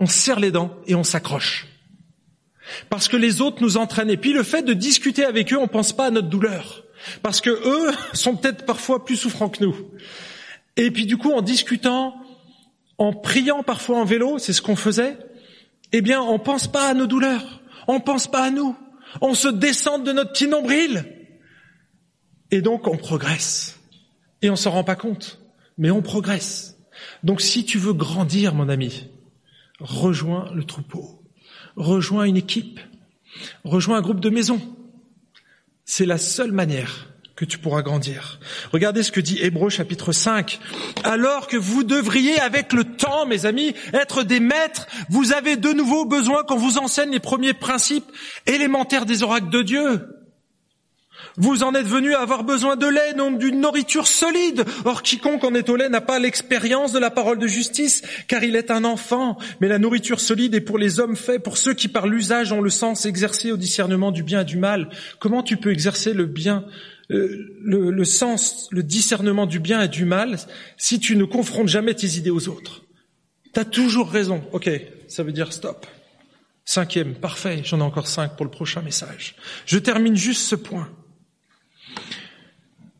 On 0.00 0.06
serre 0.06 0.40
les 0.40 0.50
dents 0.50 0.70
et 0.86 0.94
on 0.94 1.04
s'accroche. 1.04 1.66
Parce 2.88 3.08
que 3.08 3.16
les 3.16 3.40
autres 3.40 3.62
nous 3.62 3.76
entraînent. 3.76 4.10
Et 4.10 4.16
puis 4.16 4.32
le 4.32 4.42
fait 4.42 4.62
de 4.62 4.72
discuter 4.72 5.24
avec 5.24 5.52
eux, 5.52 5.58
on 5.58 5.68
pense 5.68 5.92
pas 5.92 6.06
à 6.06 6.10
notre 6.10 6.28
douleur. 6.28 6.84
Parce 7.22 7.40
que 7.40 7.50
eux 7.50 7.92
sont 8.12 8.36
peut-être 8.36 8.64
parfois 8.64 9.04
plus 9.04 9.16
souffrants 9.16 9.48
que 9.48 9.64
nous. 9.64 9.76
Et 10.76 10.90
puis 10.90 11.06
du 11.06 11.16
coup, 11.16 11.32
en 11.32 11.42
discutant, 11.42 12.16
en 12.98 13.12
priant 13.12 13.62
parfois 13.62 13.98
en 13.98 14.04
vélo, 14.04 14.38
c'est 14.38 14.52
ce 14.52 14.62
qu'on 14.62 14.76
faisait, 14.76 15.16
eh 15.92 16.00
bien, 16.00 16.22
on 16.22 16.38
pense 16.38 16.70
pas 16.70 16.88
à 16.88 16.94
nos 16.94 17.06
douleurs. 17.06 17.60
On 17.86 18.00
pense 18.00 18.30
pas 18.30 18.44
à 18.44 18.50
nous. 18.50 18.76
On 19.20 19.34
se 19.34 19.48
descend 19.48 20.04
de 20.04 20.12
notre 20.12 20.32
petit 20.32 20.48
nombril. 20.48 21.04
Et 22.52 22.60
donc 22.60 22.86
on 22.86 22.96
progresse. 22.96 23.80
Et 24.42 24.50
on 24.50 24.56
s'en 24.56 24.70
rend 24.70 24.84
pas 24.84 24.94
compte. 24.94 25.40
Mais 25.78 25.90
on 25.90 26.02
progresse. 26.02 26.76
Donc 27.24 27.40
si 27.40 27.64
tu 27.64 27.78
veux 27.78 27.94
grandir, 27.94 28.54
mon 28.54 28.68
ami, 28.68 29.08
rejoins 29.80 30.52
le 30.54 30.62
troupeau. 30.64 31.24
Rejoins 31.76 32.24
une 32.24 32.36
équipe. 32.36 32.78
Rejoins 33.64 33.96
un 33.96 34.02
groupe 34.02 34.20
de 34.20 34.28
maison. 34.30 34.60
C'est 35.86 36.04
la 36.04 36.18
seule 36.18 36.52
manière 36.52 37.08
que 37.34 37.46
tu 37.46 37.58
pourras 37.58 37.80
grandir. 37.80 38.38
Regardez 38.70 39.02
ce 39.02 39.10
que 39.10 39.20
dit 39.20 39.38
Hébreu 39.40 39.70
chapitre 39.70 40.12
5. 40.12 40.60
Alors 41.04 41.46
que 41.46 41.56
vous 41.56 41.82
devriez 41.82 42.38
avec 42.38 42.74
le 42.74 42.84
temps, 42.84 43.24
mes 43.24 43.46
amis, 43.46 43.74
être 43.94 44.22
des 44.22 44.40
maîtres, 44.40 44.86
vous 45.08 45.32
avez 45.32 45.56
de 45.56 45.72
nouveau 45.72 46.04
besoin 46.04 46.44
qu'on 46.44 46.58
vous 46.58 46.76
enseigne 46.76 47.10
les 47.10 47.18
premiers 47.18 47.54
principes 47.54 48.12
élémentaires 48.46 49.06
des 49.06 49.22
oracles 49.22 49.48
de 49.48 49.62
Dieu. 49.62 50.21
Vous 51.36 51.62
en 51.62 51.74
êtes 51.74 51.86
venu 51.86 52.14
à 52.14 52.20
avoir 52.20 52.44
besoin 52.44 52.76
de 52.76 52.86
lait, 52.86 53.14
non 53.14 53.30
d'une 53.30 53.60
nourriture 53.60 54.06
solide. 54.06 54.64
Or, 54.84 55.02
quiconque 55.02 55.44
en 55.44 55.54
est 55.54 55.68
au 55.68 55.76
lait 55.76 55.88
n'a 55.88 56.00
pas 56.00 56.18
l'expérience 56.18 56.92
de 56.92 56.98
la 56.98 57.10
parole 57.10 57.38
de 57.38 57.46
justice, 57.46 58.02
car 58.28 58.44
il 58.44 58.54
est 58.54 58.70
un 58.70 58.84
enfant. 58.84 59.38
Mais 59.60 59.68
la 59.68 59.78
nourriture 59.78 60.20
solide 60.20 60.54
est 60.54 60.60
pour 60.60 60.78
les 60.78 61.00
hommes 61.00 61.16
faits, 61.16 61.42
pour 61.42 61.56
ceux 61.56 61.74
qui 61.74 61.88
par 61.88 62.06
l'usage 62.06 62.52
ont 62.52 62.60
le 62.60 62.70
sens 62.70 63.06
exercé 63.06 63.50
au 63.50 63.56
discernement 63.56 64.12
du 64.12 64.22
bien 64.22 64.42
et 64.42 64.44
du 64.44 64.58
mal. 64.58 64.90
Comment 65.18 65.42
tu 65.42 65.56
peux 65.56 65.72
exercer 65.72 66.12
le 66.12 66.26
bien, 66.26 66.66
euh, 67.10 67.56
le, 67.62 67.90
le 67.90 68.04
sens, 68.04 68.68
le 68.70 68.82
discernement 68.82 69.46
du 69.46 69.58
bien 69.58 69.82
et 69.82 69.88
du 69.88 70.04
mal, 70.04 70.38
si 70.76 71.00
tu 71.00 71.16
ne 71.16 71.24
confrontes 71.24 71.68
jamais 71.68 71.94
tes 71.94 72.16
idées 72.16 72.30
aux 72.30 72.48
autres? 72.48 72.82
T'as 73.52 73.64
toujours 73.64 74.10
raison. 74.10 74.42
Ok, 74.52 74.70
ça 75.08 75.22
veut 75.22 75.32
dire 75.32 75.52
stop. 75.52 75.86
Cinquième, 76.64 77.14
parfait, 77.14 77.62
j'en 77.64 77.80
ai 77.80 77.82
encore 77.82 78.06
cinq 78.06 78.36
pour 78.36 78.44
le 78.44 78.50
prochain 78.50 78.82
message. 78.82 79.34
Je 79.66 79.78
termine 79.78 80.14
juste 80.14 80.42
ce 80.42 80.54
point. 80.54 80.88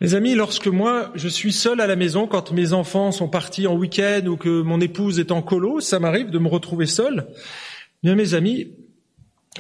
Mes 0.03 0.15
amis, 0.15 0.35
lorsque 0.35 0.67
moi 0.67 1.13
je 1.15 1.29
suis 1.29 1.53
seul 1.53 1.81
à 1.81 1.87
la 1.87 1.95
maison, 1.95 2.27
quand 2.27 2.51
mes 2.51 2.73
enfants 2.73 3.13
sont 3.13 3.29
partis 3.29 3.69
en 3.69 3.77
week-end 3.77 4.27
ou 4.27 4.37
que 4.37 4.61
mon 4.61 4.81
épouse 4.81 5.21
est 5.21 5.31
en 5.31 5.43
colo, 5.43 5.79
ça 5.79 6.01
m'arrive 6.01 6.31
de 6.31 6.41
me 6.41 6.49
retrouver 6.49 6.87
seul. 6.87 7.29
Bien, 8.03 8.17
mes 8.17 8.35
amis, 8.35 8.73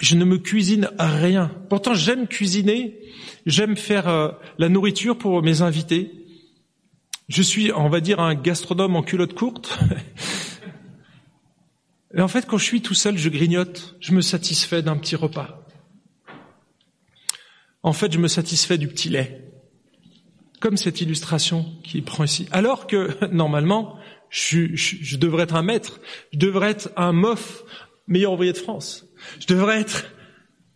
je 0.01 0.16
ne 0.16 0.24
me 0.24 0.38
cuisine 0.38 0.90
à 0.99 1.07
rien. 1.07 1.53
Pourtant, 1.68 1.95
j'aime 1.95 2.26
cuisiner, 2.26 2.99
j'aime 3.47 3.76
faire 3.76 4.09
euh, 4.09 4.32
la 4.59 4.68
nourriture 4.68 5.16
pour 5.16 5.40
mes 5.45 5.62
invités. 5.62 6.11
Je 7.28 7.40
suis, 7.40 7.70
on 7.70 7.88
va 7.88 8.01
dire, 8.01 8.18
un 8.18 8.34
gastronome 8.34 8.97
en 8.97 9.05
culotte 9.05 9.34
courte. 9.34 9.78
Et 12.16 12.20
en 12.20 12.26
fait, 12.26 12.47
quand 12.47 12.59
je 12.59 12.64
suis 12.64 12.82
tout 12.82 12.95
seul, 12.95 13.16
je 13.16 13.28
grignote, 13.28 13.95
je 14.01 14.11
me 14.11 14.20
satisfais 14.20 14.82
d'un 14.82 14.97
petit 14.97 15.14
repas. 15.14 15.64
En 17.84 17.93
fait, 17.93 18.12
je 18.12 18.18
me 18.18 18.26
satisfais 18.26 18.76
du 18.76 18.88
petit 18.88 19.09
lait 19.09 19.41
comme 20.62 20.76
cette 20.76 21.00
illustration 21.00 21.66
qui 21.82 22.00
prend 22.02 22.22
ici. 22.22 22.46
Alors 22.52 22.86
que 22.86 23.26
normalement, 23.34 23.98
je, 24.30 25.16
devrais 25.16 25.42
être 25.42 25.56
un 25.56 25.62
maître, 25.62 26.00
je 26.32 26.38
devrais 26.38 26.70
être 26.70 26.90
un 26.96 27.12
mof, 27.12 27.64
meilleur 28.06 28.32
ouvrier 28.32 28.52
de 28.52 28.58
France. 28.58 29.04
Je 29.40 29.48
devrais 29.48 29.80
être 29.80 30.06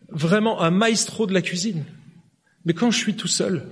vraiment 0.08 0.60
un 0.60 0.72
maestro 0.72 1.28
de 1.28 1.32
la 1.32 1.40
cuisine. 1.40 1.84
Mais 2.64 2.74
quand 2.74 2.90
je 2.90 2.98
suis 2.98 3.14
tout 3.14 3.28
seul, 3.28 3.68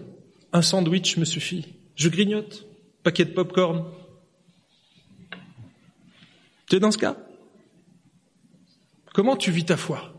un 0.53 0.63
sandwich 0.63 1.17
me 1.17 1.25
suffit. 1.25 1.67
Je 1.97 2.09
grignote, 2.09 2.65
paquet 3.03 3.25
de 3.25 3.33
pop-corn. 3.33 3.85
Tu 6.69 6.77
es 6.77 6.81
dans 6.81 6.93
ce 6.93 6.99
cas? 6.99 7.17
Comment 9.13 9.37
tu 9.37 9.51
vis 9.51 9.65
ta 9.65 9.77
foi? 9.77 10.15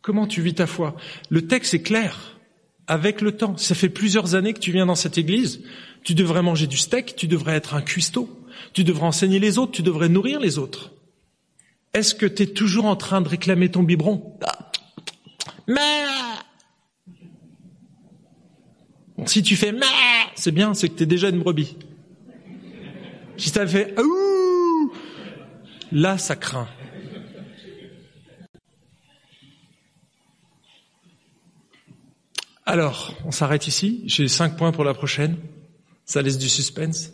Comment 0.00 0.26
tu 0.26 0.42
vis 0.42 0.54
ta 0.54 0.66
foi? 0.66 0.96
Le 1.30 1.46
texte 1.46 1.74
est 1.74 1.82
clair 1.82 2.31
avec 2.92 3.22
le 3.22 3.32
temps. 3.32 3.56
Ça 3.56 3.74
fait 3.74 3.88
plusieurs 3.88 4.34
années 4.34 4.52
que 4.52 4.58
tu 4.58 4.70
viens 4.70 4.84
dans 4.84 4.94
cette 4.94 5.16
église. 5.16 5.62
Tu 6.04 6.14
devrais 6.14 6.42
manger 6.42 6.66
du 6.66 6.76
steak, 6.76 7.16
tu 7.16 7.26
devrais 7.26 7.54
être 7.54 7.74
un 7.74 7.80
cuistot, 7.80 8.28
tu 8.74 8.84
devrais 8.84 9.06
enseigner 9.06 9.38
les 9.38 9.56
autres, 9.56 9.72
tu 9.72 9.82
devrais 9.82 10.10
nourrir 10.10 10.40
les 10.40 10.58
autres. 10.58 10.92
Est-ce 11.94 12.14
que 12.14 12.26
tu 12.26 12.42
es 12.42 12.46
toujours 12.46 12.84
en 12.84 12.96
train 12.96 13.22
de 13.22 13.28
réclamer 13.30 13.70
ton 13.70 13.82
biberon? 13.82 14.38
Mais 15.66 16.04
Si 19.24 19.42
tu 19.42 19.56
fais 19.56 19.72
mais, 19.72 19.86
c'est 20.34 20.52
bien, 20.52 20.74
c'est 20.74 20.90
que 20.90 20.96
tu 20.96 21.04
es 21.04 21.06
déjà 21.06 21.30
une 21.30 21.38
brebis. 21.38 21.78
Si 23.38 23.50
tu 23.52 23.66
fait 23.68 23.98
ouh, 23.98 24.92
là 25.92 26.18
ça 26.18 26.36
craint. 26.36 26.68
Alors, 32.64 33.14
on 33.24 33.32
s'arrête 33.32 33.66
ici. 33.66 34.02
J'ai 34.06 34.28
cinq 34.28 34.56
points 34.56 34.72
pour 34.72 34.84
la 34.84 34.94
prochaine. 34.94 35.36
Ça 36.04 36.22
laisse 36.22 36.38
du 36.38 36.48
suspense. 36.48 37.12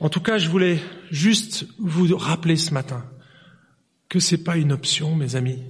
En 0.00 0.08
tout 0.08 0.20
cas, 0.20 0.38
je 0.38 0.48
voulais 0.48 0.78
juste 1.10 1.66
vous 1.78 2.16
rappeler 2.16 2.56
ce 2.56 2.72
matin 2.72 3.04
que 4.08 4.20
c'est 4.20 4.44
pas 4.44 4.56
une 4.56 4.72
option, 4.72 5.14
mes 5.14 5.36
amis. 5.36 5.62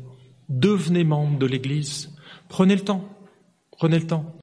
Devenez 0.48 1.04
membre 1.04 1.38
de 1.38 1.46
l'Église. 1.46 2.10
Prenez 2.48 2.74
le 2.74 2.82
temps. 2.82 3.08
Prenez 3.70 3.98
le 3.98 4.06
temps. 4.06 4.34